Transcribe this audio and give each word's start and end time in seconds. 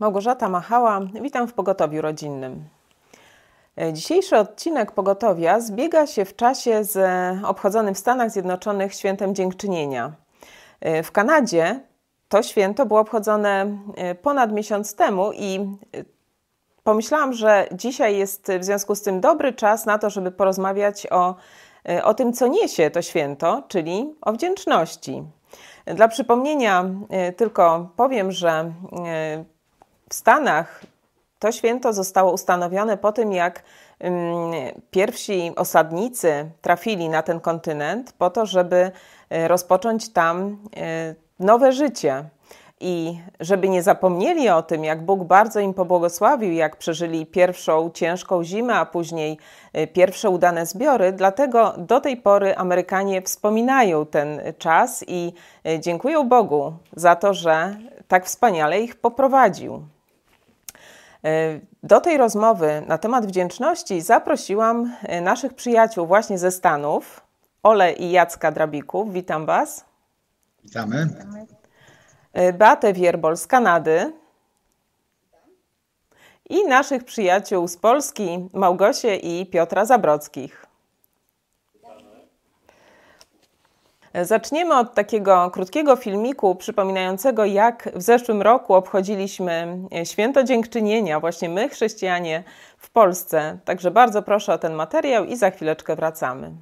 Małgorzata 0.00 0.48
Machała, 0.48 1.00
witam 1.22 1.48
w 1.48 1.52
Pogotowiu 1.52 2.02
Rodzinnym. 2.02 2.64
E, 3.76 3.92
dzisiejszy 3.92 4.36
odcinek 4.36 4.92
Pogotowia 4.92 5.60
zbiega 5.60 6.06
się 6.06 6.24
w 6.24 6.36
czasie 6.36 6.84
z 6.84 6.98
obchodzonym 7.44 7.94
w 7.94 7.98
Stanach 7.98 8.30
Zjednoczonych 8.30 8.94
Świętem 8.94 9.34
Dziękczynienia. 9.34 10.12
E, 10.80 11.02
w 11.02 11.12
Kanadzie 11.12 11.80
to 12.28 12.42
święto 12.42 12.86
było 12.86 13.00
obchodzone 13.00 13.78
e, 13.96 14.14
ponad 14.14 14.52
miesiąc 14.52 14.94
temu 14.94 15.32
i 15.32 15.76
pomyślałam, 16.84 17.32
że 17.32 17.68
dzisiaj 17.72 18.16
jest 18.16 18.52
w 18.60 18.64
związku 18.64 18.94
z 18.94 19.02
tym 19.02 19.20
dobry 19.20 19.52
czas 19.52 19.86
na 19.86 19.98
to, 19.98 20.10
żeby 20.10 20.30
porozmawiać 20.30 21.06
o, 21.10 21.34
o 22.02 22.14
tym, 22.14 22.32
co 22.32 22.46
niesie 22.46 22.90
to 22.90 23.02
święto, 23.02 23.62
czyli 23.68 24.14
o 24.20 24.32
wdzięczności. 24.32 25.22
Dla 25.84 26.08
przypomnienia 26.08 26.84
tylko 27.36 27.88
powiem, 27.96 28.32
że 28.32 28.72
w 30.10 30.14
Stanach 30.14 30.82
to 31.38 31.52
święto 31.52 31.92
zostało 31.92 32.32
ustanowione 32.32 32.96
po 32.96 33.12
tym, 33.12 33.32
jak 33.32 33.62
pierwsi 34.90 35.52
osadnicy 35.56 36.50
trafili 36.60 37.08
na 37.08 37.22
ten 37.22 37.40
kontynent 37.40 38.12
po 38.12 38.30
to, 38.30 38.46
żeby 38.46 38.90
e, 39.30 39.48
rozpocząć 39.48 40.12
tam 40.12 40.58
e, 40.76 41.14
nowe 41.38 41.72
życie. 41.72 42.24
I 42.82 43.20
żeby 43.40 43.68
nie 43.68 43.82
zapomnieli 43.82 44.48
o 44.48 44.62
tym, 44.62 44.84
jak 44.84 45.04
Bóg 45.04 45.24
bardzo 45.24 45.60
im 45.60 45.74
pobłogosławił, 45.74 46.52
jak 46.52 46.76
przeżyli 46.76 47.26
pierwszą 47.26 47.90
ciężką 47.90 48.44
zimę, 48.44 48.74
a 48.74 48.86
później 48.86 49.38
e, 49.72 49.86
pierwsze 49.86 50.30
udane 50.30 50.66
zbiory, 50.66 51.12
dlatego 51.12 51.74
do 51.78 52.00
tej 52.00 52.16
pory 52.16 52.56
Amerykanie 52.56 53.22
wspominają 53.22 54.06
ten 54.06 54.40
czas 54.58 55.04
i 55.06 55.32
dziękują 55.78 56.28
Bogu 56.28 56.72
za 56.96 57.16
to, 57.16 57.34
że 57.34 57.76
tak 58.08 58.26
wspaniale 58.26 58.80
ich 58.80 58.96
poprowadził. 59.00 59.82
E, 61.24 61.60
do 61.82 62.00
tej 62.00 62.16
rozmowy 62.16 62.82
na 62.86 62.98
temat 62.98 63.26
wdzięczności 63.26 64.00
zaprosiłam 64.00 64.96
e, 65.02 65.20
naszych 65.20 65.54
przyjaciół 65.54 66.06
właśnie 66.06 66.38
ze 66.38 66.50
Stanów, 66.50 67.20
Ole 67.62 67.92
i 67.92 68.10
Jacka 68.10 68.52
Drabików. 68.52 69.12
Witam 69.12 69.46
Was. 69.46 69.84
Witamy. 70.64 71.08
E, 72.32 72.52
Beatę 72.52 72.92
Wierbol 72.92 73.36
z 73.36 73.46
Kanady. 73.46 74.12
I 76.50 76.64
naszych 76.64 77.04
przyjaciół 77.04 77.68
z 77.68 77.76
Polski, 77.76 78.48
Małgosię 78.52 79.16
i 79.16 79.46
Piotra 79.46 79.84
Zabrockich. 79.84 80.69
Zaczniemy 84.14 84.78
od 84.78 84.94
takiego 84.94 85.50
krótkiego 85.50 85.96
filmiku 85.96 86.54
przypominającego, 86.54 87.44
jak 87.44 87.88
w 87.94 88.02
zeszłym 88.02 88.42
roku 88.42 88.74
obchodziliśmy 88.74 89.78
święto 90.04 90.44
dziękczynienia, 90.44 91.20
właśnie 91.20 91.48
my, 91.48 91.68
chrześcijanie 91.68 92.44
w 92.78 92.90
Polsce. 92.90 93.58
Także 93.64 93.90
bardzo 93.90 94.22
proszę 94.22 94.52
o 94.54 94.58
ten 94.58 94.74
materiał 94.74 95.24
i 95.24 95.36
za 95.36 95.50
chwileczkę 95.50 95.96
wracamy. 95.96 96.52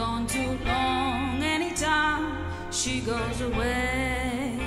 Gone 0.00 0.26
too 0.26 0.52
long. 0.64 1.42
Anytime 1.42 2.32
she 2.72 3.00
goes 3.00 3.40
away. 3.42 4.58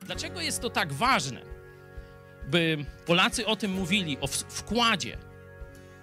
Dlaczego 0.00 0.40
jest 0.40 0.60
to 0.60 0.70
tak 0.70 0.92
ważne, 0.92 1.42
by 2.50 2.84
Polacy 3.06 3.46
o 3.46 3.56
tym 3.56 3.72
mówili, 3.72 4.18
o 4.20 4.26
wkładzie 4.26 5.18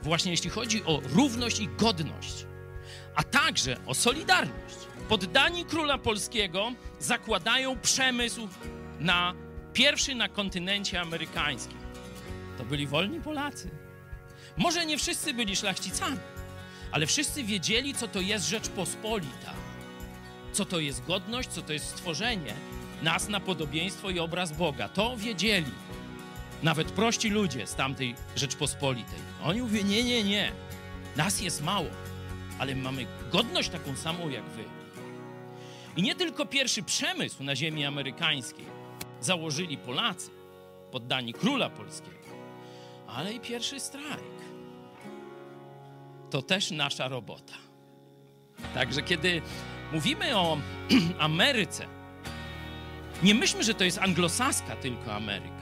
właśnie 0.01 0.31
jeśli 0.31 0.49
chodzi 0.49 0.83
o 0.85 1.01
równość 1.13 1.59
i 1.59 1.67
godność, 1.67 2.45
a 3.15 3.23
także 3.23 3.77
o 3.85 3.93
solidarność. 3.93 4.75
Poddani 5.09 5.65
króla 5.65 5.97
polskiego 5.97 6.71
zakładają 6.99 7.79
przemysł 7.79 8.47
na 8.99 9.33
pierwszy 9.73 10.15
na 10.15 10.29
kontynencie 10.29 11.01
amerykańskim. 11.01 11.77
To 12.57 12.65
byli 12.65 12.87
wolni 12.87 13.21
Polacy. 13.21 13.69
Może 14.57 14.85
nie 14.85 14.97
wszyscy 14.97 15.33
byli 15.33 15.55
szlachcicami, 15.55 16.17
ale 16.91 17.05
wszyscy 17.05 17.43
wiedzieli, 17.43 17.93
co 17.93 18.07
to 18.07 18.21
jest 18.21 18.47
Rzeczpospolita, 18.47 19.53
co 20.53 20.65
to 20.65 20.79
jest 20.79 21.05
godność, 21.05 21.49
co 21.49 21.61
to 21.61 21.73
jest 21.73 21.85
stworzenie 21.85 22.53
nas 23.01 23.29
na 23.29 23.39
podobieństwo 23.39 24.09
i 24.09 24.19
obraz 24.19 24.51
Boga. 24.51 24.89
To 24.89 25.17
wiedzieli 25.17 25.71
nawet 26.63 26.91
prości 26.91 27.29
ludzie 27.29 27.67
z 27.67 27.75
tamtej 27.75 28.15
Rzeczpospolitej. 28.35 29.19
Oni 29.43 29.61
mówią, 29.61 29.85
nie, 29.85 30.03
nie, 30.03 30.23
nie, 30.23 30.51
nas 31.15 31.41
jest 31.41 31.63
mało, 31.63 31.89
ale 32.59 32.75
mamy 32.75 33.05
godność 33.31 33.69
taką 33.69 33.95
samą 33.95 34.29
jak 34.29 34.43
wy. 34.43 34.63
I 35.97 36.01
nie 36.01 36.15
tylko 36.15 36.45
pierwszy 36.45 36.83
przemysł 36.83 37.43
na 37.43 37.55
ziemi 37.55 37.85
amerykańskiej 37.85 38.65
założyli 39.21 39.77
Polacy, 39.77 40.29
poddani 40.91 41.33
króla 41.33 41.69
polskiego, 41.69 42.17
ale 43.07 43.33
i 43.33 43.39
pierwszy 43.39 43.79
strajk. 43.79 44.38
To 46.29 46.41
też 46.41 46.71
nasza 46.71 47.07
robota. 47.07 47.53
Także 48.73 49.01
kiedy 49.01 49.41
mówimy 49.93 50.37
o 50.37 50.57
Ameryce, 51.19 51.85
nie 53.23 53.35
myślmy, 53.35 53.63
że 53.63 53.73
to 53.73 53.83
jest 53.83 53.97
anglosaska 53.97 54.75
tylko 54.75 55.13
Ameryka 55.13 55.59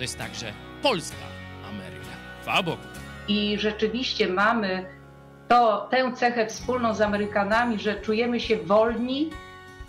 to 0.00 0.04
jest 0.04 0.18
także 0.18 0.52
polska 0.82 1.26
Ameryka. 1.68 2.16
Chwała. 2.42 2.76
I 3.28 3.58
rzeczywiście 3.58 4.28
mamy 4.28 4.84
to, 5.48 5.88
tę 5.90 6.12
cechę 6.16 6.46
wspólną 6.46 6.94
z 6.94 7.00
Amerykanami, 7.00 7.78
że 7.78 8.00
czujemy 8.00 8.40
się 8.40 8.56
wolni, 8.56 9.30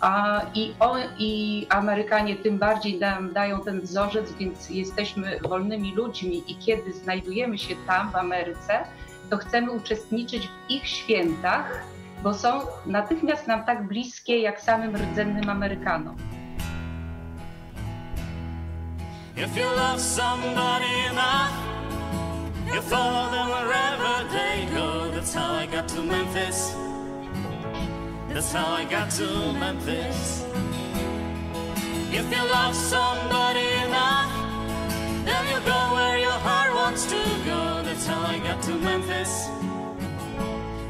a, 0.00 0.42
i, 0.54 0.74
o, 0.80 0.96
i 1.18 1.66
Amerykanie 1.68 2.36
tym 2.36 2.58
bardziej 2.58 2.98
nam 2.98 3.32
dają 3.32 3.60
ten 3.60 3.80
wzorzec, 3.80 4.32
więc 4.32 4.70
jesteśmy 4.70 5.38
wolnymi 5.40 5.94
ludźmi 5.94 6.42
i 6.46 6.56
kiedy 6.56 6.92
znajdujemy 6.92 7.58
się 7.58 7.74
tam 7.86 8.10
w 8.10 8.16
Ameryce, 8.16 8.84
to 9.32 9.38
chcemy 9.38 9.70
uczestniczyć 9.70 10.48
w 10.48 10.70
ich 10.70 10.88
świętach, 10.88 11.84
bo 12.22 12.34
są 12.34 12.60
natychmiast 12.86 13.46
nam 13.46 13.64
tak 13.64 13.88
bliskie 13.88 14.38
jak 14.38 14.60
samym 14.60 14.96
rdzennym 14.96 15.50
Amerykanom. 15.50 16.16
If 19.36 19.60
you 19.60 19.66
love 19.76 20.00
somebody 20.00 20.92
enough, 21.10 21.52
you 22.74 22.82
follow 22.82 23.30
them 23.30 23.48
wherever 23.48 24.28
they 24.30 24.66
go. 24.74 25.10
That's 25.14 25.34
how 25.34 25.62
I 25.62 25.66
got 25.66 25.88
to 25.88 26.02
Memphis. 26.02 26.74
That's 28.28 28.52
how 28.52 28.76
I 28.80 28.84
got 28.84 29.10
to 29.16 29.52
Memphis. 29.58 30.44
If 32.12 32.30
you 32.30 32.44
love 32.52 32.76
somebody 32.76 33.66
enough, 33.86 34.41
then 35.24 35.44
you 35.52 35.60
go 35.64 35.94
where 35.94 36.18
your 36.18 36.38
heart 36.46 36.74
wants 36.74 37.06
to 37.06 37.16
go. 37.44 37.82
That's 37.84 38.06
how 38.06 38.36
I 38.36 38.38
got 38.40 38.62
to 38.62 38.74
Memphis. 38.74 39.48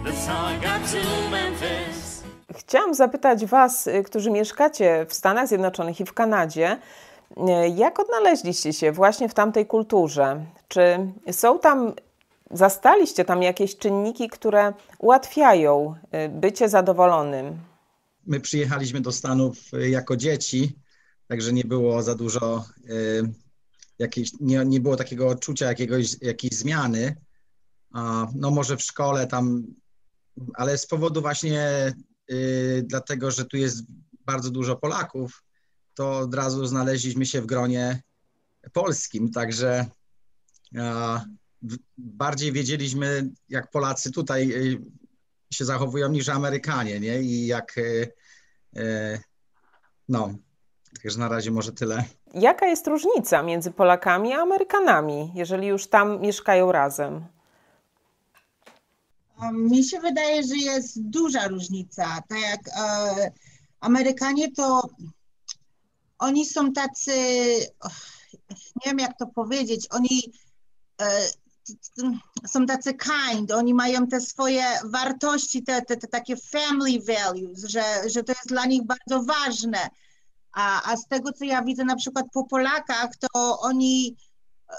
That's 0.05 0.27
how 0.27 0.47
I 0.47 0.57
got 0.61 0.91
to 0.93 1.31
Memphis. 1.31 2.23
Chciałam 2.57 2.95
zapytać 2.95 3.47
Was, 3.47 3.89
którzy 4.05 4.31
mieszkacie 4.31 5.07
w 5.09 5.15
Stanach 5.15 5.49
Zjednoczonych 5.49 6.01
i 6.01 6.05
w 6.05 6.13
Kanadzie, 6.13 6.79
E, 7.37 7.69
jak 7.69 8.01
odnaleźliście 8.01 8.73
się 8.73 8.93
właśnie 8.93 9.29
w 9.29 9.35
tamtej 9.35 9.67
kulturze? 9.67 10.45
Czy 10.69 10.99
są 11.33 11.59
tam, 11.59 11.93
zastaliście 12.51 13.25
tam 13.25 13.43
jakieś 13.43 13.77
czynniki, 13.77 14.29
które 14.29 14.73
ułatwiają 14.99 15.95
e, 16.11 16.29
bycie 16.29 16.69
zadowolonym? 16.69 17.59
My 18.27 18.41
przyjechaliśmy 18.41 19.01
do 19.01 19.13
Stanów 19.13 19.57
jako 19.89 20.17
dzieci, 20.17 20.79
także 21.29 21.53
nie 21.53 21.65
było 21.65 22.03
za 22.03 22.15
dużo, 22.15 22.65
jakiejś, 24.03 24.33
nie, 24.41 24.65
nie 24.65 24.81
było 24.81 24.97
takiego 24.97 25.29
odczucia 25.29 25.67
jakiegoś, 25.67 26.17
jakiejś 26.21 26.53
zmiany. 26.53 27.17
No 28.35 28.51
może 28.51 28.77
w 28.77 28.83
szkole 28.83 29.27
tam, 29.27 29.67
ale 30.55 30.79
z 30.79 30.87
powodu 30.87 31.21
właśnie 31.21 31.93
dlatego, 32.83 33.31
że 33.31 33.45
tu 33.45 33.57
jest 33.57 33.85
bardzo 34.27 34.51
dużo 34.51 34.77
Polaków, 34.77 35.45
to 35.95 36.19
od 36.19 36.35
razu 36.35 36.67
znaleźliśmy 36.67 37.27
się 37.27 37.43
w 37.43 37.47
gronie 37.47 38.03
polskim, 38.73 39.31
także 39.31 39.87
bardziej 41.99 42.53
wiedzieliśmy, 42.53 43.31
jak 43.49 43.71
Polacy 43.71 44.13
tutaj 44.13 44.53
się 45.53 45.65
zachowują 45.65 46.09
niż 46.09 46.29
Amerykanie, 46.29 47.01
nie? 47.01 47.23
I 47.23 47.47
jak 47.47 47.75
no, 50.09 50.35
także 51.03 51.19
na 51.19 51.29
razie 51.29 51.51
może 51.51 51.73
tyle. 51.73 52.05
Jaka 52.35 52.67
jest 52.67 52.87
różnica 52.87 53.43
między 53.43 53.71
Polakami 53.71 54.33
a 54.33 54.39
Amerykanami, 54.39 55.33
jeżeli 55.35 55.67
już 55.67 55.87
tam 55.87 56.21
mieszkają 56.21 56.73
razem? 56.73 57.25
Mi 59.53 59.85
się 59.85 60.01
wydaje, 60.01 60.43
że 60.43 60.57
jest 60.57 61.03
duża 61.03 61.49
różnica. 61.49 62.23
Tak 62.29 62.39
jak 62.41 62.69
e, 62.69 63.33
Amerykanie 63.81 64.53
to 64.53 64.89
oni 66.19 66.47
są 66.47 66.73
tacy, 66.73 67.13
nie 68.77 68.87
wiem 68.87 68.99
jak 68.99 69.19
to 69.19 69.27
powiedzieć, 69.27 69.87
oni 69.91 70.33
e, 71.01 71.29
są 72.49 72.67
tacy 72.67 72.95
kind, 72.95 73.53
oni 73.53 73.75
mają 73.75 74.07
te 74.07 74.21
swoje 74.21 74.65
wartości, 74.85 75.63
te, 75.63 75.83
te, 75.83 75.97
te 75.97 76.09
takie 76.09 76.37
family 76.37 77.01
values, 77.01 77.65
że, 77.65 77.83
że 78.11 78.25
to 78.25 78.33
jest 78.33 78.49
dla 78.49 78.67
nich 78.67 78.83
bardzo 78.83 79.23
ważne. 79.23 79.91
A, 80.53 80.93
a 80.93 80.97
z 80.97 81.07
tego, 81.09 81.33
co 81.33 81.45
ja 81.45 81.63
widzę 81.63 81.85
na 81.85 81.97
przykład 81.97 82.27
po 82.33 82.45
Polakach, 82.45 83.17
to 83.17 83.61
oni 83.61 84.17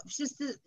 wszyscy 0.08 0.60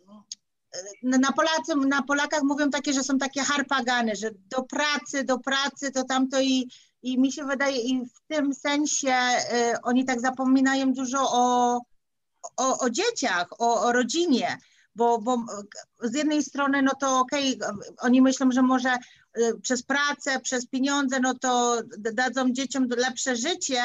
na, 1.02 1.32
Polacy, 1.32 1.76
na 1.88 2.02
Polakach 2.02 2.42
mówią 2.42 2.70
takie, 2.70 2.92
że 2.92 3.04
są 3.04 3.18
takie 3.18 3.42
harpagany, 3.42 4.16
że 4.16 4.30
do 4.56 4.62
pracy, 4.62 5.24
do 5.24 5.38
pracy, 5.38 5.90
to 5.90 6.04
tamto 6.04 6.40
i, 6.40 6.70
i 7.02 7.18
mi 7.18 7.32
się 7.32 7.44
wydaje, 7.44 7.76
i 7.76 8.06
w 8.06 8.20
tym 8.28 8.54
sensie 8.54 9.16
y, 9.52 9.82
oni 9.82 10.04
tak 10.04 10.20
zapominają 10.20 10.92
dużo 10.92 11.18
o, 11.20 11.80
o, 12.56 12.78
o 12.78 12.90
dzieciach, 12.90 13.48
o, 13.58 13.82
o 13.82 13.92
rodzinie 13.92 14.58
bo, 14.96 15.18
bo 15.18 15.44
z 16.02 16.14
jednej 16.14 16.42
strony, 16.42 16.82
no 16.82 16.92
to 17.00 17.18
okej, 17.20 17.60
okay, 17.60 17.78
oni 17.98 18.22
myślą, 18.22 18.50
że 18.50 18.62
może 18.62 18.96
przez 19.62 19.82
pracę, 19.82 20.40
przez 20.40 20.66
pieniądze, 20.66 21.20
no 21.20 21.34
to 21.34 21.80
dadzą 21.98 22.50
dzieciom 22.50 22.88
lepsze 22.96 23.36
życie, 23.36 23.82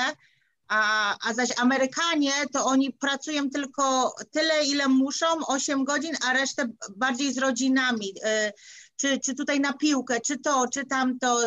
a, 0.71 1.15
a 1.29 1.33
zaś 1.33 1.59
Amerykanie, 1.59 2.31
to 2.53 2.65
oni 2.65 2.93
pracują 2.93 3.49
tylko 3.49 4.13
tyle, 4.31 4.65
ile 4.65 4.87
muszą, 4.87 5.25
8 5.47 5.83
godzin, 5.83 6.11
a 6.27 6.33
resztę 6.33 6.65
bardziej 6.97 7.33
z 7.33 7.37
rodzinami. 7.37 8.05
Y, 8.07 8.51
czy, 8.95 9.19
czy 9.19 9.35
tutaj 9.35 9.59
na 9.59 9.73
piłkę, 9.73 10.19
czy 10.21 10.39
to, 10.39 10.65
czy 10.73 10.85
tamto. 10.85 11.37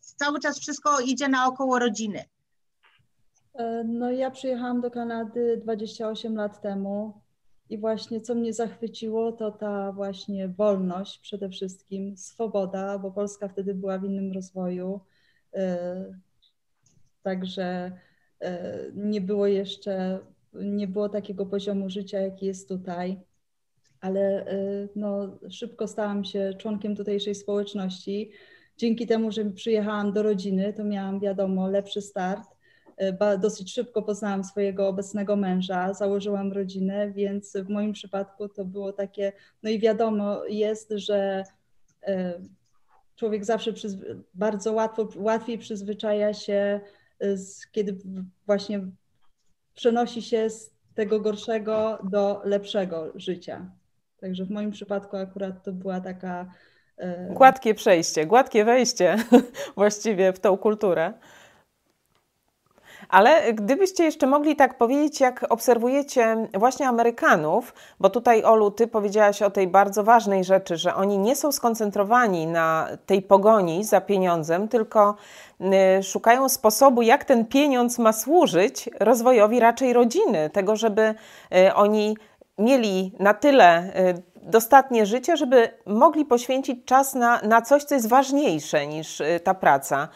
Cały 0.00 0.40
czas 0.40 0.58
wszystko 0.58 1.00
idzie 1.00 1.28
naokoło 1.28 1.78
rodziny. 1.78 2.24
E, 3.54 3.84
no 3.84 4.10
ja 4.10 4.30
przyjechałam 4.30 4.80
do 4.80 4.90
Kanady 4.90 5.60
28 5.62 6.36
lat 6.36 6.62
temu 6.62 7.20
i 7.70 7.78
właśnie 7.78 8.20
co 8.20 8.34
mnie 8.34 8.52
zachwyciło, 8.52 9.32
to 9.32 9.50
ta 9.50 9.92
właśnie 9.92 10.48
wolność 10.48 11.18
przede 11.18 11.48
wszystkim, 11.48 12.16
swoboda, 12.16 12.98
bo 12.98 13.10
Polska 13.10 13.48
wtedy 13.48 13.74
była 13.74 13.98
w 13.98 14.04
innym 14.04 14.32
rozwoju. 14.32 15.00
E, 15.54 16.04
także 17.22 17.92
nie 18.94 19.20
było 19.20 19.46
jeszcze, 19.46 20.18
nie 20.54 20.88
było 20.88 21.08
takiego 21.08 21.46
poziomu 21.46 21.90
życia, 21.90 22.20
jaki 22.20 22.46
jest 22.46 22.68
tutaj. 22.68 23.20
Ale 24.00 24.46
e, 24.46 24.88
no, 24.96 25.38
szybko 25.50 25.88
stałam 25.88 26.24
się 26.24 26.54
członkiem 26.58 26.96
tutejszej 26.96 27.34
społeczności. 27.34 28.30
Dzięki 28.76 29.06
temu, 29.06 29.32
że 29.32 29.44
przyjechałam 29.44 30.12
do 30.12 30.22
rodziny, 30.22 30.72
to 30.72 30.84
miałam, 30.84 31.20
wiadomo, 31.20 31.68
lepszy 31.68 32.02
start 32.02 32.58
dosyć 33.40 33.72
szybko 33.72 34.02
poznałam 34.02 34.44
swojego 34.44 34.88
obecnego 34.88 35.36
męża, 35.36 35.94
założyłam 35.94 36.52
rodzinę, 36.52 37.12
więc 37.12 37.56
w 37.56 37.68
moim 37.68 37.92
przypadku 37.92 38.48
to 38.48 38.64
było 38.64 38.92
takie, 38.92 39.32
no 39.62 39.70
i 39.70 39.78
wiadomo 39.78 40.44
jest, 40.44 40.90
że 40.90 41.44
e, 42.02 42.40
człowiek 43.16 43.44
zawsze 43.44 43.72
bardzo 44.34 44.72
łatwo, 44.72 45.08
łatwiej 45.16 45.58
przyzwyczaja 45.58 46.34
się, 46.34 46.80
kiedy 47.72 47.98
właśnie 48.46 48.80
przenosi 49.74 50.22
się 50.22 50.50
z 50.50 50.70
tego 50.94 51.20
gorszego 51.20 51.98
do 52.10 52.40
lepszego 52.44 53.12
życia. 53.14 53.70
Także 54.20 54.44
w 54.44 54.50
moim 54.50 54.70
przypadku 54.70 55.16
akurat 55.16 55.64
to 55.64 55.72
była 55.72 56.00
taka. 56.00 56.52
E, 56.96 57.34
gładkie 57.34 57.74
przejście, 57.74 58.26
gładkie 58.26 58.64
wejście 58.64 59.16
właściwie 59.76 60.32
w 60.32 60.40
tą 60.40 60.56
kulturę. 60.56 61.12
Ale 63.08 63.52
gdybyście 63.52 64.04
jeszcze 64.04 64.26
mogli 64.26 64.56
tak 64.56 64.78
powiedzieć, 64.78 65.20
jak 65.20 65.46
obserwujecie 65.48 66.48
właśnie 66.54 66.88
Amerykanów, 66.88 67.74
bo 68.00 68.10
tutaj 68.10 68.44
Olu, 68.44 68.70
ty 68.70 68.86
powiedziałaś 68.86 69.42
o 69.42 69.50
tej 69.50 69.68
bardzo 69.68 70.04
ważnej 70.04 70.44
rzeczy, 70.44 70.76
że 70.76 70.94
oni 70.94 71.18
nie 71.18 71.36
są 71.36 71.52
skoncentrowani 71.52 72.46
na 72.46 72.88
tej 73.06 73.22
pogoni 73.22 73.84
za 73.84 74.00
pieniądzem, 74.00 74.68
tylko 74.68 75.14
y, 75.98 76.02
szukają 76.02 76.48
sposobu, 76.48 77.02
jak 77.02 77.24
ten 77.24 77.46
pieniądz 77.46 77.98
ma 77.98 78.12
służyć 78.12 78.90
rozwojowi 79.00 79.60
raczej 79.60 79.92
rodziny, 79.92 80.50
tego, 80.50 80.76
żeby 80.76 81.14
y, 81.56 81.74
oni 81.74 82.16
mieli 82.58 83.12
na 83.18 83.34
tyle 83.34 83.82
y, 83.84 84.22
dostatnie 84.42 85.06
życie, 85.06 85.36
żeby 85.36 85.68
mogli 85.86 86.24
poświęcić 86.24 86.84
czas 86.84 87.14
na, 87.14 87.40
na 87.42 87.62
coś, 87.62 87.84
co 87.84 87.94
jest 87.94 88.08
ważniejsze 88.08 88.86
niż 88.86 89.22
ta 89.44 89.54
praca. 89.54 90.08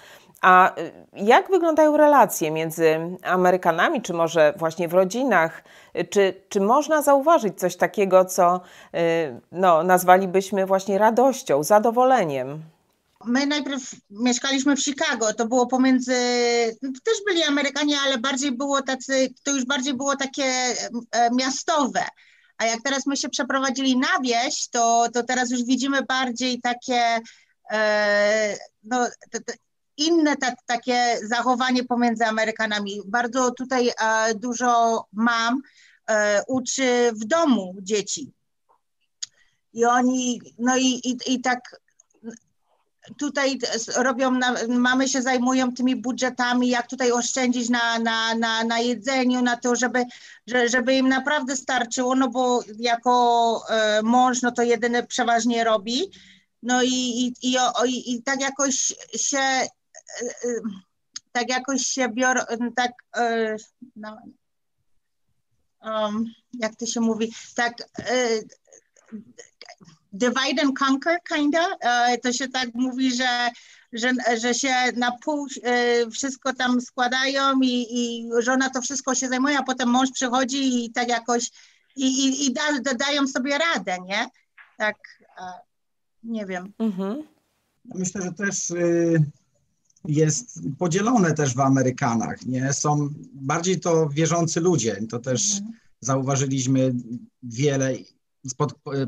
A 0.43 0.79
y, 0.79 0.93
jak 1.17 1.51
wyglądają 1.51 1.97
relacje 1.97 2.51
między 2.51 2.99
Amerykanami, 3.23 4.03
czy 4.03 4.13
może 4.13 4.55
właśnie 4.57 4.89
w 4.89 4.95
rodzinach? 4.95 5.65
Czy, 6.11 6.35
czy 6.49 6.61
można 6.61 7.03
zauważyć 7.03 7.61
coś 7.61 7.77
takiego, 7.77 8.25
co 8.25 8.61
y, 8.95 9.41
no, 9.53 9.83
nazwalibyśmy 9.83 10.67
właśnie 10.67 10.99
radością, 10.99 11.63
zadowoleniem? 11.63 12.63
My 13.25 13.47
najpierw 13.47 13.95
mieszkaliśmy 14.11 14.77
w 14.77 14.85
Chicago, 14.85 15.35
to 15.35 15.47
było 15.47 15.67
pomiędzy, 15.67 16.15
też 16.81 17.15
byli 17.27 17.43
Amerykanie, 17.43 17.97
ale 18.07 18.19
bardziej 18.19 18.53
było 18.53 18.83
tacy, 18.83 19.35
to 19.43 19.51
już 19.51 19.65
bardziej 19.65 19.95
było 19.95 20.17
takie 20.17 20.45
e, 20.45 21.31
miastowe. 21.35 22.05
A 22.59 22.67
jak 22.67 22.83
teraz 22.83 23.07
my 23.07 23.17
się 23.17 23.29
przeprowadzili 23.29 23.97
na 23.97 24.21
wieś, 24.23 24.69
to, 24.69 25.09
to 25.15 25.23
teraz 25.23 25.51
już 25.51 25.65
widzimy 25.65 26.03
bardziej 26.03 26.61
takie, 26.61 27.21
e, 27.71 28.57
no, 28.85 29.07
inne 29.97 30.37
tak, 30.37 30.55
takie 30.67 31.19
zachowanie 31.23 31.85
pomiędzy 31.85 32.25
Amerykanami. 32.25 33.01
Bardzo 33.07 33.51
tutaj 33.51 33.89
e, 33.89 34.35
dużo 34.35 35.05
mam 35.13 35.63
e, 36.11 36.43
uczy 36.49 37.13
w 37.13 37.25
domu 37.25 37.77
dzieci. 37.83 38.33
I 39.73 39.85
oni, 39.85 40.41
no 40.59 40.77
i, 40.77 40.87
i, 40.87 41.19
i 41.27 41.41
tak 41.41 41.81
tutaj 43.19 43.59
robią, 43.97 44.39
mamy 44.69 45.09
się 45.09 45.23
zajmują 45.23 45.73
tymi 45.73 45.97
budżetami, 45.97 46.69
jak 46.69 46.87
tutaj 46.87 47.13
oszczędzić 47.13 47.69
na, 47.69 47.99
na, 47.99 48.35
na, 48.35 48.65
na 48.65 48.79
jedzeniu, 48.79 49.43
na 49.43 49.57
to, 49.57 49.77
żeby, 49.77 50.05
żeby 50.67 50.95
im 50.95 51.09
naprawdę 51.09 51.57
starczyło, 51.57 52.15
no 52.15 52.29
bo 52.29 52.61
jako 52.79 53.63
e, 53.69 54.03
mąż, 54.03 54.43
no 54.43 54.53
to 54.53 54.63
jedyny 54.63 55.07
przeważnie 55.07 55.65
robi. 55.65 56.11
No 56.63 56.83
i, 56.83 56.89
i, 56.89 57.35
i, 57.87 58.15
i 58.15 58.23
tak 58.23 58.41
jakoś 58.41 58.95
się 59.17 59.67
tak 61.33 61.49
jakoś 61.49 61.83
się 61.83 62.09
biorą, 62.09 62.41
tak, 62.77 62.93
no, 63.97 64.23
um, 65.83 66.25
jak 66.55 66.77
to 66.77 66.87
się 66.87 67.01
mówi, 67.01 67.33
tak 67.55 67.73
divide 70.13 70.63
and 70.63 70.79
conquer 70.79 71.19
kinda, 71.29 71.67
to 72.23 72.33
się 72.33 72.49
tak 72.49 72.69
mówi, 72.75 73.17
że, 73.17 73.51
że, 73.93 74.13
że 74.41 74.55
się 74.55 74.75
na 74.97 75.13
pół 75.25 75.47
wszystko 76.13 76.53
tam 76.53 76.81
składają 76.81 77.61
i, 77.61 77.87
i 77.91 78.29
żona 78.39 78.71
to 78.71 78.83
wszystko 78.83 79.15
się 79.15 79.29
zajmuje, 79.29 79.59
a 79.59 79.63
potem 79.63 79.89
mąż 79.89 80.11
przychodzi 80.11 80.85
i 80.85 80.93
tak 80.93 81.09
jakoś 81.09 81.51
i, 81.97 82.27
i, 82.27 82.47
i 82.47 82.53
da, 82.53 82.95
dają 82.95 83.27
sobie 83.27 83.59
radę, 83.59 83.99
nie? 84.07 84.27
Tak, 84.79 84.97
nie 86.23 86.47
wiem. 86.47 86.73
Mhm. 86.79 87.23
Myślę, 87.85 88.23
że 88.23 88.33
też 88.33 88.71
y, 88.71 89.25
jest 90.09 90.61
podzielone 90.79 91.35
też 91.35 91.55
w 91.55 91.61
Amerykanach, 91.61 92.47
nie? 92.47 92.73
Są 92.73 93.09
bardziej 93.35 93.81
to 93.81 94.09
wierzący 94.09 94.61
ludzie, 94.61 94.97
to 95.11 95.19
też 95.19 95.53
mhm. 95.53 95.73
zauważyliśmy 96.01 96.95
wiele, 97.43 97.95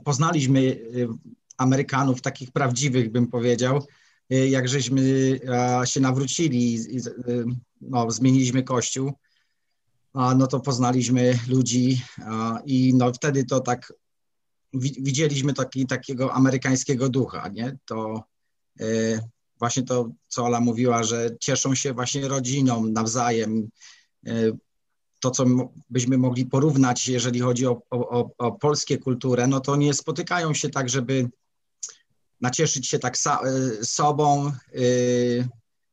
poznaliśmy 0.04 0.60
y, 0.60 1.08
Amerykanów 1.56 2.22
takich 2.22 2.50
prawdziwych, 2.50 3.12
bym 3.12 3.26
powiedział, 3.26 3.86
y, 4.32 4.48
jak 4.48 4.68
żeśmy 4.68 5.02
się 5.84 6.00
nawrócili, 6.00 6.78
y, 7.28 7.44
no, 7.80 8.10
zmieniliśmy 8.10 8.62
kościół, 8.62 9.12
no 10.14 10.46
to 10.46 10.60
poznaliśmy 10.60 11.38
ludzi 11.48 12.02
i 12.66 12.94
no 12.94 13.12
wtedy 13.12 13.44
to 13.44 13.60
tak 13.60 13.92
widzieliśmy 15.00 15.54
taki, 15.54 15.86
takiego 15.86 16.32
amerykańskiego 16.32 17.08
ducha, 17.08 17.48
nie? 17.48 17.76
To 17.84 18.24
właśnie 19.64 19.82
to, 19.82 20.10
co 20.28 20.44
Ola 20.44 20.60
mówiła, 20.60 21.02
że 21.02 21.30
cieszą 21.40 21.74
się 21.74 21.92
właśnie 21.92 22.28
rodziną 22.28 22.84
nawzajem. 22.84 23.68
To, 25.20 25.30
co 25.30 25.44
byśmy 25.90 26.18
mogli 26.18 26.46
porównać, 26.46 27.08
jeżeli 27.08 27.40
chodzi 27.40 27.66
o, 27.66 27.82
o, 27.90 28.30
o 28.38 28.52
polskie 28.52 28.98
kulturę, 28.98 29.46
no 29.46 29.60
to 29.60 29.76
nie 29.76 29.94
spotykają 29.94 30.54
się 30.54 30.68
tak, 30.68 30.88
żeby 30.88 31.30
nacieszyć 32.40 32.88
się 32.88 32.98
tak 32.98 33.16
sobą, 33.82 34.52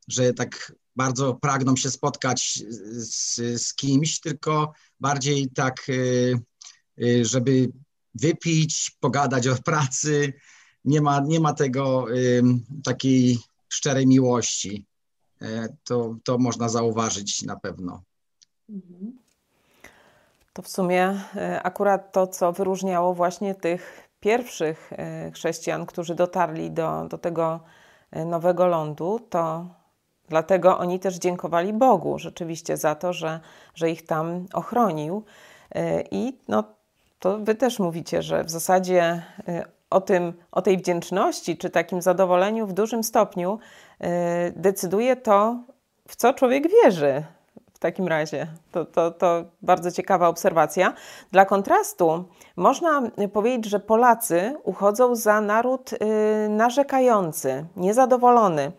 że 0.08 0.34
tak 0.34 0.72
bardzo 0.96 1.34
pragną 1.34 1.76
się 1.76 1.90
spotkać 1.90 2.62
z, 2.92 3.34
z 3.62 3.74
kimś, 3.74 4.20
tylko 4.20 4.72
bardziej 5.00 5.48
tak, 5.54 5.86
żeby 7.22 7.72
wypić, 8.14 8.96
pogadać 9.00 9.46
o 9.46 9.56
pracy. 9.56 10.32
Nie 10.84 11.00
ma, 11.00 11.20
nie 11.20 11.40
ma 11.40 11.52
tego 11.52 12.06
takiej 12.84 13.38
szczerej 13.72 14.06
miłości. 14.06 14.86
E, 15.42 15.68
to, 15.84 16.14
to 16.24 16.38
można 16.38 16.68
zauważyć 16.68 17.42
na 17.42 17.56
pewno. 17.56 18.02
To 20.52 20.62
w 20.62 20.68
sumie 20.68 21.20
e, 21.36 21.62
akurat 21.62 22.12
to, 22.12 22.26
co 22.26 22.52
wyróżniało 22.52 23.14
właśnie 23.14 23.54
tych 23.54 24.08
pierwszych 24.20 24.92
e, 24.92 25.30
chrześcijan, 25.30 25.86
którzy 25.86 26.14
dotarli 26.14 26.70
do, 26.70 27.06
do 27.08 27.18
tego 27.18 27.60
nowego 28.26 28.66
lądu, 28.66 29.20
to 29.30 29.66
Dlatego 30.28 30.78
oni 30.78 31.00
też 31.00 31.16
dziękowali 31.16 31.72
Bogu 31.72 32.18
rzeczywiście 32.18 32.76
za 32.76 32.94
to, 32.94 33.12
że, 33.12 33.40
że 33.74 33.90
ich 33.90 34.06
tam 34.06 34.46
ochronił. 34.52 35.24
I 36.10 36.38
no, 36.48 36.64
to 37.18 37.38
wy 37.38 37.54
też 37.54 37.78
mówicie, 37.78 38.22
że 38.22 38.44
w 38.44 38.50
zasadzie 38.50 39.22
o, 39.92 40.00
tym, 40.00 40.32
o 40.52 40.62
tej 40.62 40.78
wdzięczności 40.78 41.56
czy 41.56 41.70
takim 41.70 42.02
zadowoleniu 42.02 42.66
w 42.66 42.72
dużym 42.72 43.04
stopniu 43.04 43.58
e, 44.00 44.50
decyduje 44.50 45.16
to, 45.16 45.56
w 46.08 46.16
co 46.16 46.32
człowiek 46.34 46.64
wierzy. 46.70 47.24
W 47.74 47.78
takim 47.78 48.08
razie 48.08 48.46
to, 48.72 48.84
to, 48.84 49.10
to 49.10 49.44
bardzo 49.62 49.90
ciekawa 49.90 50.28
obserwacja. 50.28 50.92
Dla 51.32 51.44
kontrastu 51.44 52.24
można 52.56 53.02
powiedzieć, 53.32 53.64
że 53.70 53.80
Polacy 53.80 54.56
uchodzą 54.62 55.16
za 55.16 55.40
naród 55.40 55.90
narzekający, 56.48 57.66
niezadowolony. 57.76 58.72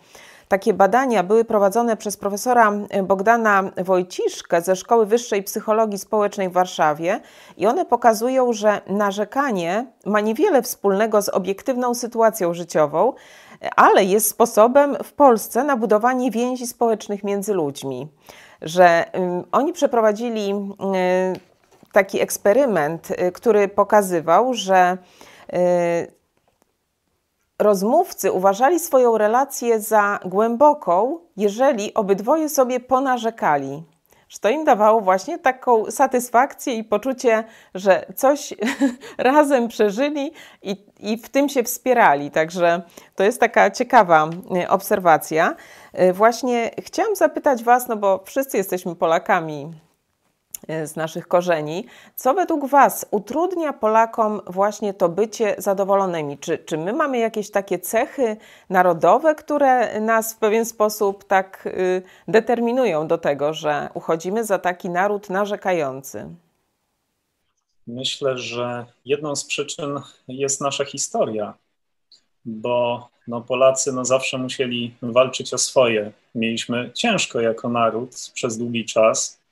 Takie 0.53 0.73
badania 0.73 1.23
były 1.23 1.45
prowadzone 1.45 1.97
przez 1.97 2.17
profesora 2.17 2.71
Bogdana 3.03 3.63
Wojciszkę 3.77 4.61
ze 4.61 4.75
Szkoły 4.75 5.05
Wyższej 5.05 5.43
Psychologii 5.43 5.97
Społecznej 5.97 6.49
w 6.49 6.53
Warszawie 6.53 7.19
i 7.57 7.67
one 7.67 7.85
pokazują, 7.85 8.53
że 8.53 8.81
narzekanie 8.87 9.85
ma 10.05 10.19
niewiele 10.19 10.61
wspólnego 10.61 11.21
z 11.21 11.29
obiektywną 11.29 11.93
sytuacją 11.93 12.53
życiową, 12.53 13.13
ale 13.75 14.03
jest 14.03 14.29
sposobem 14.29 14.97
w 15.03 15.13
Polsce 15.13 15.63
na 15.63 15.77
budowanie 15.77 16.31
więzi 16.31 16.67
społecznych 16.67 17.23
między 17.23 17.53
ludźmi. 17.53 18.07
Że 18.61 19.05
oni 19.51 19.73
przeprowadzili 19.73 20.53
taki 21.91 22.21
eksperyment, 22.21 23.11
y, 23.11 23.31
który 23.31 23.67
pokazywał, 23.67 24.53
że 24.53 24.97
Rozmówcy 27.63 28.31
uważali 28.31 28.79
swoją 28.79 29.17
relację 29.17 29.79
za 29.79 30.19
głęboką, 30.25 31.19
jeżeli 31.37 31.93
obydwoje 31.93 32.49
sobie 32.49 32.79
ponarzekali. 32.79 33.83
Że 34.29 34.39
to 34.39 34.49
im 34.49 34.63
dawało 34.63 35.01
właśnie 35.01 35.39
taką 35.39 35.91
satysfakcję 35.91 36.73
i 36.73 36.83
poczucie, 36.83 37.43
że 37.75 38.05
coś 38.15 38.53
razem 39.17 39.67
przeżyli 39.67 40.31
i, 40.61 40.85
i 40.99 41.17
w 41.17 41.29
tym 41.29 41.49
się 41.49 41.63
wspierali. 41.63 42.31
Także 42.31 42.81
to 43.15 43.23
jest 43.23 43.39
taka 43.39 43.71
ciekawa 43.71 44.29
e, 44.55 44.69
obserwacja. 44.69 45.55
E, 45.93 46.13
właśnie 46.13 46.71
chciałam 46.79 47.15
zapytać 47.15 47.63
Was, 47.63 47.87
no 47.87 47.97
bo 47.97 48.23
wszyscy 48.25 48.57
jesteśmy 48.57 48.95
Polakami 48.95 49.71
z 50.67 50.95
naszych 50.95 51.27
korzeni. 51.27 51.85
Co 52.15 52.33
według 52.33 52.65
Was 52.65 53.05
utrudnia 53.11 53.73
Polakom 53.73 54.41
właśnie 54.47 54.93
to 54.93 55.09
bycie 55.09 55.55
zadowolonymi? 55.57 56.37
Czy, 56.37 56.57
czy 56.57 56.77
my 56.77 56.93
mamy 56.93 57.17
jakieś 57.17 57.51
takie 57.51 57.79
cechy 57.79 58.37
narodowe, 58.69 59.35
które 59.35 59.99
nas 59.99 60.33
w 60.33 60.37
pewien 60.37 60.65
sposób 60.65 61.23
tak 61.23 61.65
y, 61.65 62.01
determinują 62.27 63.07
do 63.07 63.17
tego, 63.17 63.53
że 63.53 63.89
uchodzimy 63.93 64.43
za 64.45 64.59
taki 64.59 64.89
naród 64.89 65.29
narzekający? 65.29 66.29
Myślę, 67.87 68.37
że 68.37 68.85
jedną 69.05 69.35
z 69.35 69.45
przyczyn 69.45 69.99
jest 70.27 70.61
nasza 70.61 70.85
historia, 70.85 71.53
bo 72.45 73.09
no, 73.27 73.41
Polacy 73.41 73.93
no, 73.93 74.05
zawsze 74.05 74.37
musieli 74.37 74.95
walczyć 75.01 75.53
o 75.53 75.57
swoje. 75.57 76.11
Mieliśmy 76.35 76.91
ciężko 76.93 77.39
jako 77.39 77.69
naród 77.69 78.15
przez 78.33 78.57
długi 78.57 78.85
czas 78.85 79.42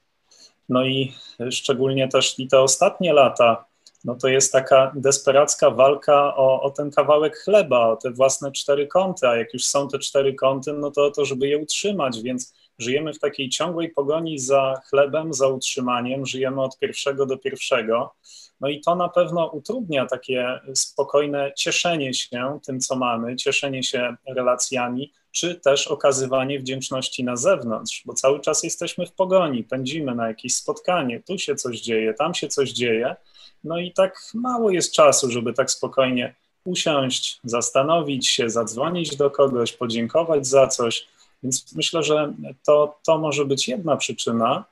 no 0.72 0.86
i 0.86 1.14
szczególnie 1.52 2.08
też 2.08 2.40
i 2.40 2.48
te 2.48 2.60
ostatnie 2.60 3.14
lata, 3.14 3.66
no 4.06 4.16
to 4.16 4.28
jest 4.28 4.52
taka 4.52 4.92
desperacka 4.96 5.70
walka 5.70 6.36
o, 6.36 6.62
o 6.62 6.70
ten 6.70 6.92
kawałek 6.92 7.38
chleba, 7.38 7.88
o 7.88 7.96
te 7.96 8.12
własne 8.12 8.52
cztery 8.52 8.88
kąty, 8.88 9.28
a 9.28 9.38
jak 9.38 9.54
już 9.54 9.66
są 9.66 9.88
te 9.88 10.00
cztery 10.00 10.34
kąty, 10.34 10.74
no 10.74 10.92
to 10.92 11.12
to, 11.12 11.26
żeby 11.26 11.48
je 11.48 11.58
utrzymać, 11.58 12.22
więc 12.22 12.54
żyjemy 12.82 13.14
w 13.14 13.20
takiej 13.20 13.50
ciągłej 13.50 13.90
pogoni 13.90 14.40
za 14.40 14.82
chlebem, 14.90 15.34
za 15.34 15.48
utrzymaniem, 15.48 16.26
żyjemy 16.26 16.62
od 16.62 16.80
pierwszego 16.80 17.26
do 17.26 17.38
pierwszego. 17.38 18.14
No 18.62 18.70
i 18.70 18.82
to 18.82 18.96
na 18.96 19.10
pewno 19.10 19.48
utrudnia 19.48 20.06
takie 20.06 20.60
spokojne 20.76 21.52
cieszenie 21.58 22.14
się 22.14 22.60
tym, 22.66 22.80
co 22.80 22.96
mamy, 22.96 23.36
cieszenie 23.36 23.84
się 23.84 24.16
relacjami, 24.28 25.14
czy 25.32 25.56
też 25.56 25.88
okazywanie 25.88 26.60
wdzięczności 26.60 27.24
na 27.24 27.36
zewnątrz, 27.36 28.04
bo 28.06 28.14
cały 28.14 28.40
czas 28.40 28.64
jesteśmy 28.64 29.06
w 29.06 29.12
pogoni, 29.12 29.64
pędzimy 29.64 30.16
na 30.16 30.28
jakieś 30.28 30.56
spotkanie, 30.56 31.24
tu 31.28 31.38
się 31.38 31.56
coś 31.56 31.82
dzieje, 31.82 32.14
tam 32.14 32.34
się 32.34 32.48
coś 32.48 32.72
dzieje, 32.72 33.16
no 33.64 33.80
i 33.80 33.92
tak 33.92 34.22
mało 34.34 34.72
jest 34.72 34.94
czasu, 34.94 35.32
żeby 35.32 35.54
tak 35.54 35.72
spokojnie 35.72 36.36
usiąść, 36.66 37.40
zastanowić 37.44 38.28
się, 38.28 38.50
zadzwonić 38.50 39.16
do 39.16 39.32
kogoś, 39.32 39.74
podziękować 39.74 40.48
za 40.48 40.68
coś. 40.68 41.08
Więc 41.44 41.76
myślę, 41.76 42.04
że 42.04 42.34
to, 42.66 43.00
to 43.06 43.18
może 43.18 43.46
być 43.46 43.68
jedna 43.68 43.98
przyczyna. 43.98 44.66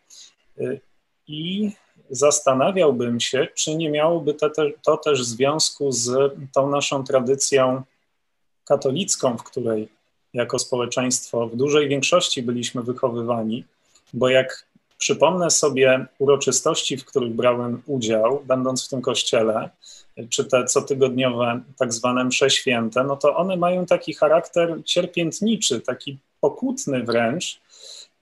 I 1.27 1.71
zastanawiałbym 2.09 3.19
się, 3.19 3.47
czy 3.55 3.75
nie 3.75 3.89
miałoby 3.89 4.33
to, 4.33 4.49
to 4.83 4.97
też 4.97 5.23
związku 5.23 5.91
z 5.91 6.33
tą 6.53 6.69
naszą 6.69 7.03
tradycją 7.03 7.83
katolicką, 8.65 9.37
w 9.37 9.43
której 9.43 9.87
jako 10.33 10.59
społeczeństwo 10.59 11.47
w 11.47 11.55
dużej 11.55 11.87
większości 11.87 12.43
byliśmy 12.43 12.83
wychowywani, 12.83 13.63
bo 14.13 14.29
jak 14.29 14.68
przypomnę 14.99 15.51
sobie 15.51 16.05
uroczystości, 16.19 16.97
w 16.97 17.05
których 17.05 17.33
brałem 17.33 17.81
udział, 17.85 18.43
będąc 18.45 18.85
w 18.85 18.89
tym 18.89 19.01
kościele, 19.01 19.69
czy 20.29 20.45
te 20.45 20.63
cotygodniowe 20.63 21.61
tak 21.77 21.93
zwane 21.93 22.25
msze 22.25 22.49
święte, 22.49 23.03
no 23.03 23.17
to 23.17 23.35
one 23.35 23.57
mają 23.57 23.85
taki 23.85 24.13
charakter 24.13 24.75
cierpiętniczy, 24.85 25.81
taki 25.81 26.17
pokutny 26.41 27.03
wręcz, 27.03 27.59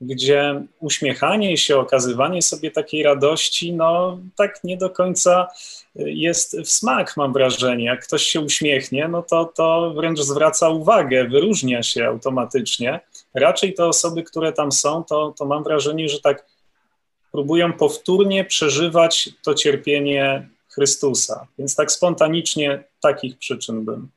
gdzie 0.02 0.64
uśmiechanie 0.80 1.58
się, 1.58 1.78
okazywanie 1.78 2.42
sobie 2.42 2.72
takiej 2.72 3.04
radości, 3.04 3.74
no 3.74 4.20
tak 4.36 4.64
nie 4.64 4.78
do 4.78 4.90
końca 4.90 5.48
jest 5.96 6.60
w 6.60 6.70
smak, 6.70 7.18
mam 7.18 7.34
wrażenie. 7.34 7.86
Jak 7.86 8.04
ktoś 8.04 8.24
się 8.24 8.42
uśmiechnie, 8.42 9.08
no 9.08 9.24
to, 9.24 9.46
to 9.46 9.94
wręcz 9.96 10.20
zwraca 10.20 10.70
uwagę, 10.70 11.28
wyróżnia 11.28 11.84
się 11.84 12.08
automatycznie. 12.08 13.00
Raczej 13.34 13.74
te 13.74 13.86
osoby, 13.86 14.24
które 14.24 14.54
tam 14.54 14.72
są, 14.72 15.04
to, 15.04 15.34
to 15.38 15.46
mam 15.46 15.64
wrażenie, 15.64 16.10
że 16.10 16.22
tak 16.22 16.46
próbują 17.38 17.74
powtórnie 17.74 18.46
przeżywać 18.46 19.30
to 19.44 19.54
cierpienie 19.54 20.50
Chrystusa. 20.70 21.48
Więc 21.58 21.76
tak 21.76 21.92
spontanicznie 21.92 22.84
takich 23.02 23.38
przyczyn 23.38 23.86
bym 23.86 24.10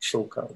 szukał. 0.00 0.48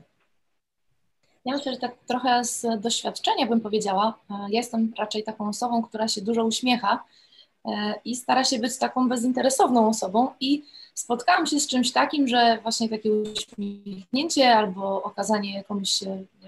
Ja 1.44 1.56
myślę, 1.56 1.72
że 1.72 1.78
tak 1.78 1.94
trochę 2.06 2.44
z 2.44 2.66
doświadczenia 2.80 3.46
bym 3.46 3.60
powiedziała. 3.60 4.18
Ja 4.30 4.58
jestem 4.58 4.92
raczej 4.98 5.24
taką 5.24 5.48
osobą, 5.48 5.82
która 5.82 6.08
się 6.08 6.20
dużo 6.20 6.44
uśmiecha 6.44 7.04
e, 7.64 7.94
i 8.04 8.16
stara 8.16 8.44
się 8.44 8.58
być 8.58 8.78
taką 8.78 9.08
bezinteresowną 9.08 9.88
osobą 9.88 10.28
i 10.40 10.62
spotkałam 10.94 11.46
się 11.46 11.60
z 11.60 11.66
czymś 11.66 11.92
takim, 11.92 12.28
że 12.28 12.58
właśnie 12.62 12.88
takie 12.88 13.10
uśmiechnięcie 13.12 14.54
albo 14.54 15.02
okazanie 15.02 15.64
komuś 15.64 15.90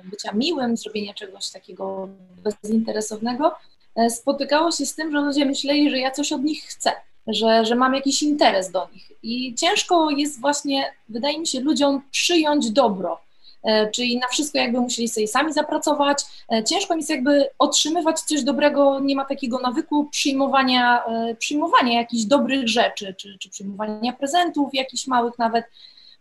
bycia 0.05 0.33
miłym, 0.33 0.77
zrobienie 0.77 1.15
czegoś 1.15 1.51
takiego 1.51 2.09
bezinteresownego 2.43 3.47
e, 3.49 3.77
spotykało 4.11 4.71
się 4.71 4.87
z 4.87 4.95
tym, 4.95 5.12
że 5.12 5.21
ludzie 5.21 5.45
myśleli, 5.45 5.90
że 5.90 5.99
ja 5.99 6.11
coś 6.11 6.33
od 6.33 6.45
nich 6.45 6.64
chcę, 6.64 6.93
że, 7.26 7.64
że 7.64 7.75
mam 7.75 7.95
jakiś 7.95 8.23
interes 8.23 8.71
do 8.71 8.88
nich. 8.93 9.12
I 9.23 9.55
ciężko 9.55 10.11
jest 10.11 10.40
właśnie, 10.40 10.93
wydaje 11.09 11.38
mi 11.38 11.47
się, 11.47 11.61
ludziom 11.61 12.02
przyjąć 12.11 12.71
dobro 12.71 13.19
E, 13.62 13.90
czyli 13.90 14.19
na 14.19 14.28
wszystko 14.28 14.59
jakby 14.59 14.81
musieli 14.81 15.09
sobie 15.09 15.28
sami 15.28 15.52
zapracować. 15.52 16.25
E, 16.52 16.64
ciężko 16.64 16.97
jest 16.97 17.11
jakby 17.11 17.49
otrzymywać 17.59 18.21
coś 18.21 18.43
dobrego, 18.43 19.00
nie 19.00 19.17
ma 19.17 19.25
takiego 19.25 19.59
nawyku 19.59 20.05
przyjmowania, 20.05 21.05
e, 21.05 21.35
przyjmowania 21.35 22.00
jakichś 22.00 22.25
dobrych 22.25 22.69
rzeczy, 22.69 23.14
czy, 23.14 23.38
czy 23.38 23.50
przyjmowania 23.50 24.12
prezentów 24.12 24.75
jakichś 24.75 25.07
małych 25.07 25.38
nawet. 25.38 25.64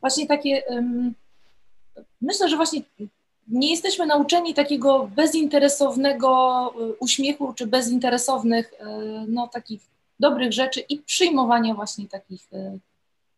Właśnie 0.02 0.28
takie, 0.28 0.64
myślę, 2.22 2.50
że 2.50 2.56
właśnie 2.56 2.82
nie 3.48 3.72
jesteśmy 3.72 4.06
nauczeni 4.06 4.54
takiego 4.54 5.10
bezinteresownego 5.16 6.74
uśmiechu 7.00 7.54
czy 7.54 7.68
bezinteresownych, 7.68 8.74
no 9.28 9.48
takich 9.48 9.82
dobrych 10.20 10.54
rzeczy 10.54 10.80
i 10.80 10.98
przyjmowania 10.98 11.74
właśnie 11.74 12.08
takich 12.08 12.50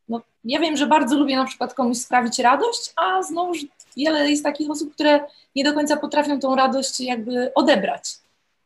no, 0.10 0.22
ja 0.44 0.60
wiem, 0.60 0.78
że 0.78 0.88
bardzo 0.88 1.18
lubię 1.18 1.36
na 1.36 1.46
przykład 1.46 1.74
komuś 1.74 1.98
sprawić 1.98 2.40
radość, 2.40 2.94
a 2.96 3.24
znowu 3.24 3.54
wiele 3.98 4.30
jest 4.30 4.44
takich 4.44 4.70
osób, 4.70 4.94
które 4.94 5.20
nie 5.56 5.64
do 5.64 5.74
końca 5.74 5.98
potrafią 5.98 6.40
tą 6.40 6.56
radość 6.56 7.00
jakby 7.00 7.54
odebrać. 7.54 8.18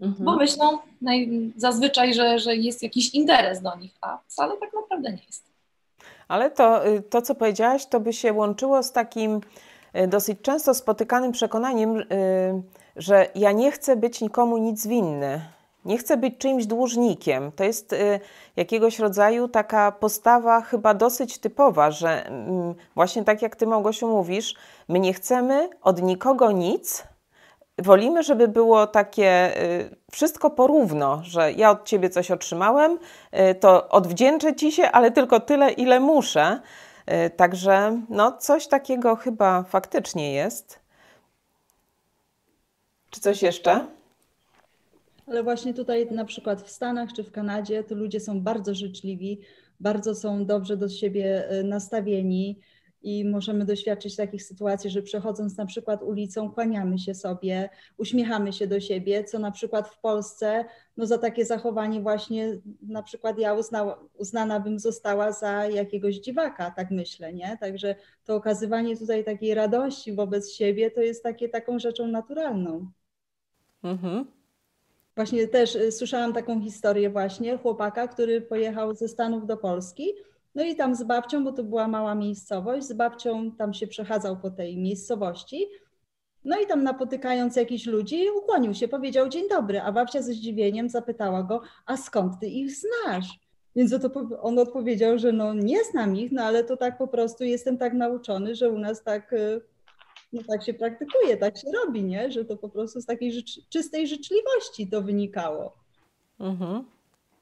Mhm. 0.01 0.25
Bo 0.25 0.35
myślą 0.35 0.77
zazwyczaj, 1.55 2.13
że, 2.13 2.39
że 2.39 2.55
jest 2.55 2.83
jakiś 2.83 3.13
interes 3.13 3.61
do 3.61 3.75
nich, 3.75 3.91
a 4.01 4.17
wcale 4.27 4.57
tak 4.57 4.73
naprawdę 4.73 5.11
nie 5.11 5.23
jest. 5.27 5.43
Ale 6.27 6.51
to, 6.51 6.87
y, 6.87 7.01
to, 7.01 7.21
co 7.21 7.35
powiedziałaś, 7.35 7.85
to 7.85 7.99
by 7.99 8.13
się 8.13 8.33
łączyło 8.33 8.83
z 8.83 8.91
takim 8.91 9.41
dosyć 10.07 10.41
często 10.41 10.73
spotykanym 10.73 11.31
przekonaniem, 11.31 11.97
y, 11.97 12.05
że 12.95 13.27
ja 13.35 13.51
nie 13.51 13.71
chcę 13.71 13.95
być 13.95 14.21
nikomu 14.21 14.57
nic 14.57 14.87
winny. 14.87 15.41
Nie 15.85 15.97
chcę 15.97 16.17
być 16.17 16.37
czyimś 16.37 16.65
dłużnikiem. 16.65 17.51
To 17.51 17.63
jest 17.63 17.93
y, 17.93 18.19
jakiegoś 18.55 18.99
rodzaju 18.99 19.47
taka 19.47 19.91
postawa 19.91 20.61
chyba 20.61 20.93
dosyć 20.93 21.37
typowa, 21.37 21.91
że 21.91 22.25
mm, 22.25 22.75
właśnie 22.95 23.23
tak 23.23 23.41
jak 23.41 23.55
ty 23.55 23.67
Małgosiu 23.67 24.07
mówisz, 24.07 24.55
my 24.87 24.99
nie 24.99 25.13
chcemy 25.13 25.69
od 25.81 26.01
nikogo 26.01 26.51
nic, 26.51 27.03
wolimy, 27.77 28.23
żeby 28.23 28.47
było 28.47 28.87
takie 28.87 29.53
wszystko 30.11 30.49
porówno, 30.49 31.21
że 31.23 31.51
ja 31.51 31.71
od 31.71 31.85
ciebie 31.85 32.09
coś 32.09 32.31
otrzymałem, 32.31 32.99
to 33.59 33.89
odwdzięczę 33.89 34.55
ci 34.55 34.71
się, 34.71 34.91
ale 34.91 35.11
tylko 35.11 35.39
tyle, 35.39 35.71
ile 35.71 35.99
muszę. 35.99 36.59
Także 37.35 38.01
no, 38.09 38.37
coś 38.37 38.67
takiego 38.67 39.15
chyba 39.15 39.63
faktycznie 39.63 40.33
jest. 40.33 40.79
Czy 43.09 43.19
coś 43.19 43.41
jeszcze? 43.41 43.87
Ale 45.27 45.43
właśnie 45.43 45.73
tutaj 45.73 46.11
na 46.11 46.25
przykład 46.25 46.61
w 46.61 46.69
Stanach 46.69 47.13
czy 47.13 47.23
w 47.23 47.31
Kanadzie 47.31 47.83
to 47.83 47.95
ludzie 47.95 48.19
są 48.19 48.41
bardzo 48.41 48.75
życzliwi, 48.75 49.41
bardzo 49.79 50.15
są 50.15 50.45
dobrze 50.45 50.77
do 50.77 50.89
siebie 50.89 51.49
e, 51.49 51.63
nastawieni 51.63 52.59
i 53.03 53.25
możemy 53.25 53.65
doświadczyć 53.65 54.15
takich 54.15 54.43
sytuacji, 54.43 54.89
że 54.89 55.01
przechodząc 55.01 55.57
na 55.57 55.65
przykład 55.65 56.03
ulicą, 56.03 56.51
kłaniamy 56.51 56.99
się 56.99 57.15
sobie, 57.15 57.69
uśmiechamy 57.97 58.53
się 58.53 58.67
do 58.67 58.79
siebie, 58.79 59.23
co 59.23 59.39
na 59.39 59.51
przykład 59.51 59.89
w 59.89 59.99
Polsce, 59.99 60.65
no 60.97 61.05
za 61.05 61.17
takie 61.17 61.45
zachowanie 61.45 62.01
właśnie 62.01 62.57
na 62.81 63.03
przykład 63.03 63.39
ja 63.39 63.53
uznała, 63.53 63.99
uznana 64.13 64.59
bym 64.59 64.79
została 64.79 65.31
za 65.31 65.67
jakiegoś 65.67 66.15
dziwaka, 66.15 66.71
tak 66.71 66.91
myślę, 66.91 67.33
nie? 67.33 67.57
Także 67.59 67.95
to 68.23 68.35
okazywanie 68.35 68.97
tutaj 68.97 69.23
takiej 69.23 69.53
radości 69.53 70.13
wobec 70.13 70.51
siebie 70.51 70.91
to 70.91 71.01
jest 71.01 71.23
takie, 71.23 71.49
taką 71.49 71.79
rzeczą 71.79 72.07
naturalną. 72.07 72.91
Mhm. 73.83 74.25
Właśnie 75.15 75.47
też 75.47 75.75
y, 75.75 75.91
słyszałam 75.91 76.33
taką 76.33 76.61
historię 76.61 77.09
właśnie 77.09 77.57
chłopaka, 77.57 78.07
który 78.07 78.41
pojechał 78.41 78.95
ze 78.95 79.07
Stanów 79.07 79.47
do 79.47 79.57
Polski. 79.57 80.13
No 80.55 80.63
i 80.63 80.75
tam 80.75 80.95
z 80.95 81.03
babcią, 81.03 81.43
bo 81.43 81.51
to 81.51 81.63
była 81.63 81.87
mała 81.87 82.15
miejscowość, 82.15 82.85
z 82.85 82.93
babcią 82.93 83.51
tam 83.51 83.73
się 83.73 83.87
przechadzał 83.87 84.37
po 84.37 84.49
tej 84.49 84.77
miejscowości. 84.77 85.67
No 86.45 86.59
i 86.59 86.67
tam 86.67 86.83
napotykając 86.83 87.55
jakichś 87.55 87.85
ludzi, 87.85 88.25
ukłonił 88.37 88.73
się, 88.73 88.87
powiedział 88.87 89.29
dzień 89.29 89.49
dobry, 89.49 89.81
a 89.81 89.91
babcia 89.91 90.21
ze 90.21 90.33
zdziwieniem 90.33 90.89
zapytała 90.89 91.43
go, 91.43 91.61
a 91.85 91.97
skąd 91.97 92.39
ty 92.39 92.47
ich 92.47 92.71
znasz? 92.71 93.39
Więc 93.75 93.95
on 94.41 94.59
odpowiedział, 94.59 95.19
że 95.19 95.31
no 95.31 95.53
nie 95.53 95.83
znam 95.83 96.15
ich, 96.15 96.31
no 96.31 96.43
ale 96.43 96.63
to 96.63 96.77
tak 96.77 96.97
po 96.97 97.07
prostu 97.07 97.43
jestem 97.43 97.77
tak 97.77 97.93
nauczony, 97.93 98.55
że 98.55 98.69
u 98.69 98.77
nas 98.77 99.03
tak 99.03 99.33
y, 99.33 99.61
no 100.33 100.41
tak 100.47 100.63
się 100.63 100.73
praktykuje, 100.73 101.37
tak 101.37 101.57
się 101.57 101.67
robi, 101.71 102.03
nie? 102.03 102.31
Że 102.31 102.45
to 102.45 102.57
po 102.57 102.69
prostu 102.69 103.01
z 103.01 103.05
takiej 103.05 103.33
życz 103.33 103.59
czystej 103.69 104.07
życzliwości 104.07 104.87
to 104.87 105.01
wynikało. 105.01 105.73
Mhm. 106.39 106.83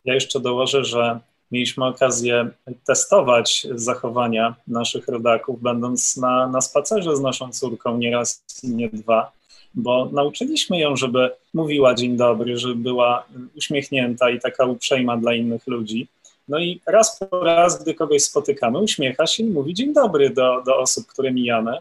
Ja 0.06 0.13
jeszcze 0.13 0.39
dołożę, 0.39 0.84
że 0.84 1.19
mieliśmy 1.52 1.86
okazję 1.86 2.50
testować 2.86 3.68
zachowania 3.76 4.56
naszych 4.68 5.08
rodaków, 5.08 5.62
będąc 5.62 6.18
na, 6.18 6.48
na 6.48 6.62
spacerze 6.62 7.16
z 7.16 7.22
naszą 7.22 7.52
córką 7.52 7.98
nie 7.98 8.12
raz 8.12 8.44
i 8.64 8.70
nie 8.70 8.90
dwa, 8.90 9.32
bo 9.74 10.10
nauczyliśmy 10.12 10.80
ją, 10.80 10.96
żeby 10.96 11.32
mówiła 11.54 11.94
dzień 11.94 12.18
dobry, 12.18 12.58
żeby 12.58 12.76
była 12.76 13.26
uśmiechnięta 13.58 14.30
i 14.30 14.40
taka 14.40 14.66
uprzejma 14.66 15.18
dla 15.18 15.34
innych 15.34 15.68
ludzi. 15.68 16.08
No 16.48 16.60
i 16.60 16.82
raz 16.88 17.20
po 17.20 17.44
raz, 17.44 17.84
gdy 17.84 17.94
kogoś 17.94 18.24
spotykamy, 18.24 18.80
uśmiecha 18.80 19.28
się 19.28 19.44
i 19.44 19.50
mówi 19.50 19.74
dzień 19.74 19.94
dobry 19.94 20.30
do, 20.30 20.62
do 20.66 20.78
osób, 20.78 21.08
które 21.08 21.32
mijamy 21.32 21.78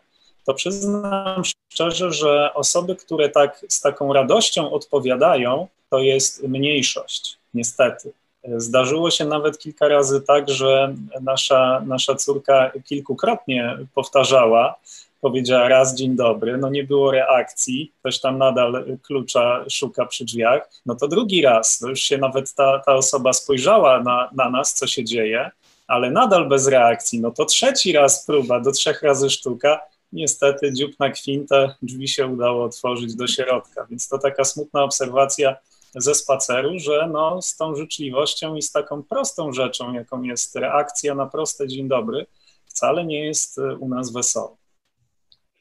to 0.50 0.54
przyznam 0.54 1.42
szczerze, 1.72 2.12
że 2.12 2.54
osoby, 2.54 2.96
które 2.96 3.28
tak 3.28 3.64
z 3.68 3.80
taką 3.80 4.12
radością 4.12 4.70
odpowiadają, 4.70 5.68
to 5.90 5.98
jest 5.98 6.42
mniejszość, 6.42 7.38
niestety. 7.54 8.12
Zdarzyło 8.57 9.11
się 9.11 9.24
nawet 9.24 9.59
kilka 9.59 9.88
razy 9.88 10.20
tak, 10.20 10.48
że 10.48 10.94
nasza, 11.20 11.83
nasza 11.87 12.14
córka 12.14 12.72
kilkukrotnie 12.85 13.79
powtarzała, 13.94 14.74
powiedziała 15.20 15.68
raz 15.68 15.94
dzień 15.94 16.16
dobry, 16.16 16.59
no 16.59 16.70
nie 16.70 16.85
było 16.85 17.11
reakcji, 17.11 17.92
ktoś 18.00 18.20
tam 18.20 18.38
nadal 18.38 18.85
klucza 19.03 19.64
szuka 19.70 20.07
przy 20.07 20.24
drzwiach, 20.24 20.70
no 20.87 20.94
to 20.94 21.09
drugi 21.09 21.42
raz, 21.42 21.79
to 21.79 21.88
już 21.88 22.00
się 22.00 22.18
nawet 22.18 22.55
ta, 22.55 22.79
ta 22.79 22.94
osoba 22.94 23.33
spojrzała 23.33 24.03
na, 24.03 24.31
na 24.33 24.50
nas, 24.50 24.74
co 24.74 24.87
się 24.87 25.05
dzieje, 25.05 25.50
ale 25.87 26.11
nadal 26.11 26.48
bez 26.48 26.66
reakcji, 26.66 27.20
no 27.20 27.31
to 27.31 27.44
trzeci 27.44 27.92
raz 27.92 28.26
próba, 28.26 28.61
do 28.61 28.72
trzech 28.72 29.03
razy 29.03 29.31
sztuka, 29.31 29.81
niestety 30.12 30.72
dziób 30.72 30.98
na 30.98 31.11
kwintę, 31.11 31.74
drzwi 31.83 32.09
się 32.09 32.26
udało 32.26 32.64
otworzyć 32.64 33.14
do 33.14 33.26
środka. 33.26 33.87
Więc 33.90 34.09
to 34.09 34.18
taka 34.18 34.44
smutna 34.44 34.85
obserwacja 34.85 35.57
ze 35.94 36.14
spaceru, 36.14 36.79
że 36.79 37.09
no, 37.12 37.42
z 37.42 37.57
tą 37.57 37.74
życzliwością 37.74 38.55
i 38.55 38.62
z 38.62 38.72
taką 38.72 39.03
prostą 39.03 39.53
rzeczą, 39.53 39.92
jaką 39.92 40.22
jest 40.22 40.57
reakcja 40.57 41.14
na 41.14 41.26
proste 41.26 41.68
dzień 41.68 41.88
dobry, 41.88 42.26
wcale 42.66 43.05
nie 43.05 43.24
jest 43.24 43.59
e, 43.59 43.76
u 43.76 43.88
nas 43.88 44.12
wesoło. 44.12 44.57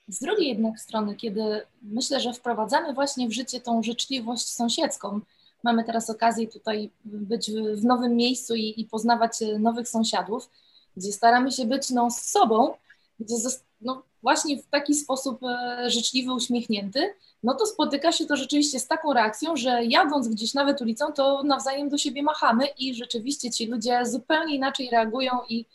Z 0.07 0.19
drugiej 0.19 0.47
jednak 0.47 0.79
strony, 0.79 1.15
kiedy 1.15 1.61
myślę, 1.81 2.19
że 2.19 2.33
wprowadzamy 2.33 2.93
właśnie 2.93 3.27
w 3.27 3.31
życie 3.31 3.61
tą 3.61 3.83
życzliwość 3.83 4.47
sąsiedzką, 4.47 5.21
mamy 5.63 5.83
teraz 5.83 6.09
okazję 6.09 6.47
tutaj 6.47 6.89
być 7.05 7.51
w 7.51 7.83
nowym 7.83 8.15
miejscu 8.15 8.55
i, 8.55 8.81
i 8.81 8.85
poznawać 8.85 9.41
e, 9.41 9.59
nowych 9.59 9.89
sąsiadów, 9.89 10.49
gdzie 10.97 11.11
staramy 11.11 11.51
się 11.51 11.65
być 11.65 11.89
no, 11.89 12.11
z 12.11 12.21
sobą, 12.21 12.73
gdzie 13.19 13.35
no, 13.81 14.03
właśnie 14.21 14.57
w 14.57 14.67
taki 14.67 14.95
sposób 14.95 15.43
e, 15.43 15.89
życzliwy, 15.89 16.33
uśmiechnięty, 16.33 17.13
no 17.43 17.55
to 17.55 17.65
spotyka 17.65 18.11
się 18.11 18.25
to 18.25 18.35
rzeczywiście 18.35 18.79
z 18.79 18.87
taką 18.87 19.13
reakcją, 19.13 19.57
że 19.57 19.85
jadąc 19.85 20.27
gdzieś 20.27 20.53
nawet 20.53 20.81
ulicą, 20.81 21.13
to 21.13 21.43
nawzajem 21.43 21.89
do 21.89 21.97
siebie 21.97 22.23
machamy 22.23 22.67
i 22.77 22.95
rzeczywiście 22.95 23.51
ci 23.51 23.65
ludzie 23.65 24.05
zupełnie 24.05 24.55
inaczej 24.55 24.89
reagują 24.89 25.31
i, 25.49 25.65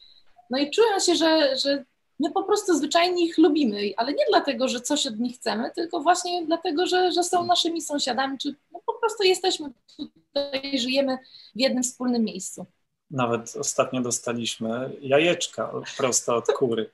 no 0.50 0.58
i 0.58 0.70
czują 0.70 1.00
się, 1.00 1.14
że, 1.14 1.56
że 1.56 1.84
my 2.20 2.30
po 2.30 2.42
prostu 2.42 2.74
zwyczajnie 2.76 3.24
ich 3.24 3.38
lubimy, 3.38 3.80
ale 3.96 4.12
nie 4.12 4.24
dlatego, 4.30 4.68
że 4.68 4.80
coś 4.80 5.06
od 5.06 5.20
nich 5.20 5.36
chcemy, 5.36 5.70
tylko 5.74 6.00
właśnie 6.00 6.46
dlatego, 6.46 6.86
że, 6.86 7.12
że 7.12 7.24
są 7.24 7.46
naszymi 7.46 7.82
sąsiadami, 7.82 8.38
czy 8.38 8.54
no 8.72 8.80
po 8.86 8.92
prostu 8.92 9.22
jesteśmy 9.22 9.70
tutaj, 9.96 10.78
żyjemy 10.78 11.18
w 11.56 11.60
jednym 11.60 11.82
wspólnym 11.82 12.24
miejscu. 12.24 12.66
Nawet 13.14 13.56
ostatnio 13.56 14.00
dostaliśmy 14.00 14.90
jajeczka 15.00 15.72
prosto 15.96 16.36
od 16.36 16.46
kury. 16.46 16.90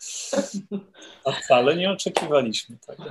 A 1.24 1.32
wcale 1.32 1.76
nie 1.76 1.90
oczekiwaliśmy 1.90 2.76
tego. 2.86 3.04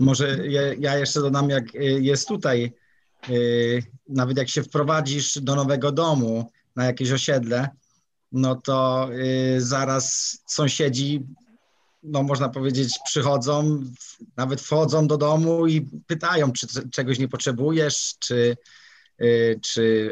Może 0.00 0.48
ja, 0.48 0.62
ja 0.78 0.98
jeszcze 0.98 1.20
dodam, 1.20 1.50
jak 1.50 1.74
y, 1.74 1.78
jest 2.00 2.28
tutaj, 2.28 2.72
y, 3.28 3.82
nawet 4.08 4.36
jak 4.36 4.48
się 4.48 4.62
wprowadzisz 4.62 5.38
do 5.40 5.54
nowego 5.54 5.92
domu 5.92 6.50
na 6.76 6.84
jakieś 6.84 7.12
osiedle, 7.12 7.68
no 8.32 8.54
to 8.54 9.08
y, 9.56 9.60
zaraz 9.60 10.38
sąsiedzi, 10.46 11.26
no 12.02 12.22
można 12.22 12.48
powiedzieć, 12.48 12.98
przychodzą, 13.04 13.82
nawet 14.36 14.60
wchodzą 14.60 15.06
do 15.06 15.16
domu 15.16 15.66
i 15.66 15.88
pytają, 16.06 16.52
czy 16.52 16.66
czegoś 16.90 17.18
nie 17.18 17.28
potrzebujesz, 17.28 18.14
czy, 18.18 18.56
czy 19.62 20.10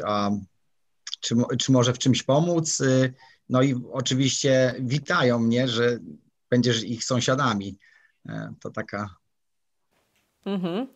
czy, 1.26 1.34
czy 1.58 1.72
może 1.72 1.92
w 1.92 1.98
czymś 1.98 2.22
pomóc. 2.22 2.80
Y, 2.80 3.14
no 3.48 3.62
i 3.62 3.74
oczywiście 3.92 4.74
witają 4.78 5.38
mnie, 5.38 5.68
że 5.68 5.98
będziesz 6.50 6.84
ich 6.84 7.04
sąsiadami. 7.04 7.78
E, 8.28 8.52
to 8.60 8.70
taka. 8.70 9.16
Mhm. 10.46 10.86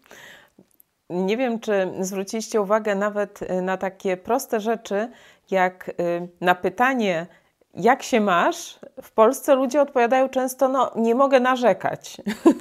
Nie 1.10 1.36
wiem, 1.36 1.60
czy 1.60 1.92
zwróciliście 2.00 2.60
uwagę 2.60 2.94
nawet 2.94 3.42
y, 3.42 3.62
na 3.62 3.76
takie 3.76 4.16
proste 4.16 4.60
rzeczy, 4.60 5.08
jak 5.50 5.88
y, 5.88 6.28
na 6.40 6.54
pytanie, 6.54 7.26
jak 7.74 8.02
się 8.02 8.20
masz, 8.20 8.78
w 9.02 9.12
Polsce 9.12 9.54
ludzie 9.54 9.82
odpowiadają 9.82 10.28
często, 10.28 10.68
no 10.68 10.92
nie 10.96 11.14
mogę 11.14 11.40
narzekać, 11.40 12.16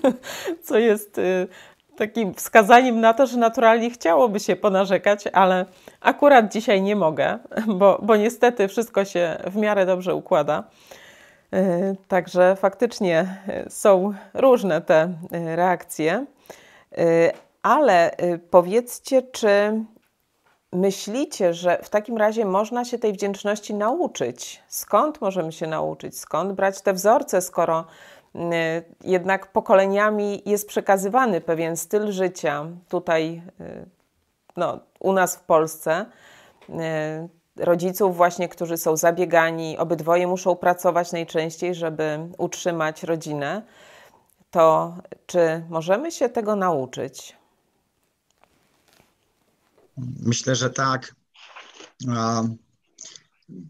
co 0.65 0.77
jest 0.77 1.19
takim 1.99 2.33
wskazaniem 2.33 3.01
na 3.01 3.13
to, 3.13 3.27
że 3.27 3.37
naturalnie 3.37 3.89
chciałoby 3.89 4.39
się 4.39 4.55
ponarzekać, 4.55 5.27
ale 5.33 5.65
akurat 6.01 6.51
dzisiaj 6.51 6.81
nie 6.81 6.95
mogę, 6.95 7.39
bo, 7.79 7.99
bo 8.01 8.15
niestety 8.15 8.67
wszystko 8.67 9.05
się 9.05 9.37
w 9.47 9.55
miarę 9.55 9.85
dobrze 9.85 10.15
układa. 10.15 10.63
Także 12.07 12.55
faktycznie 12.55 13.37
są 13.69 14.13
różne 14.33 14.81
te 14.81 15.13
reakcje, 15.31 16.25
ale 17.63 18.11
powiedzcie, 18.49 19.21
czy 19.21 19.83
myślicie, 20.73 21.53
że 21.53 21.79
w 21.83 21.89
takim 21.89 22.17
razie 22.17 22.45
można 22.45 22.85
się 22.85 22.99
tej 22.99 23.13
wdzięczności 23.13 23.73
nauczyć? 23.73 24.63
Skąd 24.67 25.21
możemy 25.21 25.51
się 25.51 25.67
nauczyć? 25.67 26.19
Skąd 26.19 26.53
brać 26.53 26.81
te 26.81 26.93
wzorce, 26.93 27.41
skoro 27.41 27.79
y, 27.79 27.85
jednak 29.03 29.51
pokoleniami 29.51 30.41
jest 30.45 30.67
przekazywany 30.67 31.41
pewien 31.41 31.77
styl 31.77 32.11
życia 32.11 32.65
tutaj, 32.89 33.41
y, 33.61 33.85
no, 34.57 34.79
u 34.99 35.13
nas 35.13 35.35
w 35.35 35.43
Polsce? 35.43 36.05
Y, 36.69 36.73
rodziców, 37.55 38.17
właśnie, 38.17 38.49
którzy 38.49 38.77
są 38.77 38.97
zabiegani, 38.97 39.77
obydwoje 39.77 40.27
muszą 40.27 40.55
pracować 40.55 41.11
najczęściej, 41.11 41.75
żeby 41.75 42.19
utrzymać 42.37 43.03
rodzinę. 43.03 43.61
To 44.51 44.97
czy 45.25 45.63
możemy 45.69 46.11
się 46.11 46.29
tego 46.29 46.55
nauczyć? 46.55 47.35
Myślę, 50.23 50.55
że 50.55 50.69
tak. 50.69 51.15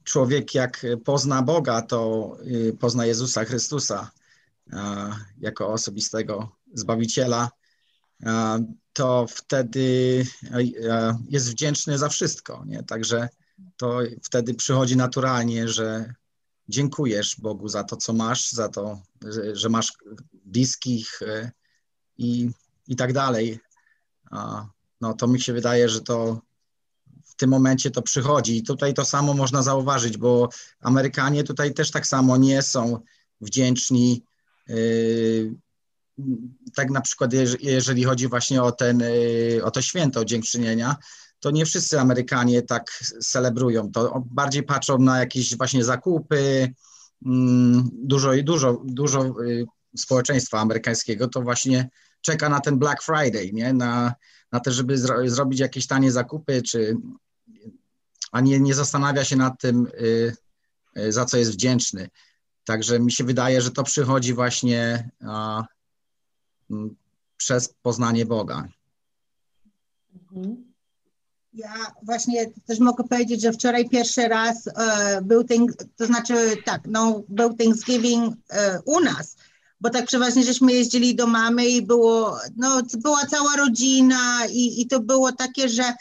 Człowiek, 0.03 0.55
jak 0.55 0.85
pozna 1.05 1.41
Boga, 1.41 1.81
to 1.81 2.31
y, 2.47 2.77
pozna 2.79 3.05
Jezusa 3.05 3.45
Chrystusa 3.45 4.11
jako 5.37 5.67
osobistego 5.67 6.55
Zbawiciela, 6.73 7.49
to 8.93 9.25
wtedy 9.29 10.25
jest 11.29 11.51
wdzięczny 11.51 11.97
za 11.97 12.09
wszystko. 12.09 12.63
Nie? 12.65 12.83
Także 12.83 13.29
to 13.77 13.99
wtedy 14.23 14.53
przychodzi 14.53 14.97
naturalnie, 14.97 15.67
że 15.67 16.13
dziękujesz 16.67 17.35
Bogu 17.39 17.67
za 17.67 17.83
to, 17.83 17.97
co 17.97 18.13
masz, 18.13 18.51
za 18.51 18.69
to, 18.69 19.01
że 19.53 19.69
masz 19.69 19.93
bliskich 20.45 21.19
i, 22.17 22.49
i 22.87 22.95
tak 22.95 23.13
dalej 23.13 23.59
no 25.01 25.13
to 25.13 25.27
mi 25.27 25.41
się 25.41 25.53
wydaje, 25.53 25.89
że 25.89 26.01
to 26.01 26.41
w 27.25 27.35
tym 27.35 27.49
momencie 27.49 27.91
to 27.91 28.01
przychodzi. 28.01 28.57
I 28.57 28.63
tutaj 28.63 28.93
to 28.93 29.05
samo 29.05 29.33
można 29.33 29.63
zauważyć, 29.63 30.17
bo 30.17 30.49
Amerykanie 30.79 31.43
tutaj 31.43 31.73
też 31.73 31.91
tak 31.91 32.07
samo 32.07 32.37
nie 32.37 32.61
są 32.61 32.99
wdzięczni. 33.41 34.23
Yy, 34.69 35.55
tak 36.75 36.89
na 36.89 37.01
przykład, 37.01 37.31
jeżeli 37.59 38.03
chodzi 38.03 38.27
właśnie 38.27 38.63
o, 38.63 38.71
ten, 38.71 38.99
yy, 38.99 39.63
o 39.63 39.71
to 39.71 39.81
święto 39.81 40.25
dziękczynienia, 40.25 40.95
to 41.39 41.51
nie 41.51 41.65
wszyscy 41.65 41.99
Amerykanie 41.99 42.61
tak 42.61 43.03
celebrują. 43.21 43.91
To 43.91 44.23
bardziej 44.25 44.63
patrzą 44.63 44.97
na 44.97 45.19
jakieś 45.19 45.57
właśnie 45.57 45.83
zakupy. 45.83 46.73
Mm, 47.25 47.89
dużo 47.93 48.33
i 48.33 48.43
dużo, 48.43 48.81
dużo 48.85 49.23
yy, 49.23 49.65
społeczeństwa 49.97 50.59
amerykańskiego 50.59 51.27
to 51.27 51.41
właśnie 51.41 51.89
czeka 52.21 52.49
na 52.49 52.59
ten 52.59 52.79
Black 52.79 53.03
Friday, 53.03 53.51
nie? 53.53 53.73
Na, 53.73 54.13
na 54.51 54.59
to, 54.59 54.71
żeby 54.71 54.97
zro, 54.97 55.29
zrobić 55.29 55.59
jakieś 55.59 55.87
tanie 55.87 56.11
zakupy, 56.11 56.61
czy, 56.61 56.97
a 58.31 58.41
nie, 58.41 58.59
nie 58.59 58.73
zastanawia 58.73 59.23
się 59.23 59.35
nad 59.35 59.61
tym, 59.61 59.87
za 61.09 61.25
co 61.25 61.37
jest 61.37 61.51
wdzięczny. 61.51 62.09
Także 62.69 62.99
mi 62.99 63.11
się 63.11 63.23
wydaje, 63.23 63.61
że 63.61 63.71
to 63.71 63.83
przychodzi 63.83 64.33
właśnie 64.33 65.09
a, 65.27 65.63
m, 66.71 66.95
przez 67.37 67.73
poznanie 67.81 68.25
Boga. 68.25 68.67
Ja 71.53 71.73
właśnie 72.03 72.51
też 72.67 72.79
mogę 72.79 73.03
powiedzieć, 73.03 73.41
że 73.41 73.51
wczoraj 73.51 73.89
pierwszy 73.89 74.27
raz 74.27 74.67
e, 74.67 75.21
był, 75.21 75.43
ten, 75.43 75.67
to 75.95 76.05
znaczy 76.05 76.33
tak, 76.65 76.81
no, 76.87 77.23
był 77.29 77.53
Thanksgiving 77.53 78.35
e, 78.49 78.79
u 78.85 78.99
nas 78.99 79.35
bo 79.81 79.89
tak 79.89 80.05
przeważnie 80.05 80.43
żeśmy 80.43 80.73
jeździli 80.73 81.15
do 81.15 81.27
mamy 81.27 81.67
i 81.67 81.81
było, 81.81 82.39
no, 82.57 82.81
była 82.97 83.25
cała 83.25 83.55
rodzina 83.55 84.45
i, 84.49 84.81
i 84.81 84.87
to 84.87 84.99
było 84.99 85.31
takie, 85.31 85.69
że 85.69 85.93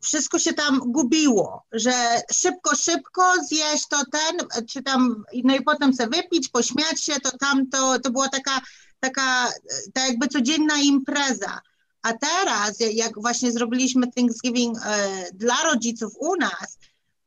wszystko 0.00 0.38
się 0.38 0.52
tam 0.52 0.78
gubiło, 0.78 1.62
że 1.72 1.92
szybko, 2.32 2.76
szybko 2.76 3.22
zjeść 3.48 3.86
to 3.88 3.96
ten, 4.12 4.64
czy 4.66 4.82
tam, 4.82 5.24
no 5.44 5.56
i 5.56 5.62
potem 5.62 5.94
sobie 5.94 6.22
wypić, 6.22 6.48
pośmiać 6.48 7.02
się, 7.02 7.12
to 7.20 7.38
tamto, 7.38 7.98
to 7.98 8.10
była 8.10 8.28
taka, 8.28 8.60
taka, 9.00 9.52
tak 9.94 10.08
jakby 10.08 10.28
codzienna 10.28 10.76
impreza. 10.78 11.60
A 12.02 12.12
teraz, 12.12 12.76
jak 12.92 13.20
właśnie 13.20 13.52
zrobiliśmy 13.52 14.12
Thanksgiving 14.12 14.78
e, 14.78 15.08
dla 15.34 15.62
rodziców 15.62 16.12
u 16.18 16.36
nas, 16.36 16.78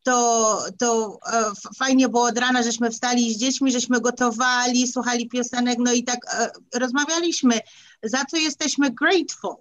to, 0.03 0.63
to 0.79 1.19
e, 1.33 1.51
fajnie 1.77 2.09
było 2.09 2.23
od 2.23 2.37
rana, 2.37 2.63
żeśmy 2.63 2.89
wstali 2.89 3.33
z 3.33 3.37
dziećmi, 3.37 3.71
żeśmy 3.71 4.01
gotowali, 4.01 4.87
słuchali 4.87 5.29
piosenek, 5.29 5.77
no 5.79 5.93
i 5.93 6.03
tak 6.03 6.19
e, 6.33 6.51
rozmawialiśmy, 6.79 7.59
za 8.03 8.25
co 8.25 8.37
jesteśmy 8.37 8.91
grateful, 8.91 9.55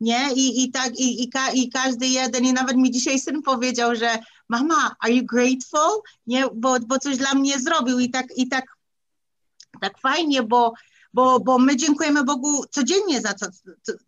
nie? 0.00 0.32
I, 0.34 0.62
i 0.62 0.70
tak, 0.70 0.98
i, 0.98 1.22
i, 1.22 1.28
ka, 1.28 1.50
i 1.50 1.70
każdy 1.70 2.06
jeden, 2.06 2.44
i 2.44 2.52
nawet 2.52 2.76
mi 2.76 2.90
dzisiaj 2.90 3.18
syn 3.18 3.42
powiedział, 3.42 3.96
że 3.96 4.18
mama, 4.48 4.96
are 5.00 5.12
you 5.12 5.26
grateful? 5.26 6.02
Nie, 6.26 6.44
bo, 6.54 6.80
bo 6.80 6.98
coś 6.98 7.16
dla 7.16 7.34
mnie 7.34 7.58
zrobił 7.58 7.98
i 7.98 8.10
tak, 8.10 8.26
i 8.36 8.48
tak, 8.48 8.64
tak 9.80 9.98
fajnie, 9.98 10.42
bo, 10.42 10.72
bo, 11.14 11.40
bo 11.40 11.58
my 11.58 11.76
dziękujemy 11.76 12.24
Bogu 12.24 12.64
codziennie 12.70 13.20
za 13.20 13.34
to, 13.34 13.46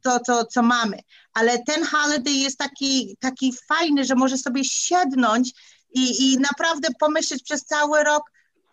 to, 0.02 0.20
to, 0.26 0.44
co 0.44 0.62
mamy, 0.62 0.98
ale 1.32 1.58
ten 1.58 1.84
holiday 1.84 2.34
jest 2.34 2.58
taki, 2.58 3.16
taki 3.20 3.52
fajny, 3.68 4.04
że 4.04 4.14
może 4.14 4.38
sobie 4.38 4.64
siednąć 4.64 5.52
i, 5.94 6.32
i 6.32 6.38
naprawdę 6.38 6.88
pomyśleć 7.00 7.42
przez 7.42 7.64
cały 7.64 8.04
rok, 8.04 8.22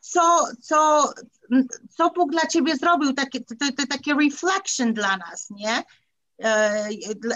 co, 0.01 0.47
co, 0.61 1.13
co 1.97 2.09
Bóg 2.09 2.31
dla 2.31 2.47
ciebie 2.47 2.75
zrobił, 2.75 3.13
takie, 3.13 3.39
to, 3.39 3.55
to, 3.77 3.87
takie 3.89 4.13
reflection 4.13 4.93
dla 4.93 5.17
nas, 5.17 5.49
nie? 5.49 5.83
E, 6.39 6.89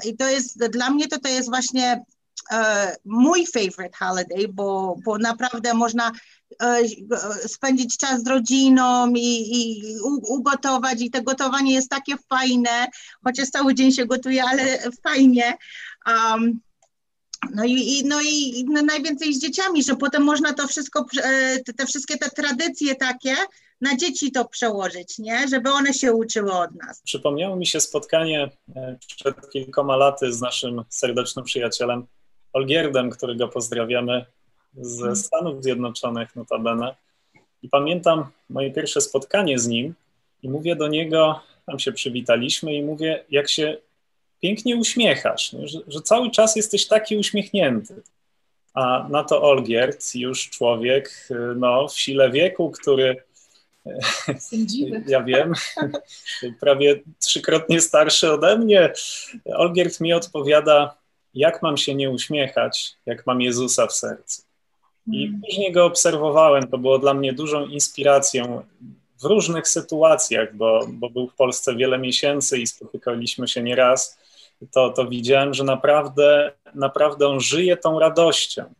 I 0.05 0.17
to 0.17 0.29
jest, 0.29 0.65
dla 0.65 0.89
mnie 0.89 1.07
to, 1.07 1.19
to 1.19 1.29
jest 1.29 1.49
właśnie 1.49 2.03
e, 2.51 2.95
mój 3.05 3.47
favorite 3.47 3.97
holiday, 3.99 4.47
bo, 4.53 4.95
bo 5.05 5.17
naprawdę 5.17 5.73
można 5.73 6.11
e, 6.61 6.81
spędzić 7.47 7.97
czas 7.97 8.23
z 8.23 8.27
rodziną 8.27 9.13
i, 9.15 9.59
i 9.59 9.83
ugotować 10.27 11.01
i 11.01 11.11
to 11.11 11.21
gotowanie 11.21 11.73
jest 11.73 11.89
takie 11.89 12.15
fajne, 12.29 12.87
chociaż 13.23 13.49
cały 13.49 13.75
dzień 13.75 13.91
się 13.91 14.05
gotuje, 14.05 14.43
ale 14.43 14.79
fajnie. 15.03 15.57
Um, 16.07 16.59
no 17.53 17.63
i, 17.63 17.71
i, 17.71 18.05
no 18.05 18.21
i 18.21 18.65
no 18.69 18.81
najwięcej 18.81 19.33
z 19.33 19.41
dzieciami, 19.41 19.83
że 19.83 19.95
potem 19.95 20.23
można 20.23 20.53
to 20.53 20.67
wszystko, 20.67 21.05
te, 21.65 21.73
te, 21.73 21.85
wszystkie 21.85 22.17
te 22.17 22.29
tradycje 22.29 22.95
takie 22.95 23.35
na 23.81 23.97
dzieci 23.97 24.31
to 24.31 24.45
przełożyć, 24.45 25.19
nie? 25.19 25.47
Żeby 25.47 25.69
one 25.69 25.93
się 25.93 26.13
uczyły 26.13 26.51
od 26.51 26.75
nas. 26.75 27.01
Przypomniało 27.01 27.55
mi 27.55 27.65
się 27.65 27.79
spotkanie 27.79 28.49
e, 28.75 28.97
przed 29.07 29.49
kilkoma 29.49 29.95
laty 29.95 30.33
z 30.33 30.41
naszym 30.41 30.83
serdecznym 30.89 31.45
przyjacielem 31.45 32.05
Olgierdem, 32.53 33.09
którego 33.09 33.47
pozdrawiamy 33.47 34.25
ze 34.73 34.97
mhm. 34.97 35.15
Stanów 35.15 35.63
Zjednoczonych 35.63 36.35
notabene. 36.35 36.95
I 37.61 37.69
pamiętam 37.69 38.25
moje 38.49 38.71
pierwsze 38.71 39.01
spotkanie 39.01 39.59
z 39.59 39.67
nim 39.67 39.93
i 40.43 40.49
mówię 40.49 40.75
do 40.75 40.87
niego, 40.87 41.39
tam 41.65 41.79
się 41.79 41.91
przywitaliśmy 41.91 42.73
i 42.73 42.83
mówię, 42.83 43.23
jak 43.29 43.49
się 43.49 43.77
pięknie 44.41 44.75
uśmiechasz, 44.75 45.55
że, 45.63 45.79
że, 45.87 46.01
cały 46.01 46.31
czas 46.31 46.55
jesteś 46.55 46.87
taki 46.87 47.17
uśmiechnięty. 47.17 48.01
A 48.73 49.07
na 49.09 49.23
to 49.23 49.41
Olgierd, 49.43 50.15
już 50.15 50.49
człowiek 50.49 51.27
no, 51.55 51.87
w 51.87 51.99
sile 51.99 52.31
wieku, 52.31 52.71
który 52.71 53.23
Sędziwy. 54.39 55.03
ja 55.07 55.23
wiem, 55.23 55.53
prawie 56.59 57.01
trzykrotnie 57.19 57.81
starszy 57.81 58.31
ode 58.31 58.57
mnie, 58.57 58.93
Olgierd 59.45 59.99
mi 59.99 60.13
odpowiada, 60.13 60.97
jak 61.33 61.61
mam 61.61 61.77
się 61.77 61.95
nie 61.95 62.09
uśmiechać, 62.09 62.95
jak 63.05 63.27
mam 63.27 63.41
Jezusa 63.41 63.87
w 63.87 63.93
sercu. 63.93 64.41
I 65.07 65.25
hmm. 65.25 65.41
później 65.41 65.71
go 65.71 65.85
obserwowałem, 65.85 66.67
to 66.67 66.77
było 66.77 66.99
dla 66.99 67.13
mnie 67.13 67.33
dużą 67.33 67.65
inspiracją 67.65 68.63
w 69.21 69.23
różnych 69.23 69.67
sytuacjach, 69.67 70.55
bo, 70.55 70.87
bo 70.89 71.09
był 71.09 71.27
w 71.27 71.35
Polsce 71.35 71.75
wiele 71.75 71.97
miesięcy 71.97 72.59
i 72.59 72.67
spotykaliśmy 72.67 73.47
się 73.47 73.63
nieraz 73.63 74.21
to, 74.71 74.89
to 74.89 75.07
widziałem, 75.07 75.53
że 75.53 75.63
naprawdę, 75.63 76.51
naprawdę 76.75 77.27
on 77.27 77.39
żyje 77.39 77.77
tą 77.77 77.99
radością. 77.99 78.73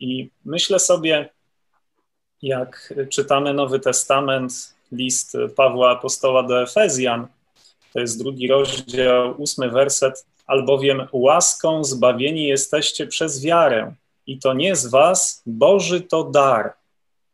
I 0.00 0.30
myślę 0.44 0.78
sobie, 0.78 1.28
jak 2.42 2.94
czytamy 3.08 3.54
Nowy 3.54 3.80
Testament, 3.80 4.74
list 4.92 5.36
Pawła 5.56 5.90
Apostoła 5.90 6.42
do 6.42 6.62
Efezjan, 6.62 7.26
to 7.92 8.00
jest 8.00 8.18
drugi 8.18 8.48
rozdział, 8.48 9.34
ósmy 9.38 9.70
werset, 9.70 10.26
albowiem 10.46 11.06
łaską 11.12 11.84
zbawieni 11.84 12.48
jesteście 12.48 13.06
przez 13.06 13.42
wiarę 13.42 13.94
i 14.26 14.38
to 14.38 14.54
nie 14.54 14.76
z 14.76 14.86
was, 14.86 15.42
Boży 15.46 16.00
to 16.00 16.24
dar. 16.24 16.72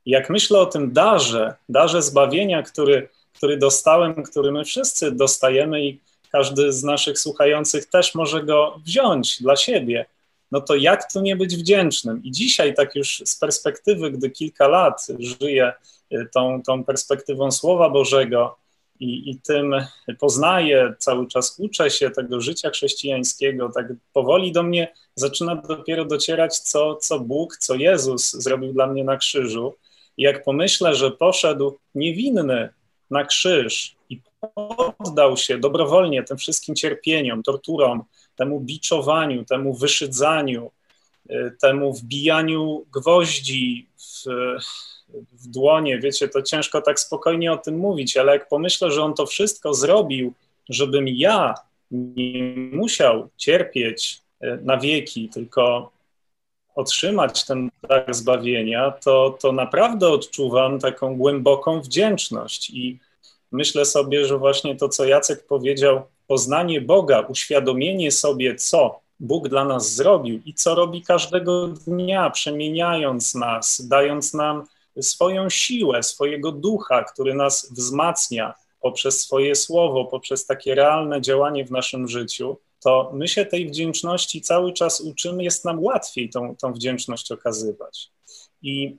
Jak 0.07 0.31
myślę 0.31 0.59
o 0.59 0.67
tym 0.67 0.93
darze, 0.93 1.55
darze 1.69 2.03
zbawienia, 2.03 2.63
który, 2.63 3.09
który 3.35 3.57
dostałem, 3.57 4.23
który 4.23 4.53
my 4.53 4.65
wszyscy 4.65 5.13
dostajemy 5.13 5.87
i 5.87 6.01
każdy 6.33 6.73
z 6.73 6.85
naszych 6.85 7.19
słuchających 7.19 7.87
też 7.87 8.15
może 8.15 8.43
go 8.43 8.81
wziąć 8.85 9.43
dla 9.43 9.57
siebie. 9.57 10.07
No 10.53 10.61
to 10.61 10.75
jak 10.77 11.13
tu 11.13 11.21
nie 11.21 11.37
być 11.37 11.57
wdzięcznym? 11.57 12.23
I 12.25 12.33
dzisiaj, 12.33 12.75
tak 12.75 12.95
już 12.95 13.23
z 13.25 13.39
perspektywy, 13.39 14.11
gdy 14.11 14.31
kilka 14.31 14.69
lat 14.69 15.07
żyję 15.19 15.73
y, 16.13 16.29
tą, 16.35 16.63
tą 16.63 16.85
perspektywą 16.85 17.51
Słowa 17.51 17.91
Bożego 17.91 18.57
i, 19.01 19.31
i 19.31 19.41
tym 19.41 19.75
poznaję, 20.19 20.95
cały 20.99 21.27
czas 21.27 21.55
uczę 21.59 21.91
się 21.91 22.11
tego 22.11 22.41
życia 22.41 22.71
chrześcijańskiego, 22.71 23.71
tak 23.75 23.87
powoli 24.13 24.53
do 24.53 24.63
mnie 24.63 24.93
zaczyna 25.15 25.57
dopiero 25.57 26.05
docierać, 26.05 26.59
co, 26.59 26.97
co 26.97 27.21
Bóg, 27.21 27.57
co 27.57 27.75
Jezus 27.75 28.33
zrobił 28.33 28.73
dla 28.73 28.87
mnie 28.87 29.05
na 29.05 29.17
krzyżu. 29.17 29.75
I 30.17 30.23
jak 30.23 30.45
pomyślę, 30.45 30.95
że 30.95 31.11
poszedł 31.11 31.79
niewinny 31.95 32.69
na 33.11 33.25
krzyż 33.25 33.97
i 34.11 34.21
poddał 34.55 35.37
się 35.37 35.59
dobrowolnie 35.59 36.23
tym 36.23 36.37
wszystkim 36.37 36.75
cierpieniom, 36.75 37.43
torturom, 37.43 38.05
temu 38.37 38.61
biczowaniu, 38.61 39.45
temu 39.45 39.75
wyszydzaniu, 39.75 40.71
y, 41.31 41.53
temu 41.61 41.93
wbijaniu 41.93 42.87
gwoździ 42.93 43.87
w, 43.97 44.27
w 45.33 45.49
dłonie. 45.49 45.99
Wiecie, 45.99 46.29
to 46.29 46.43
ciężko 46.43 46.83
tak 46.83 47.01
spokojnie 47.01 47.53
o 47.53 47.57
tym 47.57 47.77
mówić, 47.79 48.17
ale 48.17 48.33
jak 48.33 48.49
pomyślę, 48.49 48.91
że 48.91 49.03
on 49.03 49.15
to 49.15 49.27
wszystko 49.27 49.75
zrobił, 49.75 50.33
żebym 50.69 51.09
ja 51.09 51.55
nie 51.91 52.55
musiał 52.73 53.29
cierpieć 53.37 54.21
y, 54.45 54.59
na 54.63 54.77
wieki, 54.77 55.29
tylko 55.29 55.93
otrzymać 56.75 57.45
ten 57.45 57.71
dar 57.89 58.15
zbawienia, 58.15 58.91
to, 58.91 59.39
to 59.41 59.53
naprawdę 59.53 60.09
odczuwam 60.09 60.79
taką 60.79 61.17
głęboką 61.17 61.81
wdzięczność 61.81 62.71
i 62.71 62.99
myślę 63.53 63.85
sobie, 63.85 64.25
że 64.25 64.39
właśnie 64.39 64.77
to, 64.77 64.89
co 64.89 65.05
Jacek 65.05 65.47
powiedział, 65.47 66.03
poznanie 66.27 66.81
Boga, 66.81 67.21
uświadomienie 67.21 68.11
sobie, 68.13 68.55
co 68.55 69.01
Bóg 69.21 69.49
dla 69.49 69.65
nas 69.65 69.95
zrobił 69.95 70.41
i 70.45 70.55
co 70.55 70.75
robi 70.75 71.03
każdego 71.03 71.69
dnia, 71.69 72.31
przemieniając 72.31 73.35
nas, 73.35 73.87
dając 73.89 74.35
nam 74.35 74.65
swoją 75.01 75.51
siłę, 75.51 76.03
swojego 76.03 76.53
ducha, 76.53 77.05
który 77.05 77.35
nas 77.35 77.73
wzmacnia 77.73 78.55
poprzez 78.81 79.21
swoje 79.21 79.55
słowo, 79.55 80.05
poprzez 80.05 80.47
takie 80.47 80.75
realne 80.75 81.21
działanie 81.21 81.65
w 81.65 81.71
naszym 81.71 82.09
życiu, 82.09 82.57
to 82.83 83.11
my 83.15 83.29
się 83.29 83.47
tej 83.47 83.67
wdzięczności 83.67 84.41
cały 84.41 84.73
czas 84.73 85.01
uczymy, 85.01 85.45
jest 85.45 85.65
nam 85.65 85.85
łatwiej 85.85 86.31
tą, 86.31 86.57
tą 86.57 86.73
wdzięczność 86.73 87.33
okazywać. 87.33 88.11
I 88.63 88.97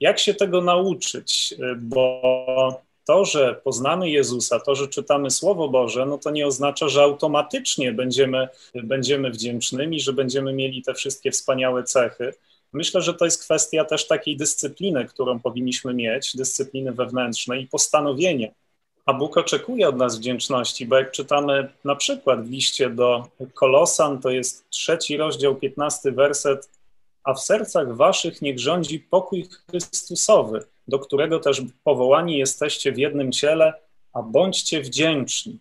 jak 0.00 0.18
się 0.18 0.34
tego 0.34 0.60
nauczyć? 0.60 1.54
Bo 1.80 2.82
to, 3.04 3.24
że 3.24 3.60
poznamy 3.64 4.10
Jezusa, 4.10 4.60
to, 4.60 4.74
że 4.74 4.88
czytamy 4.88 5.30
Słowo 5.30 5.68
Boże, 5.68 6.06
no 6.06 6.18
to 6.18 6.30
nie 6.30 6.46
oznacza, 6.46 6.88
że 6.88 7.02
automatycznie 7.02 7.92
będziemy, 7.92 8.48
będziemy 8.74 9.30
wdzięcznymi, 9.30 10.00
że 10.00 10.12
będziemy 10.12 10.52
mieli 10.52 10.82
te 10.82 10.94
wszystkie 10.94 11.30
wspaniałe 11.30 11.84
cechy. 11.84 12.34
Myślę, 12.72 13.02
że 13.02 13.14
to 13.14 13.24
jest 13.24 13.44
kwestia 13.44 13.84
też 13.84 14.06
takiej 14.06 14.36
dyscypliny, 14.36 15.04
którą 15.04 15.40
powinniśmy 15.40 15.94
mieć, 15.94 16.36
dyscypliny 16.36 16.92
wewnętrznej 16.92 17.62
i 17.62 17.68
postanowienia. 17.68 18.48
A 19.06 19.14
Bóg 19.14 19.36
oczekuje 19.36 19.88
od 19.88 19.96
nas 19.96 20.18
wdzięczności, 20.18 20.86
bo 20.86 20.96
jak 20.96 21.10
czytamy 21.10 21.68
na 21.84 21.96
przykład 21.96 22.46
w 22.46 22.50
liście 22.50 22.90
do 22.90 23.28
Kolosan, 23.54 24.20
to 24.20 24.30
jest 24.30 24.64
trzeci 24.70 25.16
rozdział, 25.16 25.56
piętnasty 25.56 26.12
werset, 26.12 26.68
a 27.24 27.34
w 27.34 27.40
sercach 27.40 27.96
waszych 27.96 28.42
niech 28.42 28.60
rządzi 28.60 29.00
pokój 29.00 29.48
Chrystusowy, 29.70 30.64
do 30.88 30.98
którego 30.98 31.40
też 31.40 31.62
powołani 31.84 32.38
jesteście 32.38 32.92
w 32.92 32.98
jednym 32.98 33.32
ciele, 33.32 33.72
a 34.12 34.22
bądźcie 34.22 34.80
wdzięczni. 34.80 35.58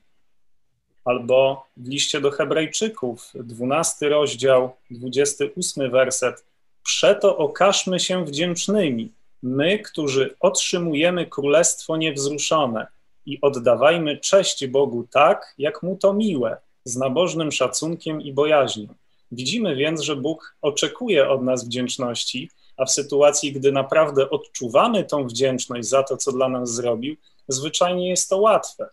Albo 1.05 1.65
w 1.77 1.87
liście 1.87 2.21
do 2.21 2.31
Hebrajczyków, 2.31 3.31
12 3.35 4.09
rozdział, 4.09 4.75
28 4.91 5.91
werset. 5.91 6.45
Przeto 6.83 7.37
okażmy 7.37 7.99
się 7.99 8.25
wdzięcznymi, 8.25 9.11
my, 9.43 9.79
którzy 9.79 10.35
otrzymujemy 10.39 11.25
królestwo 11.25 11.97
niewzruszone 11.97 12.87
i 13.25 13.41
oddawajmy 13.41 14.17
cześć 14.17 14.67
Bogu 14.67 15.07
tak, 15.11 15.53
jak 15.57 15.83
mu 15.83 15.97
to 15.97 16.13
miłe, 16.13 16.57
z 16.83 16.95
nabożnym 16.95 17.51
szacunkiem 17.51 18.21
i 18.21 18.33
bojaźnią. 18.33 18.87
Widzimy 19.33 19.75
więc, 19.75 20.01
że 20.01 20.15
Bóg 20.15 20.55
oczekuje 20.61 21.29
od 21.29 21.43
nas 21.43 21.65
wdzięczności, 21.65 22.49
a 22.77 22.85
w 22.85 22.91
sytuacji, 22.91 23.51
gdy 23.53 23.71
naprawdę 23.71 24.29
odczuwamy 24.29 25.03
tą 25.03 25.27
wdzięczność 25.27 25.87
za 25.87 26.03
to, 26.03 26.17
co 26.17 26.31
dla 26.31 26.49
nas 26.49 26.73
zrobił, 26.73 27.15
zwyczajnie 27.47 28.09
jest 28.09 28.29
to 28.29 28.37
łatwe. 28.37 28.89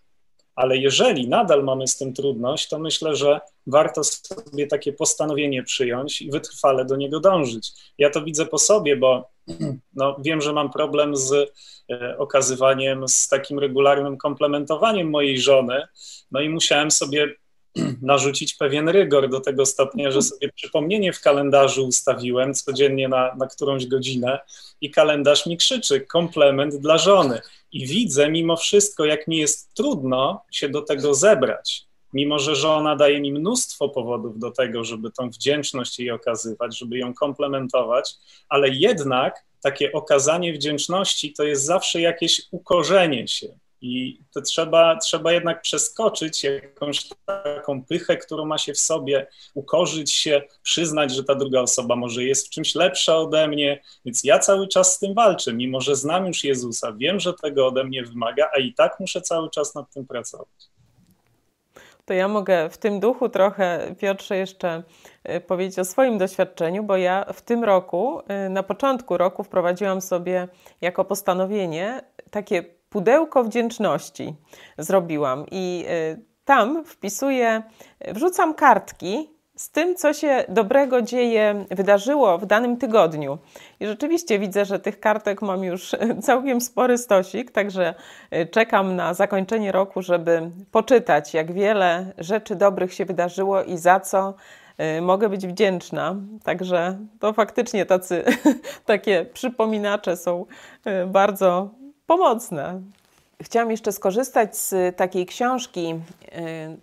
Ale 0.55 0.77
jeżeli 0.77 1.29
nadal 1.29 1.65
mamy 1.65 1.87
z 1.87 1.97
tym 1.97 2.15
trudność, 2.15 2.69
to 2.69 2.79
myślę, 2.79 3.17
że 3.17 3.41
warto 3.67 4.05
sobie 4.05 4.67
takie 4.67 4.93
postanowienie 4.93 5.63
przyjąć 5.63 6.23
i 6.23 6.31
wytrwale 6.31 6.85
do 6.85 6.97
niego 6.97 7.21
dążyć. 7.21 7.73
Ja 7.99 8.11
to 8.11 8.23
widzę 8.23 8.47
po 8.47 8.59
sobie, 8.59 8.97
bo 8.97 9.31
no, 9.95 10.17
wiem, 10.19 10.41
że 10.41 10.53
mam 10.53 10.71
problem 10.71 11.17
z 11.17 11.33
e, 11.91 12.19
okazywaniem, 12.19 13.09
z 13.09 13.29
takim 13.29 13.59
regularnym 13.59 14.17
komplementowaniem 14.17 15.11
mojej 15.11 15.41
żony, 15.41 15.83
no 16.31 16.41
i 16.41 16.49
musiałem 16.49 16.91
sobie 16.91 17.35
narzucić 18.03 18.55
pewien 18.55 18.89
rygor 18.89 19.29
do 19.29 19.41
tego 19.41 19.67
stopnia, 19.67 20.11
że 20.11 20.23
sobie 20.23 20.53
przypomnienie 20.53 21.13
w 21.13 21.21
kalendarzu 21.21 21.87
ustawiłem 21.87 22.55
codziennie 22.55 23.09
na, 23.09 23.35
na 23.35 23.47
którąś 23.47 23.87
godzinę 23.87 24.39
i 24.81 24.91
kalendarz 24.91 25.47
mi 25.47 25.57
krzyczy 25.57 26.01
komplement 26.01 26.77
dla 26.77 26.99
żony. 26.99 27.41
I 27.73 27.87
widzę 27.87 28.31
mimo 28.31 28.57
wszystko, 28.57 29.05
jak 29.05 29.29
mi 29.29 29.37
jest 29.37 29.75
trudno 29.75 30.43
się 30.51 30.69
do 30.69 30.83
tego 30.83 31.15
zebrać. 31.15 31.87
Mimo, 32.13 32.39
że 32.39 32.57
żona 32.57 32.97
daje 32.97 33.21
mi 33.21 33.33
mnóstwo 33.33 33.89
powodów 33.89 34.39
do 34.39 34.51
tego, 34.51 34.85
żeby 34.85 35.11
tą 35.11 35.31
wdzięczność 35.31 35.99
jej 35.99 36.11
okazywać, 36.11 36.79
żeby 36.79 36.99
ją 36.99 37.15
komplementować, 37.15 38.15
ale 38.49 38.69
jednak 38.69 39.45
takie 39.63 39.93
okazanie 39.93 40.53
wdzięczności 40.53 41.33
to 41.33 41.45
jest 41.45 41.65
zawsze 41.65 42.01
jakieś 42.01 42.43
ukorzenie 42.51 43.29
się, 43.29 43.47
i 43.83 44.21
to 44.35 44.43
trzeba, 44.43 44.97
trzeba 44.97 45.33
jednak 45.33 45.63
przeskoczyć 45.63 46.45
jakąś 46.45 47.09
taką 47.27 47.85
pychę, 47.85 48.17
którą 48.17 48.45
ma 48.45 48.59
się 48.59 48.73
w 48.73 48.79
sobie, 48.79 49.27
ukorzyć 49.55 50.13
się, 50.13 50.43
przyznać, 50.63 51.15
że 51.15 51.25
ta 51.25 51.35
druga 51.35 51.61
osoba 51.61 51.97
może 51.97 52.25
jest 52.25 52.47
w 52.47 52.51
czymś 52.51 52.75
lepsza 52.75 53.17
ode 53.17 53.49
mnie. 53.49 53.83
Więc 54.05 54.25
ja 54.25 54.39
cały 54.39 54.69
czas 54.69 54.95
z 54.95 54.99
tym 54.99 55.15
walczę, 55.15 55.53
mimo 55.53 55.81
że 55.81 55.97
znam 55.97 56.27
już 56.27 56.45
Jezusa, 56.45 56.93
wiem, 56.93 57.21
że 57.21 57.35
tego 57.35 57.67
ode 57.67 57.85
mnie 57.85 58.05
wymaga, 58.05 58.51
a 58.57 58.59
i 58.59 58.75
tak 58.75 59.01
muszę 59.01 59.21
cały 59.21 59.51
czas 59.51 59.75
nad 59.75 59.91
tym 59.91 60.07
pracować. 60.07 60.49
To 62.05 62.15
ja 62.15 62.29
mogę 62.29 62.71
w 62.71 62.79
tym 62.79 63.01
duchu 63.01 63.29
trochę, 63.29 63.95
Piotrze, 63.99 64.37
jeszcze 64.37 64.83
y, 65.31 65.41
powiedzieć 65.41 65.79
o 65.79 65.85
swoim 65.85 66.19
doświadczeniu, 66.19 66.83
bo 66.83 66.97
ja 66.97 67.25
w 67.33 67.43
tym 67.43 67.65
roku, 67.65 68.21
y, 68.47 68.49
na 68.49 68.63
początku 68.63 69.17
roku, 69.17 69.45
wprowadziłam 69.45 70.01
sobie 70.01 70.49
jako 70.81 71.05
postanowienie 71.05 72.01
takie 72.31 72.80
pudełko 72.91 73.45
wdzięczności 73.45 74.35
zrobiłam 74.79 75.45
i 75.51 75.85
y, 75.89 76.25
tam 76.45 76.85
wpisuję, 76.85 77.63
wrzucam 78.15 78.55
kartki 78.55 79.41
z 79.61 79.71
tym, 79.71 79.97
co 79.97 80.13
się 80.13 80.45
dobrego 80.49 81.03
dzieje, 81.03 81.65
wydarzyło 81.71 82.39
w 82.39 82.47
danym 82.47 82.77
tygodniu. 82.77 83.39
I 83.81 83.87
rzeczywiście 83.87 84.39
widzę, 84.39 84.65
że 84.65 84.79
tych 84.79 85.01
kartek 85.01 85.43
mam 85.43 85.65
już 85.65 85.97
całkiem 86.27 86.61
spory 86.61 86.99
stosik, 86.99 87.51
także 87.51 87.95
y, 88.35 88.47
czekam 88.47 88.97
na 88.97 89.15
zakończenie 89.15 89.73
roku, 89.73 90.03
żeby 90.03 90.51
poczytać, 90.71 91.35
jak 91.35 91.53
wiele 91.53 92.13
rzeczy 92.19 92.57
dobrych 92.57 92.95
się 92.95 93.05
wydarzyło 93.05 93.63
i 93.63 93.79
za 93.79 94.01
co 94.01 94.35
y, 94.99 95.01
mogę 95.01 95.29
być 95.29 95.47
wdzięczna. 95.47 96.17
Także 96.45 96.99
to 97.19 97.33
faktycznie 97.33 97.87
tacy, 97.87 98.25
takie 98.85 99.25
przypominacze 99.25 100.17
są 100.17 100.47
bardzo 101.07 101.80
pomocne. 102.11 102.81
Chciałam 103.43 103.71
jeszcze 103.71 103.93
skorzystać 103.93 104.57
z 104.57 104.97
takiej 104.97 105.27
książki 105.27 105.95
y, 105.95 105.99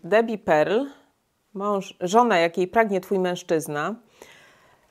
Debbie 0.04 0.38
Pearl, 0.38 0.86
mąż, 1.54 1.96
żona 2.02 2.38
jakiej 2.38 2.68
pragnie 2.68 3.02
twój 3.02 3.20
mężczyzna. 3.20 3.96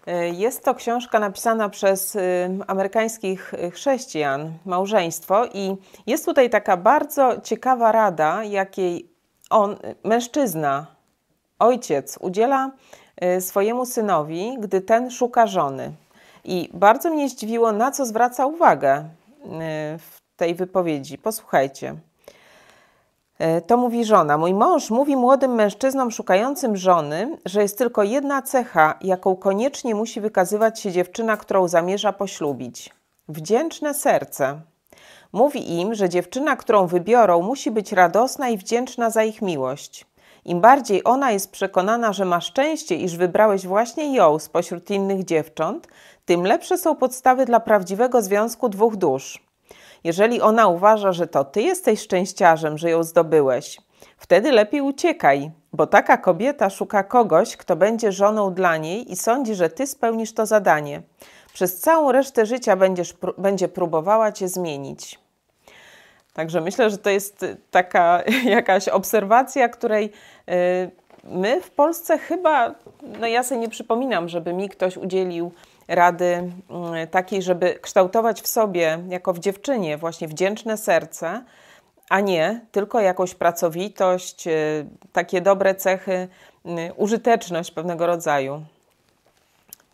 Y, 0.08 0.28
jest 0.28 0.64
to 0.64 0.74
książka 0.74 1.18
napisana 1.18 1.68
przez 1.68 2.16
y, 2.16 2.48
amerykańskich 2.66 3.52
chrześcijan, 3.72 4.52
małżeństwo, 4.64 5.46
i 5.54 5.76
jest 6.06 6.24
tutaj 6.24 6.50
taka 6.50 6.76
bardzo 6.76 7.40
ciekawa 7.40 7.92
rada, 7.92 8.44
jakiej 8.44 9.10
on, 9.50 9.76
mężczyzna, 10.04 10.86
ojciec, 11.58 12.18
udziela 12.20 12.70
swojemu 13.40 13.86
synowi, 13.86 14.56
gdy 14.60 14.80
ten 14.80 15.10
szuka 15.10 15.46
żony. 15.46 15.92
I 16.44 16.70
bardzo 16.74 17.10
mnie 17.10 17.28
zdziwiło, 17.28 17.72
na 17.72 17.90
co 17.90 18.06
zwraca 18.06 18.46
uwagę 18.46 19.04
w 19.98 20.25
tej 20.36 20.54
wypowiedzi. 20.54 21.18
Posłuchajcie. 21.18 21.96
E, 23.38 23.60
to 23.60 23.76
mówi 23.76 24.04
żona. 24.04 24.38
Mój 24.38 24.54
mąż 24.54 24.90
mówi 24.90 25.16
młodym 25.16 25.54
mężczyznom 25.54 26.10
szukającym 26.10 26.76
żony, 26.76 27.38
że 27.44 27.62
jest 27.62 27.78
tylko 27.78 28.02
jedna 28.02 28.42
cecha, 28.42 28.98
jaką 29.00 29.36
koniecznie 29.36 29.94
musi 29.94 30.20
wykazywać 30.20 30.80
się 30.80 30.92
dziewczyna, 30.92 31.36
którą 31.36 31.68
zamierza 31.68 32.12
poślubić: 32.12 32.90
wdzięczne 33.28 33.94
serce. 33.94 34.60
Mówi 35.32 35.80
im, 35.80 35.94
że 35.94 36.08
dziewczyna, 36.08 36.56
którą 36.56 36.86
wybiorą, 36.86 37.42
musi 37.42 37.70
być 37.70 37.92
radosna 37.92 38.48
i 38.48 38.58
wdzięczna 38.58 39.10
za 39.10 39.24
ich 39.24 39.42
miłość. 39.42 40.06
Im 40.44 40.60
bardziej 40.60 41.04
ona 41.04 41.30
jest 41.30 41.50
przekonana, 41.50 42.12
że 42.12 42.24
ma 42.24 42.40
szczęście, 42.40 42.96
iż 42.96 43.16
wybrałeś 43.16 43.66
właśnie 43.66 44.14
ją 44.14 44.38
spośród 44.38 44.90
innych 44.90 45.24
dziewcząt, 45.24 45.88
tym 46.24 46.46
lepsze 46.46 46.78
są 46.78 46.96
podstawy 46.96 47.44
dla 47.44 47.60
prawdziwego 47.60 48.22
związku 48.22 48.68
dwóch 48.68 48.96
dusz. 48.96 49.45
Jeżeli 50.06 50.40
ona 50.40 50.68
uważa, 50.68 51.12
że 51.12 51.26
to 51.26 51.44
ty 51.44 51.62
jesteś 51.62 52.00
szczęściarzem, 52.00 52.78
że 52.78 52.90
ją 52.90 53.02
zdobyłeś, 53.02 53.78
wtedy 54.16 54.52
lepiej 54.52 54.80
uciekaj, 54.80 55.50
bo 55.72 55.86
taka 55.86 56.16
kobieta 56.16 56.70
szuka 56.70 57.02
kogoś, 57.02 57.56
kto 57.56 57.76
będzie 57.76 58.12
żoną 58.12 58.54
dla 58.54 58.76
niej 58.76 59.12
i 59.12 59.16
sądzi, 59.16 59.54
że 59.54 59.68
ty 59.70 59.86
spełnisz 59.86 60.32
to 60.32 60.46
zadanie. 60.46 61.02
Przez 61.54 61.80
całą 61.80 62.12
resztę 62.12 62.46
życia 62.46 62.76
będziesz, 62.76 63.14
będzie 63.38 63.68
próbowała 63.68 64.32
cię 64.32 64.48
zmienić. 64.48 65.18
Także 66.32 66.60
myślę, 66.60 66.90
że 66.90 66.98
to 66.98 67.10
jest 67.10 67.44
taka 67.70 68.22
jakaś 68.58 68.88
obserwacja, 68.88 69.68
której 69.68 70.12
y, 70.48 70.90
my 71.24 71.60
w 71.60 71.70
Polsce 71.70 72.18
chyba, 72.18 72.74
no 73.20 73.26
ja 73.26 73.42
sobie 73.42 73.60
nie 73.60 73.68
przypominam, 73.68 74.28
żeby 74.28 74.52
mi 74.52 74.68
ktoś 74.68 74.96
udzielił 74.96 75.52
rady 75.88 76.52
y, 77.04 77.06
takiej, 77.06 77.42
żeby 77.42 77.78
kształtować 77.82 78.42
w 78.42 78.46
sobie, 78.46 78.98
jako 79.08 79.32
w 79.32 79.38
dziewczynie, 79.38 79.98
właśnie 79.98 80.28
wdzięczne 80.28 80.76
serce, 80.76 81.42
a 82.10 82.20
nie 82.20 82.60
tylko 82.72 83.00
jakąś 83.00 83.34
pracowitość, 83.34 84.46
y, 84.46 84.86
takie 85.12 85.40
dobre 85.40 85.74
cechy, 85.74 86.28
użyteczność 86.96 87.70
pewnego 87.70 88.06
rodzaju. 88.06 88.62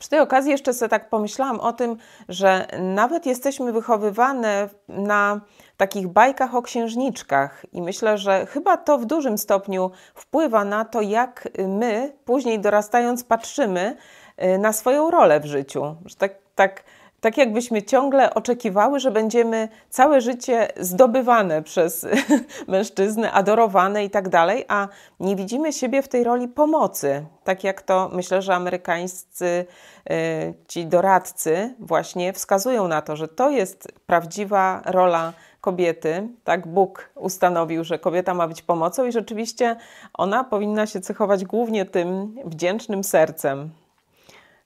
Przy 0.03 0.09
tej 0.09 0.21
okazji 0.21 0.51
jeszcze 0.51 0.75
sobie 0.75 0.89
tak 0.89 1.09
pomyślałam 1.09 1.61
o 1.61 1.73
tym, 1.73 1.97
że 2.29 2.67
nawet 2.79 3.27
jesteśmy 3.27 3.73
wychowywane 3.73 4.69
na 4.89 5.41
takich 5.77 6.09
bajkach 6.09 6.55
o 6.55 6.63
księżniczkach 6.63 7.67
i 7.73 7.83
myślę, 7.83 8.19
że 8.19 8.47
chyba 8.47 8.77
to 8.77 8.99
w 8.99 9.05
dużym 9.05 9.39
stopniu 9.39 9.91
wpływa 10.15 10.65
na 10.65 10.85
to, 10.85 11.01
jak 11.01 11.49
my 11.69 12.13
później 12.25 12.61
dorastając 12.61 13.25
patrzymy 13.25 13.97
y, 13.97 14.22
na 14.59 14.73
swoją 14.73 15.11
rolę 15.11 15.41
w 15.41 15.47
życiu. 15.47 15.97
Że 16.05 16.15
tak, 16.15 16.35
tak 16.55 16.83
tak 17.23 17.39
jakbyśmy 17.39 17.83
ciągle 17.83 18.35
oczekiwały, 18.35 19.01
że 19.01 19.11
będziemy 19.11 19.69
całe 19.91 20.21
życie 20.21 20.69
zdobywane 20.77 21.63
przez 21.63 22.07
mężczyznę, 22.69 23.33
adorowane 23.33 24.05
i 24.05 24.11
tak 24.11 24.29
dalej, 24.29 24.65
a 24.69 24.89
nie 25.21 25.37
widzimy 25.37 25.73
siebie 25.73 26.03
w 26.03 26.09
tej 26.09 26.25
roli 26.25 26.49
pomocy. 26.49 27.27
Tak 27.45 27.65
jak 27.65 27.83
to 27.83 28.11
myślę, 28.13 28.43
że 28.43 28.55
amerykańscy 28.55 29.67
y, 30.11 30.55
ci 30.69 30.87
doradcy 30.87 31.75
właśnie 31.79 32.33
wskazują 32.33 32.89
na 32.89 33.03
to, 33.03 33.17
że 33.17 33.29
to 33.29 33.51
jest 33.51 33.89
prawdziwa 34.07 34.83
rola 34.85 35.33
kobiety. 35.61 36.29
Tak 36.45 36.67
Bóg 36.67 37.11
ustanowił, 37.15 37.85
że 37.85 37.99
kobieta 37.99 38.35
ma 38.35 38.49
być 38.49 38.63
pomocą 38.63 39.07
i 39.07 39.13
rzeczywiście 39.13 39.77
ona 40.15 40.45
powinna 40.45 40.87
się 40.87 41.01
cechować 41.01 41.45
głównie 41.45 41.85
tym 41.85 42.37
wdzięcznym 42.45 43.05
sercem. 43.05 43.82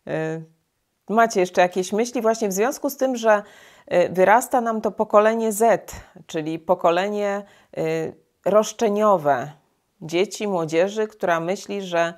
Y, 0.09 0.45
Macie 1.09 1.40
jeszcze 1.40 1.61
jakieś 1.61 1.92
myśli 1.92 2.23
właśnie 2.23 2.49
w 2.49 2.53
związku 2.53 2.90
z 2.90 2.97
tym, 2.97 3.16
że 3.16 3.42
y, 3.92 4.09
wyrasta 4.09 4.61
nam 4.61 4.81
to 4.81 4.90
pokolenie 4.90 5.53
Z, 5.53 5.92
czyli 6.27 6.59
pokolenie 6.59 7.42
y, 7.79 8.14
roszczeniowe 8.45 9.53
dzieci, 10.01 10.49
młodzieży, 10.49 11.07
która 11.07 11.40
myśli, 11.40 11.83
że 11.83 12.14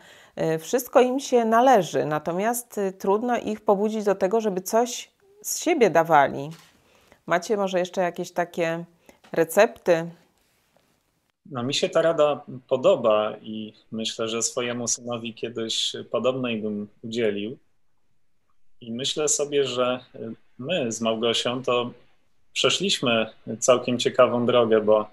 wszystko 0.59 1.01
im 1.01 1.21
się 1.21 1.45
należy, 1.45 2.05
natomiast 2.05 2.81
trudno 2.99 3.39
ich 3.39 3.61
pobudzić 3.61 4.05
do 4.05 4.15
tego, 4.15 4.41
żeby 4.41 4.61
coś 4.61 5.11
z 5.43 5.59
siebie 5.59 5.91
dawali. 5.91 6.51
Macie 7.27 7.57
może 7.57 7.79
jeszcze 7.79 8.01
jakieś 8.01 8.33
takie 8.33 8.85
recepty? 9.33 10.11
No, 11.51 11.63
mi 11.63 11.75
się 11.75 11.89
ta 11.89 12.03
rada 12.03 12.45
podoba 12.69 13.37
i 13.43 13.73
myślę, 13.93 14.29
że 14.29 14.43
swojemu 14.43 14.89
synowi 14.89 15.35
kiedyś 15.35 15.97
podobnej 16.11 16.63
bym 16.63 16.89
udzielił. 17.03 17.59
I 18.81 18.93
myślę 18.93 19.29
sobie, 19.29 19.65
że 19.65 20.01
my 20.59 20.93
z 20.93 21.01
Małgosią 21.01 21.63
to 21.63 21.91
przeszliśmy 22.53 23.27
całkiem 23.59 23.99
ciekawą 23.99 24.47
drogę, 24.47 24.81
bo 24.81 25.07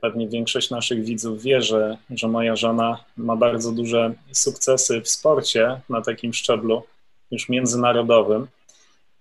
pewnie 0.00 0.28
większość 0.28 0.70
naszych 0.70 1.04
widzów 1.04 1.42
wie, 1.42 1.62
że, 1.62 1.96
że 2.10 2.28
moja 2.28 2.56
żona 2.56 3.04
ma 3.16 3.36
bardzo 3.36 3.72
duże 3.72 4.14
sukcesy 4.32 5.00
w 5.00 5.08
sporcie 5.08 5.80
na 5.88 6.02
takim 6.02 6.32
szczeblu 6.32 6.82
już 7.30 7.48
międzynarodowym. 7.48 8.46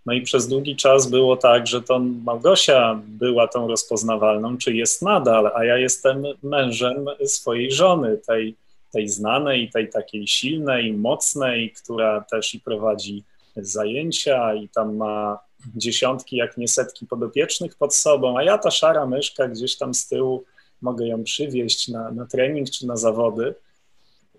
No 0.06 0.14
i 0.14 0.22
przez 0.22 0.48
długi 0.48 0.76
czas 0.76 1.10
było 1.10 1.38
tak, 1.38 1.68
że 1.68 1.82
to 1.82 2.00
Małgosia 2.00 3.02
była 3.08 3.48
tą 3.48 3.68
rozpoznawalną, 3.68 4.58
czy 4.58 4.74
jest 4.74 5.02
nadal, 5.02 5.52
a 5.56 5.66
ja 5.66 5.78
jestem 5.78 6.24
mężem 6.44 7.06
swojej 7.26 7.72
żony, 7.72 8.18
tej, 8.18 8.56
tej 8.92 9.10
znanej, 9.10 9.70
tej 9.70 9.90
takiej 9.90 10.28
silnej, 10.28 10.94
mocnej, 10.94 11.72
która 11.72 12.22
też 12.22 12.54
i 12.56 12.60
prowadzi 12.60 13.24
zajęcia 13.56 14.54
i 14.54 14.70
tam 14.70 14.96
ma 14.96 15.40
dziesiątki, 15.76 16.36
jak 16.36 16.58
nie 16.58 16.68
setki 16.68 17.08
podopiecznych 17.08 17.76
pod 17.76 17.96
sobą, 17.96 18.38
a 18.38 18.44
ja 18.44 18.58
ta 18.58 18.72
szara 18.72 19.06
myszka 19.06 19.48
gdzieś 19.48 19.78
tam 19.78 19.94
z 19.94 20.08
tyłu 20.08 20.44
mogę 20.82 21.08
ją 21.08 21.24
przywieźć 21.24 21.88
na, 21.88 22.12
na 22.12 22.26
trening 22.26 22.70
czy 22.70 22.88
na 22.88 22.96
zawody. 22.96 23.56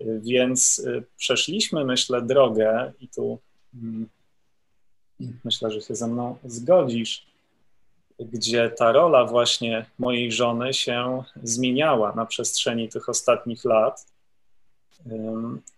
Więc 0.01 0.79
y, 0.79 1.03
przeszliśmy, 1.17 1.85
myślę, 1.85 2.21
drogę 2.21 2.93
i 2.99 3.07
tu 3.07 3.39
mm, 3.73 4.09
myślę, 5.43 5.71
że 5.71 5.81
się 5.81 5.95
ze 5.95 6.07
mną 6.07 6.37
zgodzisz, 6.45 7.25
gdzie 8.19 8.69
ta 8.69 8.91
rola 8.91 9.25
właśnie 9.25 9.85
mojej 9.99 10.31
żony 10.31 10.73
się 10.73 11.23
zmieniała 11.43 12.15
na 12.15 12.25
przestrzeni 12.25 12.89
tych 12.89 13.09
ostatnich 13.09 13.65
lat. 13.65 14.05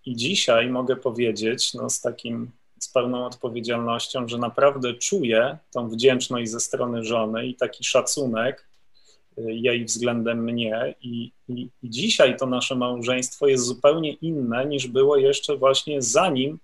I 0.06 0.16
dzisiaj 0.16 0.70
mogę 0.70 0.96
powiedzieć, 0.96 1.74
no, 1.74 1.90
z 1.90 2.02
takim 2.02 2.52
z 2.80 2.90
pełną 2.90 3.26
odpowiedzialnością, 3.26 4.28
że 4.28 4.38
naprawdę 4.38 4.94
czuję 4.94 5.58
tą 5.72 5.90
wdzięczność 5.90 6.52
ze 6.52 6.60
strony 6.60 7.04
żony 7.04 7.48
i 7.48 7.56
taki 7.56 7.84
szacunek 7.84 8.68
y, 9.38 9.54
jej 9.54 9.86
względem 9.86 10.44
mnie. 10.44 10.96
I, 11.02 11.32
i, 11.48 11.70
I, 11.84 11.90
dzisiaj 11.90 12.38
to 12.38 12.46
nasze 12.46 12.76
małżeństwo 12.76 13.48
jest 13.48 13.66
zupełnie 13.66 14.14
inne 14.14 14.66
niż 14.66 14.88
było 14.88 15.18
jeszcze 15.18 15.58
właśnie 15.58 16.02
zanim, 16.02 16.60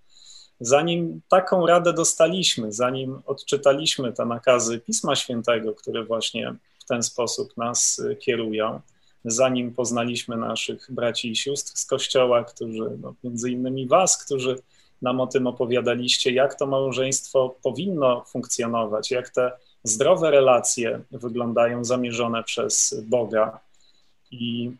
zanim 0.60 1.22
taką 1.30 1.68
radę 1.68 1.94
dostaliśmy, 1.94 2.72
zanim 2.72 3.22
odczytaliśmy 3.26 4.14
te 4.14 4.26
nakazy 4.26 4.80
Pisma 4.80 5.16
Świętego, 5.16 5.74
które 5.74 6.04
właśnie 6.04 6.56
w 6.80 6.86
ten 6.86 7.04
sposób 7.04 7.58
nas 7.58 8.00
y, 8.00 8.16
kierują. 8.16 8.82
Zanim 9.26 9.74
poznaliśmy 9.74 10.38
naszych 10.38 10.88
braci 10.90 11.32
i 11.32 11.36
sióstr 11.36 11.80
z 11.80 11.86
kościoła, 11.86 12.44
którzy, 12.44 12.98
no, 13.02 13.14
między 13.24 13.52
innymi 13.52 13.88
Was, 13.88 14.26
którzy 14.26 14.56
nam 15.02 15.20
o 15.20 15.28
tym 15.28 15.48
opowiadaliście, 15.48 16.32
jak 16.32 16.56
to 16.56 16.68
małżeństwo 16.68 17.56
powinno 17.64 18.24
funkcjonować, 18.28 19.12
jak 19.12 19.30
te 19.30 19.52
zdrowe 19.84 20.32
relacje 20.32 21.00
wyglądają 21.12 21.86
zamierzone 21.86 22.44
przez 22.44 23.02
Boga. 23.08 23.60
I 24.32 24.72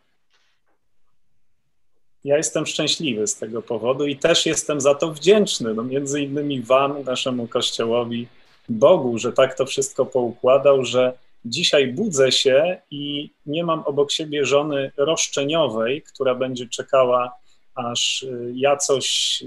ja 2.24 2.38
jestem 2.38 2.66
szczęśliwy 2.66 3.28
z 3.28 3.36
tego 3.36 3.62
powodu 3.62 4.06
i 4.06 4.18
też 4.18 4.46
jestem 4.46 4.82
za 4.82 4.96
to 4.96 5.12
wdzięczny, 5.12 5.74
no 5.74 5.84
między 5.84 6.22
innymi 6.22 6.62
Wam, 6.62 7.04
naszemu 7.04 7.48
Kościołowi, 7.48 8.28
Bogu, 8.70 9.18
że 9.18 9.34
tak 9.34 9.58
to 9.58 9.66
wszystko 9.66 10.06
poukładał, 10.06 10.86
że 10.86 11.14
dzisiaj 11.46 11.88
budzę 11.88 12.32
się 12.32 12.78
i 12.92 13.30
nie 13.46 13.64
mam 13.64 13.80
obok 13.80 14.12
siebie 14.12 14.46
żony 14.46 14.92
roszczeniowej, 14.98 16.02
która 16.02 16.36
będzie 16.36 16.68
czekała, 16.68 17.32
aż 17.76 18.26
ja 18.54 18.78
coś 18.78 19.44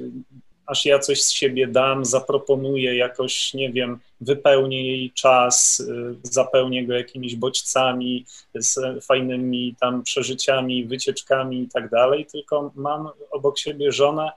aż 0.66 0.84
ja 0.84 0.98
coś 0.98 1.22
z 1.22 1.30
siebie 1.30 1.66
dam, 1.66 2.04
zaproponuję 2.04 2.96
jakoś, 2.96 3.54
nie 3.54 3.72
wiem, 3.72 3.98
wypełnię 4.20 4.86
jej 4.86 5.12
czas, 5.12 5.80
y, 5.80 6.16
zapełnię 6.22 6.86
go 6.86 6.94
jakimiś 6.94 7.36
bodźcami, 7.36 8.26
z 8.54 9.04
fajnymi 9.04 9.74
tam 9.80 10.02
przeżyciami, 10.02 10.84
wycieczkami 10.84 11.62
i 11.62 11.68
tak 11.68 11.90
dalej, 11.90 12.26
tylko 12.26 12.72
mam 12.74 13.08
obok 13.30 13.58
siebie 13.58 13.92
żonę, 13.92 14.32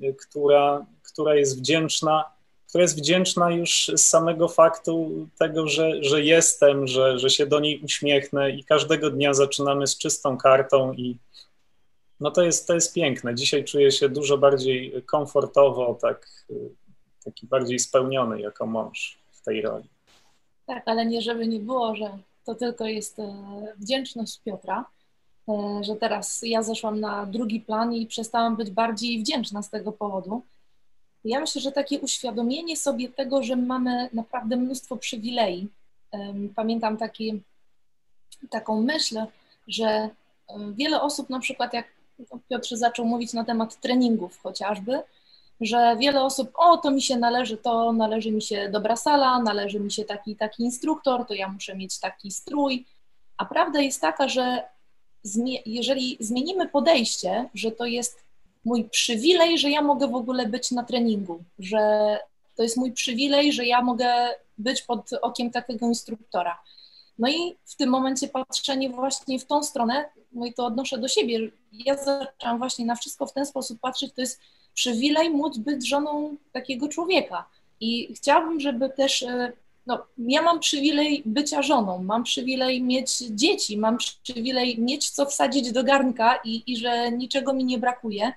y, 0.00 0.14
która, 0.14 0.86
która 1.02 1.34
jest 1.34 1.58
wdzięczna, 1.58 2.24
która 2.68 2.82
jest 2.82 2.98
wdzięczna 2.98 3.50
już 3.50 3.90
z 3.94 4.02
samego 4.02 4.48
faktu 4.48 5.26
tego, 5.38 5.68
że, 5.68 6.04
że 6.04 6.22
jestem, 6.22 6.86
że, 6.86 7.18
że 7.18 7.30
się 7.30 7.46
do 7.46 7.60
niej 7.60 7.80
uśmiechnę 7.84 8.50
i 8.50 8.64
każdego 8.64 9.10
dnia 9.10 9.34
zaczynamy 9.34 9.86
z 9.86 9.98
czystą 9.98 10.38
kartą 10.38 10.92
i, 10.92 11.16
no 12.20 12.30
to 12.30 12.42
jest, 12.42 12.66
to 12.66 12.74
jest 12.74 12.94
piękne. 12.94 13.34
Dzisiaj 13.34 13.64
czuję 13.64 13.92
się 13.92 14.08
dużo 14.08 14.38
bardziej 14.38 15.02
komfortowo, 15.02 15.98
tak, 16.02 16.28
taki 17.24 17.46
bardziej 17.46 17.78
spełniony 17.78 18.40
jako 18.40 18.66
mąż 18.66 19.18
w 19.30 19.42
tej 19.42 19.62
roli. 19.62 19.88
Tak, 20.66 20.82
ale 20.86 21.06
nie 21.06 21.22
żeby 21.22 21.46
nie 21.46 21.60
było, 21.60 21.96
że 21.96 22.18
to 22.44 22.54
tylko 22.54 22.84
jest 22.84 23.18
e, 23.18 23.34
wdzięczność 23.76 24.40
Piotra, 24.44 24.84
e, 25.48 25.80
że 25.84 25.96
teraz 25.96 26.40
ja 26.42 26.62
zeszłam 26.62 27.00
na 27.00 27.26
drugi 27.26 27.60
plan 27.60 27.94
i 27.94 28.06
przestałam 28.06 28.56
być 28.56 28.70
bardziej 28.70 29.20
wdzięczna 29.20 29.62
z 29.62 29.70
tego 29.70 29.92
powodu. 29.92 30.42
Ja 31.24 31.40
myślę, 31.40 31.60
że 31.60 31.72
takie 31.72 32.00
uświadomienie 32.00 32.76
sobie 32.76 33.08
tego, 33.08 33.42
że 33.42 33.56
mamy 33.56 34.08
naprawdę 34.12 34.56
mnóstwo 34.56 34.96
przywilei. 34.96 35.68
Pamiętam 36.56 36.96
taki, 36.96 37.42
taką 38.50 38.82
myśl, 38.82 39.18
że 39.68 40.08
wiele 40.74 41.02
osób 41.02 41.30
na 41.30 41.40
przykład 41.40 41.74
jak 41.74 41.86
Piotr 42.48 42.76
zaczął 42.76 43.06
mówić 43.06 43.32
na 43.32 43.44
temat 43.44 43.80
treningów 43.80 44.38
chociażby, 44.42 45.02
że 45.60 45.96
wiele 46.00 46.22
osób, 46.22 46.50
o 46.54 46.76
to 46.76 46.90
mi 46.90 47.02
się 47.02 47.16
należy 47.16 47.56
to, 47.56 47.92
należy 47.92 48.32
mi 48.32 48.42
się 48.42 48.68
dobra 48.68 48.96
sala, 48.96 49.42
należy 49.42 49.80
mi 49.80 49.92
się 49.92 50.04
taki 50.04 50.36
taki 50.36 50.62
instruktor, 50.62 51.26
to 51.26 51.34
ja 51.34 51.48
muszę 51.48 51.76
mieć 51.76 51.98
taki 51.98 52.30
strój. 52.30 52.86
A 53.36 53.44
prawda 53.44 53.80
jest 53.80 54.00
taka, 54.00 54.28
że 54.28 54.62
jeżeli 55.66 56.16
zmienimy 56.20 56.68
podejście, 56.68 57.48
że 57.54 57.70
to 57.70 57.86
jest 57.86 58.24
mój 58.64 58.84
przywilej, 58.84 59.58
że 59.58 59.70
ja 59.70 59.82
mogę 59.82 60.08
w 60.08 60.14
ogóle 60.14 60.46
być 60.46 60.70
na 60.70 60.84
treningu, 60.84 61.44
że 61.58 62.16
to 62.56 62.62
jest 62.62 62.76
mój 62.76 62.92
przywilej, 62.92 63.52
że 63.52 63.66
ja 63.66 63.82
mogę 63.82 64.34
być 64.58 64.82
pod 64.82 65.12
okiem 65.22 65.50
takiego 65.50 65.86
instruktora. 65.86 66.58
No 67.18 67.28
i 67.28 67.56
w 67.64 67.76
tym 67.76 67.90
momencie 67.90 68.28
patrzenie 68.28 68.90
właśnie 68.90 69.38
w 69.38 69.44
tą 69.44 69.62
stronę, 69.62 70.08
no 70.32 70.46
i 70.46 70.52
to 70.54 70.66
odnoszę 70.66 70.98
do 70.98 71.08
siebie. 71.08 71.50
Ja 71.72 71.96
zaczęłam 71.96 72.58
właśnie 72.58 72.86
na 72.86 72.94
wszystko 72.94 73.26
w 73.26 73.32
ten 73.32 73.46
sposób 73.46 73.80
patrzeć, 73.80 74.12
to 74.12 74.20
jest 74.20 74.40
przywilej 74.74 75.30
móc 75.30 75.58
być 75.58 75.88
żoną 75.88 76.36
takiego 76.52 76.88
człowieka. 76.88 77.48
I 77.80 78.14
chciałabym, 78.14 78.60
żeby 78.60 78.90
też, 78.90 79.22
e, 79.22 79.52
no, 79.86 80.06
ja 80.18 80.42
mam 80.42 80.60
przywilej 80.60 81.22
bycia 81.26 81.62
żoną, 81.62 82.02
mam 82.02 82.24
przywilej 82.24 82.82
mieć 82.82 83.18
dzieci, 83.18 83.78
mam 83.78 83.98
przywilej 84.22 84.78
mieć 84.78 85.10
co 85.10 85.26
wsadzić 85.26 85.72
do 85.72 85.84
garnka 85.84 86.40
i, 86.44 86.62
i 86.66 86.76
że 86.76 87.12
niczego 87.12 87.52
mi 87.52 87.64
nie 87.64 87.78
brakuje. 87.78 88.32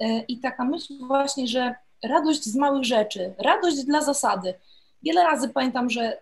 E, 0.00 0.22
I 0.28 0.38
taka 0.38 0.64
myśl 0.64 0.94
właśnie, 1.06 1.48
że 1.48 1.74
radość 2.02 2.44
z 2.44 2.56
małych 2.56 2.84
rzeczy, 2.84 3.34
radość 3.38 3.84
dla 3.84 4.02
zasady. 4.02 4.54
Wiele 5.02 5.22
razy 5.22 5.48
pamiętam, 5.48 5.90
że 5.90 6.02
e, 6.02 6.18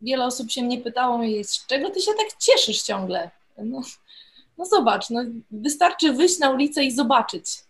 wiele 0.00 0.24
osób 0.24 0.50
się 0.50 0.62
mnie 0.62 0.78
pytało, 0.78 1.20
z 1.42 1.66
czego 1.66 1.90
ty 1.90 2.00
się 2.00 2.12
tak 2.18 2.38
cieszysz 2.38 2.82
ciągle? 2.82 3.30
No, 3.58 3.80
no 4.58 4.64
zobacz, 4.64 5.10
no, 5.10 5.20
wystarczy 5.50 6.12
wyjść 6.12 6.38
na 6.38 6.50
ulicę 6.50 6.84
i 6.84 6.90
zobaczyć 6.90 7.64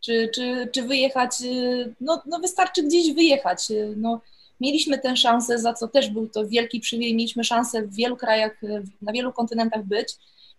czy, 0.00 0.30
czy, 0.34 0.68
czy 0.72 0.82
wyjechać, 0.82 1.30
y, 1.42 1.94
no, 2.00 2.22
no 2.26 2.38
wystarczy 2.38 2.82
gdzieś 2.82 3.12
wyjechać. 3.12 3.70
Y, 3.70 3.94
no, 3.96 4.20
mieliśmy 4.60 4.98
tę 4.98 5.16
szansę, 5.16 5.58
za 5.58 5.74
co 5.74 5.88
też 5.88 6.10
był 6.10 6.28
to 6.28 6.46
wielki 6.46 6.80
przywilej, 6.80 7.14
mieliśmy 7.14 7.44
szansę 7.44 7.82
w 7.82 7.94
wielu 7.94 8.16
krajach, 8.16 8.60
na 9.02 9.12
wielu 9.12 9.32
kontynentach 9.32 9.84
być 9.84 10.16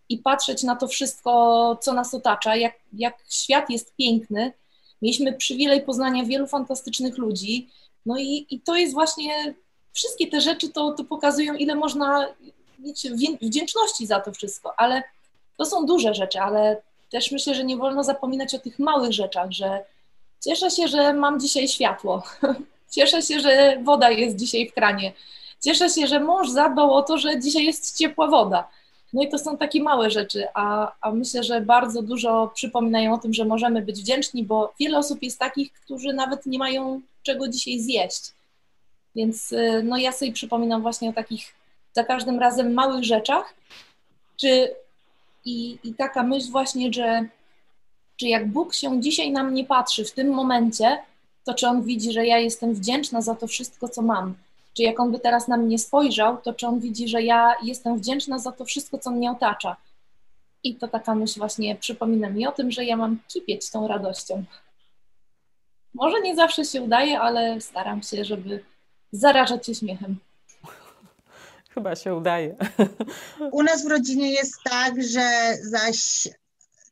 i 0.09 0.17
patrzeć 0.17 0.63
na 0.63 0.75
to 0.75 0.87
wszystko, 0.87 1.77
co 1.81 1.93
nas 1.93 2.13
otacza, 2.13 2.55
jak, 2.55 2.73
jak 2.93 3.17
świat 3.29 3.69
jest 3.69 3.95
piękny. 3.95 4.53
Mieliśmy 5.01 5.33
przywilej 5.33 5.81
poznania 5.81 6.25
wielu 6.25 6.47
fantastycznych 6.47 7.17
ludzi, 7.17 7.69
no 8.05 8.17
i, 8.19 8.47
i 8.49 8.59
to 8.59 8.75
jest 8.75 8.93
właśnie, 8.93 9.53
wszystkie 9.93 10.27
te 10.27 10.41
rzeczy 10.41 10.69
to, 10.69 10.91
to 10.91 11.03
pokazują, 11.03 11.53
ile 11.53 11.75
można 11.75 12.27
mieć 12.79 13.07
wdzięczności 13.41 14.07
za 14.07 14.19
to 14.19 14.31
wszystko, 14.31 14.79
ale 14.79 15.03
to 15.61 15.65
są 15.65 15.85
duże 15.85 16.13
rzeczy, 16.13 16.39
ale 16.39 16.81
też 17.11 17.31
myślę, 17.31 17.55
że 17.55 17.63
nie 17.63 17.77
wolno 17.77 18.03
zapominać 18.03 18.55
o 18.55 18.59
tych 18.59 18.79
małych 18.79 19.11
rzeczach, 19.11 19.51
że 19.51 19.85
cieszę 20.45 20.71
się, 20.71 20.87
że 20.87 21.13
mam 21.13 21.39
dzisiaj 21.39 21.67
światło, 21.67 22.23
cieszę 22.95 23.21
się, 23.21 23.39
że 23.39 23.77
woda 23.83 24.09
jest 24.09 24.35
dzisiaj 24.35 24.69
w 24.69 24.73
kranie, 24.73 25.13
cieszę 25.59 25.89
się, 25.89 26.07
że 26.07 26.19
mąż 26.19 26.49
zadbał 26.49 26.93
o 26.93 27.01
to, 27.01 27.17
że 27.17 27.39
dzisiaj 27.39 27.65
jest 27.65 27.97
ciepła 27.97 28.27
woda. 28.27 28.67
No 29.13 29.23
i 29.23 29.29
to 29.29 29.37
są 29.37 29.57
takie 29.57 29.83
małe 29.83 30.11
rzeczy, 30.11 30.47
a, 30.53 30.91
a 31.01 31.11
myślę, 31.11 31.43
że 31.43 31.61
bardzo 31.61 32.01
dużo 32.01 32.51
przypominają 32.55 33.13
o 33.13 33.17
tym, 33.17 33.33
że 33.33 33.45
możemy 33.45 33.81
być 33.81 34.01
wdzięczni, 34.01 34.43
bo 34.43 34.73
wiele 34.79 34.97
osób 34.97 35.23
jest 35.23 35.39
takich, 35.39 35.73
którzy 35.73 36.13
nawet 36.13 36.45
nie 36.45 36.59
mają 36.59 37.01
czego 37.23 37.47
dzisiaj 37.47 37.79
zjeść. 37.79 38.31
Więc 39.15 39.51
y, 39.51 39.81
no 39.83 39.97
ja 39.97 40.11
sobie 40.11 40.31
przypominam 40.31 40.81
właśnie 40.81 41.09
o 41.09 41.13
takich 41.13 41.53
za 41.93 42.03
każdym 42.03 42.39
razem 42.39 42.73
małych 42.73 43.03
rzeczach, 43.03 43.53
czy 44.37 44.80
i, 45.45 45.79
I 45.83 45.93
taka 45.93 46.23
myśl 46.23 46.51
właśnie, 46.51 46.93
że 46.93 47.25
czy 48.15 48.27
jak 48.27 48.47
Bóg 48.47 48.73
się 48.73 49.01
dzisiaj 49.01 49.31
na 49.31 49.43
mnie 49.43 49.65
patrzy 49.65 50.05
w 50.05 50.11
tym 50.11 50.29
momencie, 50.29 50.99
to 51.43 51.53
czy 51.53 51.67
On 51.67 51.83
widzi, 51.83 52.11
że 52.11 52.25
ja 52.25 52.37
jestem 52.37 52.73
wdzięczna 52.73 53.21
za 53.21 53.35
to 53.35 53.47
wszystko, 53.47 53.89
co 53.89 54.01
mam? 54.01 54.35
Czy 54.77 54.83
jak 54.83 54.99
On 54.99 55.11
by 55.11 55.19
teraz 55.19 55.47
na 55.47 55.57
mnie 55.57 55.79
spojrzał, 55.79 56.37
to 56.37 56.53
czy 56.53 56.67
On 56.67 56.79
widzi, 56.79 57.07
że 57.07 57.21
ja 57.21 57.55
jestem 57.63 57.97
wdzięczna 57.97 58.39
za 58.39 58.51
to 58.51 58.65
wszystko, 58.65 58.97
co 58.97 59.11
mnie 59.11 59.31
otacza? 59.31 59.75
I 60.63 60.75
to 60.75 60.87
taka 60.87 61.15
myśl 61.15 61.39
właśnie 61.39 61.75
przypomina 61.75 62.29
mi 62.29 62.47
o 62.47 62.51
tym, 62.51 62.71
że 62.71 62.85
ja 62.85 62.97
mam 62.97 63.19
kipieć 63.27 63.69
tą 63.69 63.87
radością. 63.87 64.43
Może 65.93 66.21
nie 66.21 66.35
zawsze 66.35 66.65
się 66.65 66.81
udaje, 66.81 67.19
ale 67.19 67.61
staram 67.61 68.03
się, 68.03 68.25
żeby 68.25 68.63
zarażać 69.11 69.65
się 69.65 69.75
śmiechem. 69.75 70.19
Chyba 71.73 71.95
się 71.95 72.15
udaje. 72.15 72.55
U 73.51 73.63
nas 73.63 73.85
w 73.85 73.89
rodzinie 73.89 74.33
jest 74.33 74.53
tak, 74.63 75.03
że 75.03 75.57
zaś 75.63 76.27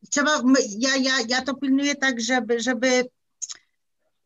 trzeba, 0.10 0.42
ja, 0.78 0.96
ja, 0.96 1.14
ja 1.28 1.42
to 1.42 1.54
pilnuję 1.54 1.96
tak, 1.96 2.22
żeby, 2.22 2.60
żeby, 2.60 3.10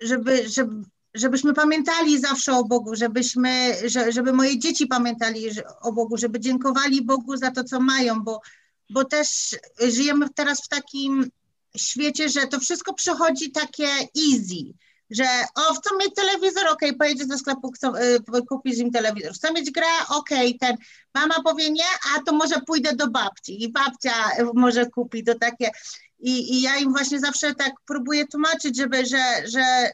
żeby, 0.02 0.50
żeby 0.50 0.84
żebyśmy 1.14 1.54
pamiętali 1.54 2.20
zawsze 2.20 2.54
o 2.54 2.64
Bogu, 2.64 2.96
żebyśmy, 2.96 3.74
żeby 4.10 4.34
moje 4.34 4.60
dzieci 4.60 4.88
pamiętali 4.88 5.50
o 5.82 5.92
Bogu, 5.92 6.18
żeby 6.18 6.40
dziękowali 6.40 7.06
Bogu 7.06 7.38
za 7.38 7.52
to, 7.52 7.64
co 7.64 7.80
mają, 7.80 8.24
bo, 8.24 8.42
bo 8.90 9.06
też 9.06 9.56
żyjemy 9.88 10.30
teraz 10.36 10.66
w 10.66 10.68
takim 10.68 11.30
świecie, 11.78 12.30
że 12.30 12.48
to 12.48 12.60
wszystko 12.60 12.94
przychodzi 12.94 13.52
takie 13.52 13.88
easy 14.32 14.74
że 15.14 15.26
o, 15.56 15.74
chcą 15.74 15.98
mieć 16.00 16.16
telewizor, 16.16 16.64
okej, 16.64 16.90
okay, 16.90 16.98
pojedziesz 16.98 17.28
do 17.28 17.38
sklepu, 17.38 17.72
chcą, 17.72 17.96
y, 17.96 18.46
kupisz 18.50 18.78
im 18.78 18.92
telewizor, 18.92 19.34
chcą 19.34 19.54
mieć 19.54 19.72
grę, 19.72 19.86
okej, 20.10 20.56
okay, 20.56 20.60
ten, 20.60 20.78
mama 21.16 21.36
powie 21.44 21.72
nie, 21.72 21.86
a 22.16 22.22
to 22.22 22.34
może 22.34 22.56
pójdę 22.68 22.96
do 22.96 23.08
babci 23.08 23.64
i 23.64 23.72
babcia 23.72 24.14
może 24.54 24.86
kupi, 24.86 25.24
to 25.24 25.36
takie, 25.40 25.72
i, 26.20 26.54
i 26.54 26.62
ja 26.62 26.78
im 26.78 26.92
właśnie 26.92 27.20
zawsze 27.20 27.56
tak 27.56 27.72
próbuję 27.86 28.28
tłumaczyć, 28.28 28.78
żeby, 28.78 29.06
że, 29.06 29.48
że, 29.48 29.92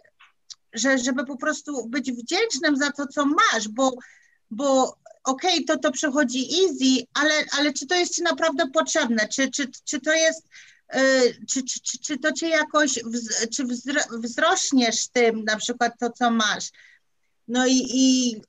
że, 0.73 0.97
żeby 0.97 1.25
po 1.25 1.37
prostu 1.37 1.87
być 1.87 2.11
wdzięcznym 2.11 2.77
za 2.77 2.91
to, 2.91 3.07
co 3.07 3.25
masz, 3.25 3.67
bo, 3.67 3.93
bo 4.51 4.97
okej, 5.23 5.53
okay, 5.53 5.65
to 5.65 5.77
to 5.77 5.91
przychodzi 5.91 6.47
easy, 6.63 7.07
ale, 7.13 7.33
ale 7.57 7.73
czy 7.73 7.87
to 7.87 7.95
jest 7.95 8.15
ci 8.15 8.23
naprawdę 8.23 8.67
potrzebne, 8.73 9.27
czy, 9.27 9.51
czy, 9.51 9.71
czy 9.85 9.99
to 9.99 10.13
jest 10.13 10.47
Y, 10.47 10.78
czy, 11.47 11.63
czy, 11.63 11.79
czy, 11.79 11.99
czy 11.99 12.17
to 12.17 12.31
cię 12.31 12.49
jakoś, 12.49 12.99
czy 13.55 13.63
wzrośniesz 14.23 15.07
tym 15.07 15.43
na 15.43 15.57
przykład 15.57 15.93
to, 15.99 16.09
co 16.09 16.31
masz. 16.31 16.71
No 17.47 17.67
i, 17.67 17.85
i 17.93 18.41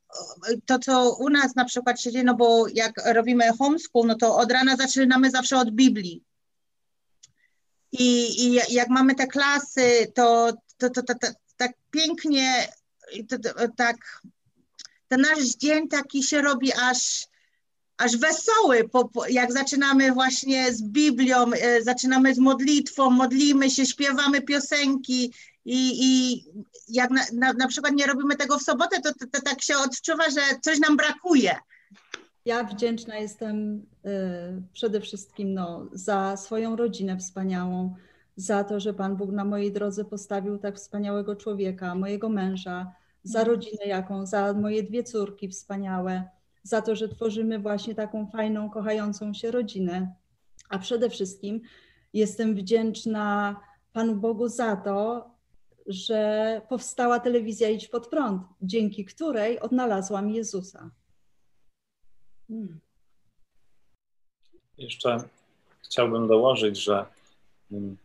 to, 0.66 0.78
co 0.78 1.16
u 1.16 1.28
nas 1.28 1.56
na 1.56 1.64
przykład 1.64 2.00
się 2.00 2.12
dzieje, 2.12 2.24
no 2.24 2.34
bo 2.34 2.68
jak 2.74 2.92
robimy 3.06 3.52
homeschool, 3.58 4.06
no 4.06 4.14
to 4.14 4.36
od 4.36 4.52
rana 4.52 4.76
zaczynamy 4.76 5.30
zawsze 5.30 5.58
od 5.58 5.70
Biblii. 5.70 6.24
I, 7.92 8.42
i 8.44 8.52
jak 8.74 8.88
mamy 8.88 9.14
te 9.14 9.26
klasy, 9.26 10.12
to, 10.14 10.52
to, 10.76 10.90
to, 10.90 11.02
to, 11.02 11.14
to 11.14 11.28
tak 11.56 11.72
pięknie, 11.90 12.68
to, 13.28 13.38
to, 13.38 13.68
tak, 13.76 14.22
ten 15.08 15.20
nasz 15.20 15.48
dzień 15.48 15.88
taki 15.88 16.22
się 16.22 16.42
robi 16.42 16.72
aż 16.72 17.26
aż 18.00 18.16
wesoły, 18.16 18.88
jak 19.30 19.52
zaczynamy 19.52 20.12
właśnie 20.12 20.72
z 20.72 20.82
Biblią, 20.82 21.52
e, 21.52 21.82
zaczynamy 21.82 22.34
z 22.34 22.38
modlitwą, 22.38 23.10
modlimy 23.10 23.70
się, 23.70 23.86
śpiewamy 23.86 24.42
piosenki 24.42 25.32
i, 25.64 26.04
i 26.04 26.44
jak 26.88 27.10
na, 27.10 27.20
na, 27.34 27.52
na 27.52 27.68
przykład 27.68 27.92
nie 27.94 28.06
robimy 28.06 28.36
tego 28.36 28.58
w 28.58 28.62
sobotę, 28.62 29.00
to, 29.00 29.14
to, 29.14 29.26
to, 29.32 29.40
tak 29.42 29.62
się 29.62 29.76
odczuwa, 29.76 30.30
że 30.30 30.40
coś 30.60 30.78
nam 30.78 30.96
brakuje. 30.96 31.56
Ja 32.44 32.64
wdzięczna 32.64 33.18
jestem 33.18 33.86
y, 34.06 34.62
przede 34.72 35.00
wszystkim 35.00 35.54
no, 35.54 35.86
za 35.92 36.36
swoją 36.36 36.76
rodzinę 36.76 37.18
wspaniałą, 37.18 37.94
za 38.36 38.64
to, 38.64 38.80
że 38.80 38.94
Pan 38.94 39.16
Bóg 39.16 39.30
na 39.32 39.44
mojej 39.44 39.72
drodze 39.72 40.04
postawił 40.04 40.58
tak 40.58 40.76
wspaniałego 40.76 41.36
człowieka, 41.36 41.94
mojego 41.94 42.28
męża, 42.28 42.92
za 43.24 43.44
rodzinę 43.44 43.84
jaką, 43.86 44.26
za 44.26 44.52
moje 44.52 44.82
dwie 44.82 45.04
córki 45.04 45.48
wspaniałe 45.48 46.39
za 46.62 46.82
to, 46.82 46.96
że 46.96 47.08
tworzymy 47.08 47.58
właśnie 47.58 47.94
taką 47.94 48.26
fajną, 48.26 48.70
kochającą 48.70 49.34
się 49.34 49.50
rodzinę. 49.50 50.14
A 50.68 50.78
przede 50.78 51.10
wszystkim 51.10 51.60
jestem 52.12 52.54
wdzięczna 52.54 53.56
Panu 53.92 54.16
Bogu 54.16 54.48
za 54.48 54.76
to, 54.76 55.30
że 55.86 56.62
powstała 56.68 57.20
telewizja 57.20 57.68
Idź 57.68 57.88
Pod 57.88 58.06
Prąd, 58.08 58.42
dzięki 58.62 59.04
której 59.04 59.60
odnalazłam 59.60 60.30
Jezusa. 60.30 60.90
Hmm. 62.48 62.80
Jeszcze 64.78 65.16
chciałbym 65.84 66.28
dołożyć, 66.28 66.84
że 66.84 67.06
hmm, 67.70 67.96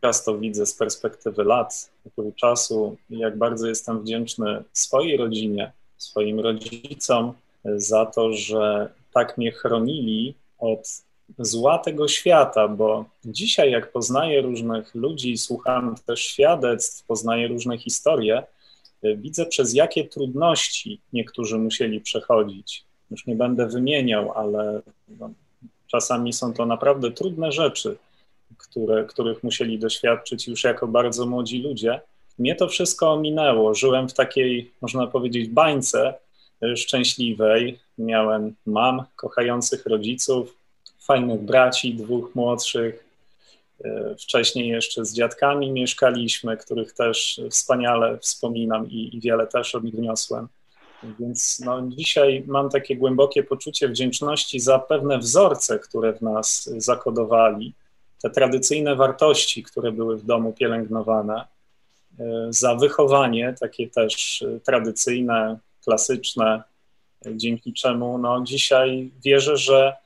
teraz 0.00 0.24
to 0.24 0.38
widzę 0.38 0.66
z 0.66 0.74
perspektywy 0.74 1.44
lat, 1.44 1.92
czasu, 2.36 2.96
jak 3.10 3.38
bardzo 3.38 3.68
jestem 3.68 4.02
wdzięczny 4.02 4.64
swojej 4.72 5.16
rodzinie, 5.16 5.72
swoim 6.02 6.40
rodzicom 6.40 7.32
za 7.64 8.06
to, 8.06 8.32
że 8.32 8.92
tak 9.14 9.38
mnie 9.38 9.52
chronili 9.52 10.34
od 10.58 11.02
zła 11.38 11.78
tego 11.78 12.08
świata, 12.08 12.68
bo 12.68 13.04
dzisiaj, 13.24 13.70
jak 13.70 13.92
poznaję 13.92 14.42
różnych 14.42 14.94
ludzi, 14.94 15.38
słucham 15.38 15.94
też 16.06 16.20
świadectw, 16.20 17.06
poznaję 17.06 17.48
różne 17.48 17.78
historie, 17.78 18.42
widzę 19.02 19.46
przez 19.46 19.74
jakie 19.74 20.04
trudności 20.04 21.00
niektórzy 21.12 21.58
musieli 21.58 22.00
przechodzić. 22.00 22.84
Już 23.10 23.26
nie 23.26 23.36
będę 23.36 23.66
wymieniał, 23.66 24.32
ale 24.32 24.82
no, 25.08 25.30
czasami 25.86 26.32
są 26.32 26.52
to 26.54 26.66
naprawdę 26.66 27.10
trudne 27.10 27.52
rzeczy. 27.52 27.96
które, 28.58 29.04
których 29.04 29.44
musieli 29.44 29.78
doświadczyć 29.78 30.48
już 30.48 30.64
jako 30.64 30.86
bardzo 30.88 31.26
młodzi 31.26 31.62
ludzie. 31.62 32.00
Mnie 32.40 32.54
to 32.54 32.68
wszystko 32.68 33.12
ominęło. 33.12 33.74
Żyłem 33.74 34.08
w 34.08 34.14
takiej, 34.14 34.70
można 34.80 35.06
powiedzieć, 35.06 35.48
bańce 35.48 36.14
szczęśliwej. 36.76 37.78
Miałem 37.98 38.54
mam, 38.66 39.02
kochających 39.16 39.86
rodziców, 39.86 40.56
fajnych 41.00 41.40
braci, 41.40 41.94
dwóch 41.94 42.34
młodszych. 42.34 43.04
E, 43.84 44.14
wcześniej 44.14 44.68
jeszcze 44.68 45.04
z 45.04 45.14
dziadkami 45.14 45.72
mieszkaliśmy, 45.72 46.56
których 46.56 46.92
też 46.92 47.40
wspaniale 47.50 48.18
wspominam 48.18 48.90
i, 48.90 49.16
i 49.16 49.20
wiele 49.20 49.46
też 49.46 49.74
od 49.74 49.84
nich 49.84 49.94
wniosłem. 49.94 50.48
Więc 51.20 51.60
no, 51.64 51.82
dzisiaj 51.88 52.44
mam 52.46 52.70
takie 52.70 52.96
głębokie 52.96 53.42
poczucie 53.42 53.88
wdzięczności 53.88 54.60
za 54.60 54.78
pewne 54.78 55.18
wzorce, 55.18 55.78
które 55.78 56.12
w 56.12 56.22
nas 56.22 56.70
zakodowali, 56.76 57.74
te 58.22 58.30
tradycyjne 58.30 58.96
wartości, 58.96 59.62
które 59.62 59.92
były 59.92 60.16
w 60.16 60.24
domu 60.24 60.52
pielęgnowane, 60.52 61.34
e, 61.40 61.59
za 62.50 62.74
wychowanie 62.74 63.54
takie 63.60 63.90
też 63.90 64.44
tradycyjne, 64.64 65.58
klasyczne, 65.84 66.62
dzięki 67.26 67.72
czemu 67.72 68.18
no, 68.18 68.40
dzisiaj 68.44 69.10
wierzę, 69.24 69.56
że 69.56 69.96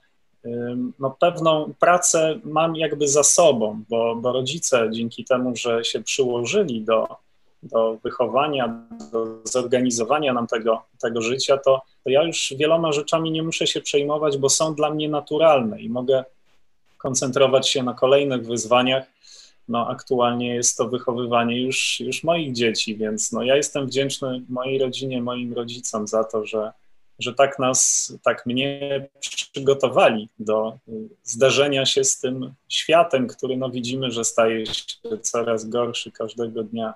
no, 0.99 1.17
pewną 1.21 1.73
pracę 1.81 2.39
mam 2.45 2.77
jakby 2.77 3.09
za 3.09 3.23
sobą, 3.23 3.83
bo, 3.89 4.17
bo 4.17 4.33
rodzice 4.33 4.89
dzięki 4.91 5.25
temu, 5.25 5.57
że 5.57 5.85
się 5.85 6.03
przyłożyli 6.03 6.81
do, 6.81 7.17
do 7.63 7.99
wychowania, 8.05 8.81
do 9.13 9.27
zorganizowania 9.45 10.33
nam 10.33 10.47
tego, 10.47 10.83
tego 11.01 11.23
życia, 11.23 11.57
to, 11.57 11.83
to 12.05 12.11
ja 12.11 12.23
już 12.23 12.55
wieloma 12.59 12.93
rzeczami 12.93 13.31
nie 13.31 13.43
muszę 13.43 13.67
się 13.67 13.81
przejmować, 13.81 14.39
bo 14.39 14.49
są 14.49 14.75
dla 14.75 14.91
mnie 14.91 15.09
naturalne 15.09 15.81
i 15.81 15.89
mogę 15.89 16.25
koncentrować 16.99 17.69
się 17.69 17.83
na 17.83 17.95
kolejnych 17.95 18.47
wyzwaniach. 18.47 19.05
No, 19.69 19.89
aktualnie 19.89 20.55
jest 20.55 20.77
to 20.77 20.89
wychowywanie 20.89 21.63
już, 21.63 22.01
już 22.01 22.25
moich 22.25 22.53
dzieci, 22.53 22.97
więc 22.97 23.33
no, 23.33 23.43
ja 23.43 23.57
jestem 23.57 23.87
wdzięczny 23.87 24.43
mojej 24.49 24.79
rodzinie, 24.79 25.23
moim 25.23 25.53
rodzicom 25.53 26.07
za 26.07 26.25
to, 26.25 26.47
że, 26.47 26.73
że 27.19 27.35
tak 27.35 27.59
nas, 27.59 28.13
tak 28.23 28.47
mnie 28.47 29.09
przygotowali 29.21 30.29
do 30.39 30.79
zderzenia 31.23 31.87
się 31.87 32.05
z 32.05 32.21
tym 32.21 32.55
światem, 32.69 33.27
który 33.27 33.57
no 33.57 33.71
widzimy, 33.71 34.11
że 34.11 34.25
staje 34.25 34.67
się 34.67 35.19
coraz 35.23 35.69
gorszy 35.69 36.13
każdego 36.13 36.63
dnia. 36.65 36.95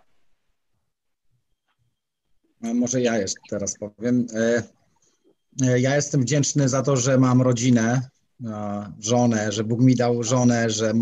Może 2.61 3.01
ja 3.01 3.19
jeszcze 3.19 3.41
teraz 3.51 3.79
powiem. 3.79 4.27
E, 4.35 4.63
e, 5.63 5.81
ja 5.81 5.97
jestem 5.97 6.23
wdzięczny 6.23 6.69
za 6.69 6.83
to, 6.83 6.97
że 6.97 7.19
mam 7.19 7.43
rodzinę, 7.43 8.09
żonę, 8.99 9.53
że 9.53 9.65
Bóg 9.65 9.81
mi 9.81 9.95
dał 9.95 10.23
żonę, 10.23 10.71
że 10.71 10.93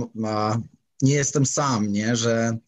nie 1.03 1.15
jestem 1.15 1.47
sam, 1.47 1.93
nie? 1.93 2.17
że 2.17 2.59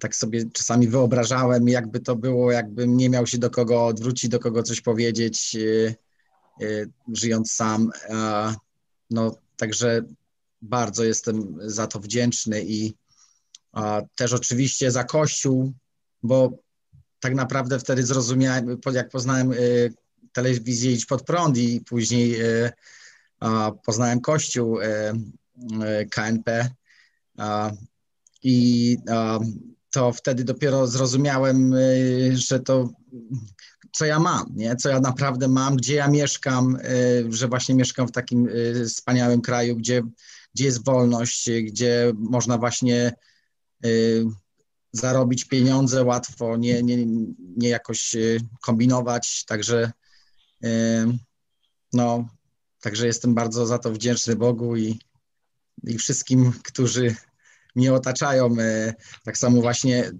tak 0.00 0.16
sobie 0.16 0.44
czasami 0.52 0.88
wyobrażałem, 0.88 1.68
jakby 1.68 2.00
to 2.00 2.16
było, 2.16 2.52
jakbym 2.52 2.96
nie 2.96 3.10
miał 3.10 3.26
się 3.26 3.38
do 3.38 3.50
kogo 3.50 3.86
odwrócić, 3.86 4.30
do 4.30 4.38
kogo 4.38 4.62
coś 4.62 4.80
powiedzieć, 4.80 5.56
y, 5.56 5.94
y, 6.62 6.90
żyjąc 7.12 7.52
sam. 7.52 7.90
No, 9.10 9.36
także 9.56 10.02
bardzo 10.62 11.04
jestem 11.04 11.58
za 11.60 11.86
to 11.86 12.00
wdzięczny 12.00 12.64
i 12.64 12.94
też 14.16 14.32
oczywiście 14.32 14.90
za 14.90 15.04
Kościół, 15.04 15.72
bo 16.22 16.58
tak 17.20 17.34
naprawdę 17.34 17.78
wtedy 17.78 18.02
zrozumiałem, 18.02 18.78
jak 18.92 19.08
poznałem 19.08 19.52
telewizję 20.32 20.92
Idź 20.92 21.06
Pod 21.06 21.22
Prąd 21.22 21.58
i 21.58 21.80
później 21.80 22.38
poznałem 23.84 24.20
Kościół 24.20 24.78
KNP, 26.10 26.70
i 28.42 28.96
to 29.94 30.12
wtedy 30.12 30.44
dopiero 30.44 30.86
zrozumiałem, 30.86 31.74
y, 31.74 32.32
że 32.36 32.60
to 32.60 32.88
co 33.92 34.04
ja 34.04 34.18
mam, 34.18 34.46
nie? 34.54 34.76
co 34.76 34.88
ja 34.88 35.00
naprawdę 35.00 35.48
mam, 35.48 35.76
gdzie 35.76 35.94
ja 35.94 36.08
mieszkam, 36.08 36.76
y, 36.76 37.26
że 37.32 37.48
właśnie 37.48 37.74
mieszkam 37.74 38.08
w 38.08 38.12
takim 38.12 38.48
y, 38.48 38.84
wspaniałym 38.88 39.40
kraju, 39.40 39.76
gdzie, 39.76 40.02
gdzie 40.54 40.64
jest 40.64 40.84
wolność, 40.84 41.50
gdzie 41.62 42.12
można 42.16 42.58
właśnie 42.58 43.12
zarobić 44.92 45.44
pieniądze 45.44 46.04
łatwo, 46.04 46.56
nie, 46.56 46.82
nie, 46.82 47.06
nie 47.56 47.68
jakoś 47.68 48.16
kombinować, 48.62 49.44
także 49.44 49.92
no, 51.92 52.28
także 52.80 53.06
jestem 53.06 53.34
bardzo 53.34 53.66
za 53.66 53.78
to 53.78 53.90
wdzięczny 53.90 54.36
Bogu 54.36 54.76
i, 54.76 54.98
i 55.82 55.98
wszystkim, 55.98 56.52
którzy 56.64 57.14
mnie 57.74 57.94
otaczają. 57.94 58.56
E, 58.60 58.94
tak 59.24 59.38
samo 59.38 59.60
właśnie 59.60 60.10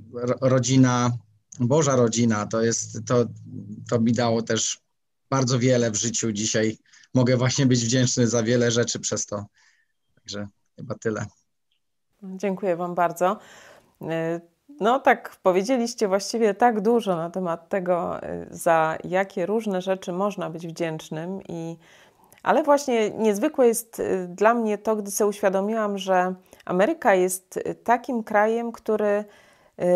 rodzina, 0.40 1.10
Boża 1.60 1.96
rodzina, 1.96 2.46
to 2.46 2.62
jest, 2.62 2.98
to, 3.06 3.24
to 3.90 4.00
mi 4.00 4.12
dało 4.12 4.42
też 4.42 4.78
bardzo 5.30 5.58
wiele 5.58 5.90
w 5.90 5.96
życiu 5.96 6.32
dzisiaj. 6.32 6.78
Mogę 7.14 7.36
właśnie 7.36 7.66
być 7.66 7.84
wdzięczny 7.84 8.26
za 8.26 8.42
wiele 8.42 8.70
rzeczy 8.70 9.00
przez 9.00 9.26
to. 9.26 9.44
Także 10.14 10.48
chyba 10.76 10.94
tyle. 10.94 11.26
Dziękuję 12.22 12.76
Wam 12.76 12.94
bardzo. 12.94 13.38
E, 14.02 14.40
no 14.80 14.98
tak, 14.98 15.36
powiedzieliście 15.42 16.08
właściwie 16.08 16.54
tak 16.54 16.80
dużo 16.80 17.16
na 17.16 17.30
temat 17.30 17.68
tego, 17.68 18.22
e, 18.22 18.46
za 18.50 18.98
jakie 19.04 19.46
różne 19.46 19.82
rzeczy 19.82 20.12
można 20.12 20.50
być 20.50 20.66
wdzięcznym 20.66 21.42
i 21.48 21.76
ale 22.44 22.62
właśnie 22.62 23.10
niezwykłe 23.10 23.66
jest 23.66 24.02
dla 24.28 24.54
mnie 24.54 24.78
to, 24.78 24.96
gdy 24.96 25.10
sobie 25.10 25.28
uświadomiłam, 25.28 25.98
że 25.98 26.34
Ameryka 26.64 27.14
jest 27.14 27.56
y, 27.56 27.74
takim 27.74 28.22
krajem, 28.22 28.72
który 28.72 29.24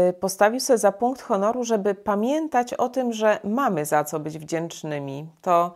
y, 0.09 0.13
postawił 0.13 0.61
sobie 0.61 0.79
za 0.79 0.93
punkt 0.93 1.23
honoru, 1.23 1.65
żeby 1.65 1.95
pamiętać 1.95 2.75
o 2.75 2.89
tym, 2.89 3.13
że 3.13 3.39
mamy 3.45 3.85
za 3.85 4.05
co 4.05 4.21
być 4.21 4.39
wdzięcznymi. 4.39 5.27
To 5.43 5.75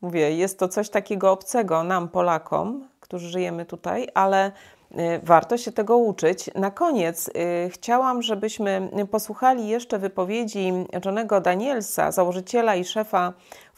mówię, 0.00 0.36
jest 0.36 0.58
to 0.58 0.68
coś 0.68 0.90
takiego 0.90 1.32
obcego 1.32 1.84
nam, 1.84 2.08
Polakom, 2.08 2.88
którzy 3.00 3.28
żyjemy 3.28 3.66
tutaj, 3.66 4.08
ale 4.14 4.52
y, 4.92 5.20
warto 5.22 5.58
się 5.58 5.72
tego 5.72 5.96
uczyć. 5.96 6.50
Na 6.54 6.70
koniec 6.70 7.30
chciałam, 7.68 8.22
żebyśmy 8.22 8.90
posłuchali 9.10 9.68
jeszcze 9.68 9.98
wypowiedzi 9.98 10.72
Johnego 11.04 11.40
Danielsa, 11.40 12.12
założyciela 12.12 12.74
i 12.74 12.84
szefa 12.84 13.32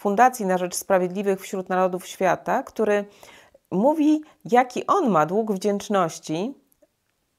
Fundacji 0.05 0.47
na 0.47 0.59
Rzecz 0.59 0.75
Sprawiedliwych 0.75 1.41
wśród 1.41 1.69
Narodów 1.69 2.07
Świata, 2.07 2.63
który 2.63 3.05
mówi, 3.71 4.23
jaki 4.45 4.87
on 4.87 5.11
ma 5.11 5.27
dług 5.27 5.53
wdzięczności 5.53 6.55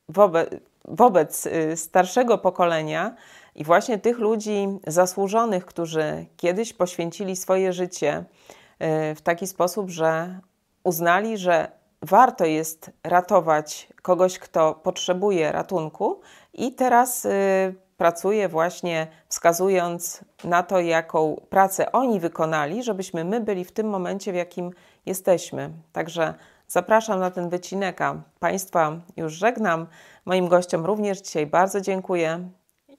wobec, 0.10 0.50
wobec 0.86 1.46
y, 1.46 1.78
starszego 1.78 2.38
pokolenia 2.38 3.16
i 3.56 3.64
właśnie 3.64 3.98
tych 3.98 4.20
ludzi 4.20 4.68
zasłużonych, 4.88 5.66
którzy 5.66 6.26
kiedyś 6.38 6.74
poświęcili 6.74 7.36
swoje 7.36 7.74
życie 7.74 8.18
y, 8.22 9.16
w 9.16 9.22
taki 9.22 9.48
sposób, 9.48 9.90
że 9.90 10.40
uznali, 10.84 11.38
że 11.38 11.72
warto 12.02 12.46
jest 12.46 12.92
ratować 13.04 13.88
kogoś, 14.02 14.40
kto 14.40 14.74
potrzebuje 14.74 15.52
ratunku, 15.52 16.22
i 16.54 16.74
teraz 16.74 17.26
y, 17.26 17.85
pracuje 17.98 18.50
właśnie 18.50 19.08
wskazując 19.30 20.26
na 20.44 20.64
to, 20.64 20.80
jaką 20.80 21.42
pracę 21.50 21.92
oni 21.92 22.20
wykonali, 22.20 22.84
żebyśmy 22.84 23.24
my 23.24 23.42
byli 23.42 23.66
w 23.66 23.72
tym 23.72 23.90
momencie, 23.90 24.32
w 24.32 24.36
jakim 24.36 24.72
jesteśmy. 25.06 25.72
Także 25.92 26.34
zapraszam 26.68 27.20
na 27.20 27.32
ten 27.32 27.50
wycinek, 27.50 28.02
a 28.02 28.24
Państwa 28.40 29.02
już 29.18 29.34
żegnam. 29.34 29.88
Moim 30.26 30.48
gościom 30.48 30.86
również 30.86 31.22
dzisiaj 31.22 31.48
bardzo 31.48 31.82
dziękuję. 31.82 32.50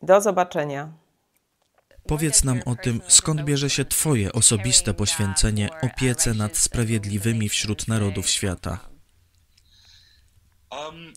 Do 0.03 0.21
zobaczenia. 0.21 0.89
Powiedz 2.07 2.45
nam 2.45 2.61
o 2.67 2.77
tym, 2.77 3.01
skąd 3.09 3.43
bierze 3.43 3.71
się 3.71 3.85
Twoje 3.85 4.33
osobiste 4.33 4.95
poświęcenie 4.95 5.69
opiece 5.83 6.35
nad 6.35 6.57
sprawiedliwymi 6.57 7.49
wśród 7.49 7.89
narodów 7.89 8.29
świata. 8.29 8.79
Um, 10.71 11.13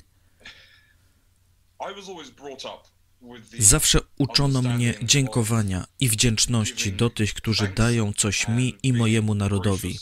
Zawsze 3.59 3.99
uczono 4.17 4.61
mnie 4.61 4.93
dziękowania 5.03 5.87
i 5.99 6.09
wdzięczności 6.09 6.93
do 6.93 7.09
tych, 7.09 7.33
którzy 7.33 7.67
dają 7.67 8.13
coś 8.13 8.47
mi 8.47 8.75
i 8.83 8.93
mojemu 8.93 9.35
narodowi. 9.35 9.99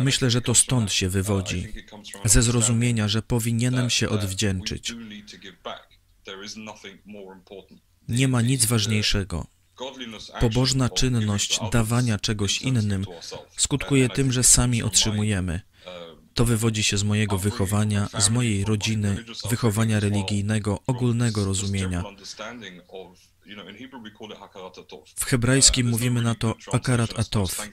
Myślę, 0.00 0.30
że 0.30 0.40
to 0.40 0.54
stąd 0.54 0.92
się 0.92 1.08
wywodzi, 1.08 1.72
ze 2.24 2.42
zrozumienia, 2.42 3.08
że 3.08 3.22
powinienem 3.22 3.90
się 3.90 4.08
odwdzięczyć. 4.08 4.92
Nie 8.08 8.28
ma 8.28 8.42
nic 8.42 8.66
ważniejszego. 8.66 9.46
Pobożna 10.40 10.88
czynność 10.88 11.60
dawania 11.72 12.18
czegoś 12.18 12.62
innym 12.62 13.04
skutkuje 13.56 14.08
tym, 14.08 14.32
że 14.32 14.42
sami 14.42 14.82
otrzymujemy. 14.82 15.60
To 16.34 16.44
wywodzi 16.44 16.84
się 16.84 16.98
z 16.98 17.04
mojego 17.04 17.38
wychowania, 17.38 18.08
z 18.18 18.30
mojej 18.30 18.64
rodziny, 18.64 19.24
wychowania 19.50 20.00
religijnego, 20.00 20.78
ogólnego 20.86 21.44
rozumienia. 21.44 22.04
W 25.16 25.24
hebrajskim 25.24 25.88
mówimy 25.88 26.22
na 26.22 26.34
to 26.34 26.54
akarat 26.72 27.18
atow. 27.18 27.68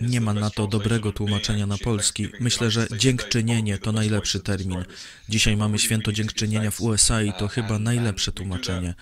Nie 0.00 0.20
ma 0.20 0.34
na 0.34 0.50
to 0.50 0.66
dobrego 0.66 1.12
tłumaczenia 1.12 1.66
na 1.66 1.78
polski. 1.78 2.28
Myślę, 2.40 2.70
że 2.70 2.86
dziękczynienie 2.98 3.78
to 3.78 3.92
najlepszy 3.92 4.40
termin. 4.40 4.84
Dzisiaj 5.28 5.56
mamy 5.56 5.78
święto 5.78 6.12
dziękczynienia 6.12 6.70
w 6.70 6.80
USA 6.80 7.22
i 7.22 7.32
to 7.32 7.48
chyba 7.48 7.78
najlepsze 7.78 8.32
tłumaczenie. 8.32 8.94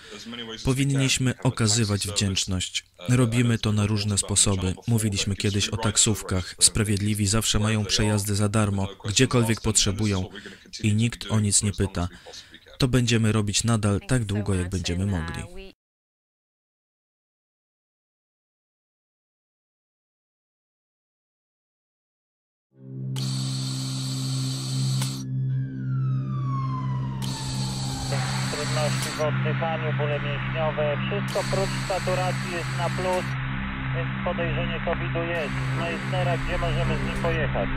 Powinniśmy 0.64 1.34
okazywać 1.42 2.06
wdzięczność. 2.06 2.84
Robimy 3.08 3.58
to 3.58 3.72
na 3.72 3.86
różne 3.86 4.18
sposoby. 4.18 4.74
Mówiliśmy 4.86 5.36
kiedyś 5.36 5.68
o 5.68 5.76
taksówkach. 5.76 6.54
Sprawiedliwi 6.60 7.26
zawsze 7.26 7.58
mają 7.58 7.84
przejazdy 7.84 8.34
za 8.34 8.48
darmo, 8.48 8.88
gdziekolwiek 9.08 9.60
potrzebują 9.60 10.28
i 10.82 10.94
nikt 10.94 11.30
o 11.30 11.40
nic 11.40 11.62
nie 11.62 11.72
pyta. 11.72 12.08
To 12.78 12.88
będziemy 12.88 13.32
robić 13.32 13.64
nadal 13.64 14.00
tak 14.08 14.24
długo, 14.24 14.54
jak 14.54 14.70
będziemy 14.70 15.06
mogli. 15.06 15.42
Trudności 28.78 29.10
w 29.18 29.20
oddychaniu, 29.20 29.92
bóle 29.98 30.18
mięśniowe, 30.20 30.84
wszystko 31.04 31.38
prócz 31.50 31.74
saturacji 31.88 32.50
jest 32.52 32.72
na 32.78 32.88
plus, 32.96 33.26
więc 33.94 34.10
podejrzenie 34.24 34.80
COVID-u 34.84 35.22
jest. 35.22 35.54
No 35.78 35.84
i 35.90 35.96
Snera, 36.08 36.34
gdzie 36.42 36.58
możemy 36.58 36.92
z 36.96 37.04
nim 37.06 37.18
pojechać? 37.22 37.68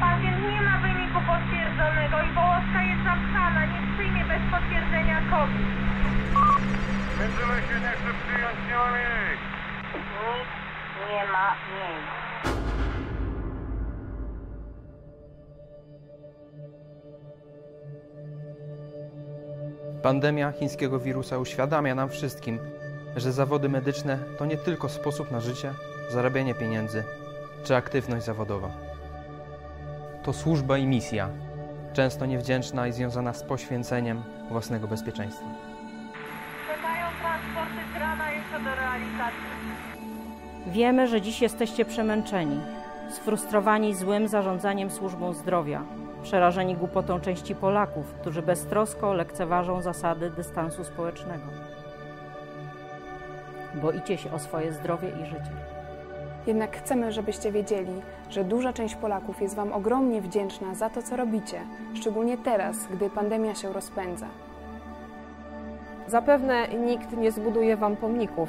Pacjent 0.00 0.40
nie 0.52 0.62
ma 0.68 0.74
wyniku 0.78 1.18
potwierdzonego 1.32 2.16
i 2.28 2.30
wołoska 2.38 2.80
jest 2.90 3.02
zapchana, 3.10 3.60
nie 3.72 3.80
przyjmie 3.92 4.24
bez 4.24 4.42
potwierdzenia 4.54 5.18
COVID. 5.30 5.68
Będziemy 7.18 7.56
się 7.66 7.76
nie 7.84 7.92
chce 7.98 8.10
przyjąć, 8.20 8.58
nie 8.68 8.76
ma 8.82 8.88
miejsc. 8.96 9.44
Nic 9.94 10.48
nie 11.08 11.22
ma 11.32 11.46
miejsc. 11.72 12.22
Pandemia 20.02 20.52
chińskiego 20.52 20.98
wirusa 20.98 21.38
uświadamia 21.38 21.94
nam 21.94 22.08
wszystkim, 22.08 22.58
że 23.16 23.32
zawody 23.32 23.68
medyczne 23.68 24.18
to 24.38 24.46
nie 24.46 24.56
tylko 24.56 24.88
sposób 24.88 25.30
na 25.30 25.40
życie, 25.40 25.74
zarabianie 26.10 26.54
pieniędzy 26.54 27.04
czy 27.64 27.76
aktywność 27.76 28.26
zawodowa. 28.26 28.70
To 30.22 30.32
służba 30.32 30.78
i 30.78 30.86
misja, 30.86 31.28
często 31.92 32.26
niewdzięczna 32.26 32.86
i 32.86 32.92
związana 32.92 33.32
z 33.32 33.42
poświęceniem 33.42 34.22
własnego 34.50 34.88
bezpieczeństwa. 34.88 35.46
Czekają 36.68 37.06
transporty 37.20 37.92
z 37.94 38.00
rana 38.00 38.32
jeszcze 38.32 38.58
do 38.58 38.74
realizacji. 38.74 39.52
Wiemy, 40.66 41.08
że 41.08 41.20
dziś 41.20 41.42
jesteście 41.42 41.84
przemęczeni, 41.84 42.60
sfrustrowani 43.10 43.94
złym 43.94 44.28
zarządzaniem 44.28 44.90
służbą 44.90 45.32
zdrowia, 45.32 45.82
przerażeni 46.22 46.76
głupotą 46.76 47.20
części 47.20 47.54
Polaków, 47.54 48.14
którzy 48.20 48.42
beztrosko 48.42 49.12
lekceważą 49.12 49.82
zasady 49.82 50.30
dystansu 50.30 50.84
społecznego. 50.84 51.44
Boicie 53.74 54.18
się 54.18 54.32
o 54.32 54.38
swoje 54.38 54.72
zdrowie 54.72 55.08
i 55.08 55.26
życie. 55.26 55.52
Jednak 56.46 56.76
chcemy, 56.76 57.12
żebyście 57.12 57.52
wiedzieli, 57.52 58.02
że 58.30 58.44
duża 58.44 58.72
część 58.72 58.94
Polaków 58.94 59.42
jest 59.42 59.54
Wam 59.54 59.72
ogromnie 59.72 60.22
wdzięczna 60.22 60.74
za 60.74 60.90
to, 60.90 61.02
co 61.02 61.16
robicie, 61.16 61.60
szczególnie 61.94 62.38
teraz, 62.38 62.86
gdy 62.86 63.10
pandemia 63.10 63.54
się 63.54 63.72
rozpędza. 63.72 64.26
Zapewne 66.06 66.68
nikt 66.68 67.16
nie 67.16 67.32
zbuduje 67.32 67.76
Wam 67.76 67.96
pomników, 67.96 68.48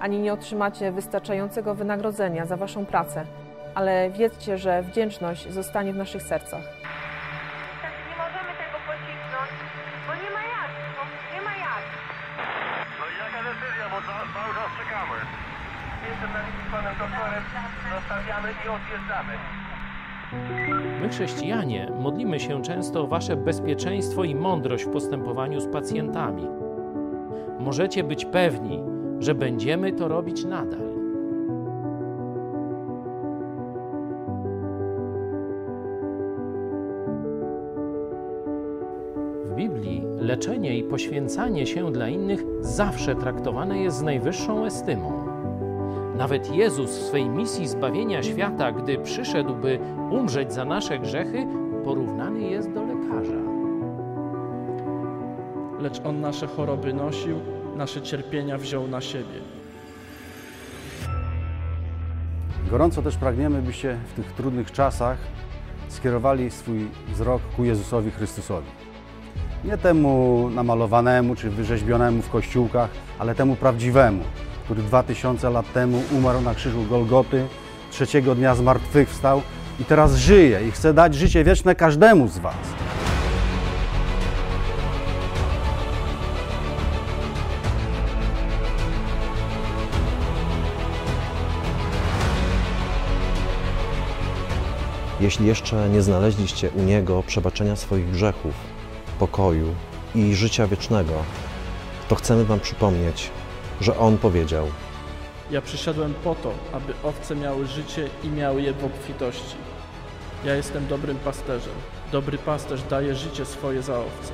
ani 0.00 0.18
nie 0.18 0.32
otrzymacie 0.32 0.92
wystarczającego 0.92 1.74
wynagrodzenia 1.74 2.46
za 2.46 2.56
Waszą 2.56 2.86
pracę, 2.86 3.24
ale 3.74 4.10
wiedzcie, 4.10 4.58
że 4.58 4.82
wdzięczność 4.82 5.50
zostanie 5.50 5.92
w 5.92 5.96
naszych 5.96 6.22
sercach. 6.22 6.81
I 18.66 18.68
odjeżdżamy. 18.68 19.32
My, 21.00 21.08
chrześcijanie, 21.08 21.92
modlimy 22.00 22.40
się 22.40 22.62
często 22.62 23.02
o 23.02 23.06
Wasze 23.06 23.36
bezpieczeństwo 23.36 24.24
i 24.24 24.34
mądrość 24.34 24.84
w 24.84 24.90
postępowaniu 24.90 25.60
z 25.60 25.66
pacjentami. 25.66 26.46
Możecie 27.58 28.04
być 28.04 28.24
pewni, 28.24 28.82
że 29.18 29.34
będziemy 29.34 29.92
to 29.92 30.08
robić 30.08 30.44
nadal. 30.44 30.92
W 39.44 39.54
Biblii 39.54 40.02
leczenie 40.18 40.78
i 40.78 40.82
poświęcanie 40.82 41.66
się 41.66 41.92
dla 41.92 42.08
innych 42.08 42.44
zawsze 42.60 43.14
traktowane 43.14 43.78
jest 43.78 43.96
z 43.96 44.02
najwyższą 44.02 44.64
estymą. 44.64 45.21
Nawet 46.16 46.54
Jezus 46.54 46.90
w 46.90 47.02
swej 47.02 47.28
misji 47.28 47.68
zbawienia 47.68 48.22
świata, 48.22 48.72
gdy 48.72 48.98
przyszedł, 48.98 49.54
by 49.54 49.78
umrzeć 50.10 50.52
za 50.52 50.64
nasze 50.64 50.98
grzechy, 50.98 51.46
porównany 51.84 52.40
jest 52.40 52.72
do 52.72 52.80
lekarza. 52.82 53.42
Lecz 55.80 56.00
On 56.04 56.20
nasze 56.20 56.46
choroby 56.46 56.92
nosił, 56.92 57.36
nasze 57.76 58.02
cierpienia 58.02 58.58
wziął 58.58 58.88
na 58.88 59.00
siebie. 59.00 59.40
Gorąco 62.70 63.02
też 63.02 63.16
pragniemy, 63.16 63.62
byście 63.62 63.98
w 64.12 64.12
tych 64.12 64.32
trudnych 64.32 64.72
czasach 64.72 65.18
skierowali 65.88 66.50
swój 66.50 66.88
wzrok 67.08 67.42
ku 67.56 67.64
Jezusowi 67.64 68.10
Chrystusowi. 68.10 68.68
Nie 69.64 69.78
temu 69.78 70.48
namalowanemu 70.54 71.34
czy 71.34 71.50
wyrzeźbionemu 71.50 72.22
w 72.22 72.30
kościółkach, 72.30 72.90
ale 73.18 73.34
temu 73.34 73.56
prawdziwemu, 73.56 74.24
który 74.64 74.82
dwa 74.82 75.02
tysiące 75.02 75.50
lat 75.50 75.72
temu 75.72 76.02
umarł 76.12 76.40
na 76.40 76.54
krzyżu 76.54 76.84
Golgoty, 76.84 77.46
trzeciego 77.90 78.34
dnia 78.34 78.54
zmartwychwstał 78.54 79.42
i 79.80 79.84
teraz 79.84 80.14
żyje 80.14 80.68
i 80.68 80.70
chce 80.70 80.94
dać 80.94 81.14
życie 81.14 81.44
wieczne 81.44 81.74
każdemu 81.74 82.28
z 82.28 82.38
Was. 82.38 82.56
Jeśli 95.20 95.46
jeszcze 95.46 95.88
nie 95.88 96.02
znaleźliście 96.02 96.70
u 96.70 96.82
Niego 96.82 97.22
przebaczenia 97.26 97.76
swoich 97.76 98.10
grzechów, 98.10 98.54
pokoju 99.18 99.74
i 100.14 100.34
życia 100.34 100.66
wiecznego, 100.66 101.12
to 102.08 102.14
chcemy 102.14 102.44
Wam 102.44 102.60
przypomnieć, 102.60 103.30
że 103.82 103.98
On 103.98 104.18
powiedział: 104.18 104.66
Ja 105.50 105.62
przyszedłem 105.62 106.14
po 106.14 106.34
to, 106.34 106.52
aby 106.72 106.92
owce 107.02 107.36
miały 107.36 107.66
życie 107.66 108.08
i 108.24 108.28
miały 108.28 108.62
je 108.62 108.72
w 108.72 108.84
obfitości. 108.84 109.56
Ja 110.44 110.54
jestem 110.54 110.86
dobrym 110.86 111.16
pasterzem. 111.16 111.74
Dobry 112.12 112.38
pasterz 112.38 112.82
daje 112.82 113.14
życie 113.14 113.44
swoje 113.44 113.82
za 113.82 113.98
owce. 113.98 114.32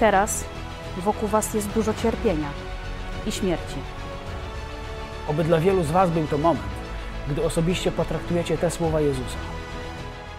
Teraz 0.00 0.44
wokół 0.96 1.28
Was 1.28 1.54
jest 1.54 1.68
dużo 1.68 1.94
cierpienia 1.94 2.48
i 3.26 3.32
śmierci. 3.32 3.76
Oby 5.28 5.44
dla 5.44 5.60
wielu 5.60 5.84
z 5.84 5.90
Was 5.90 6.10
był 6.10 6.26
to 6.26 6.38
moment, 6.38 6.66
gdy 7.28 7.44
osobiście 7.44 7.92
potraktujecie 7.92 8.58
te 8.58 8.70
słowa 8.70 9.00
Jezusa. 9.00 9.38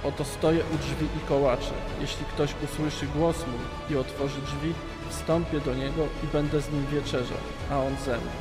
Oto 0.03 0.25
stoję 0.25 0.59
u 0.75 0.77
drzwi 0.77 1.05
i 1.05 1.27
kołaczę. 1.27 1.71
Jeśli 2.01 2.25
ktoś 2.25 2.55
usłyszy 2.63 3.07
głos 3.07 3.35
mój 3.47 3.95
i 3.95 3.99
otworzy 3.99 4.41
drzwi, 4.41 4.73
wstąpię 5.09 5.59
do 5.59 5.75
niego 5.75 6.03
i 6.23 6.27
będę 6.33 6.61
z 6.61 6.71
nim 6.71 6.85
wieczerzał, 6.85 7.37
a 7.71 7.77
on 7.77 7.95
ze 8.05 8.17
mną. 8.17 8.31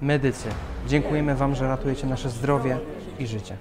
Medycy, 0.00 0.48
dziękujemy 0.88 1.34
Wam, 1.34 1.54
że 1.54 1.68
ratujecie 1.68 2.06
nasze 2.06 2.30
zdrowie 2.30 2.78
i 3.18 3.26
życie. 3.26 3.56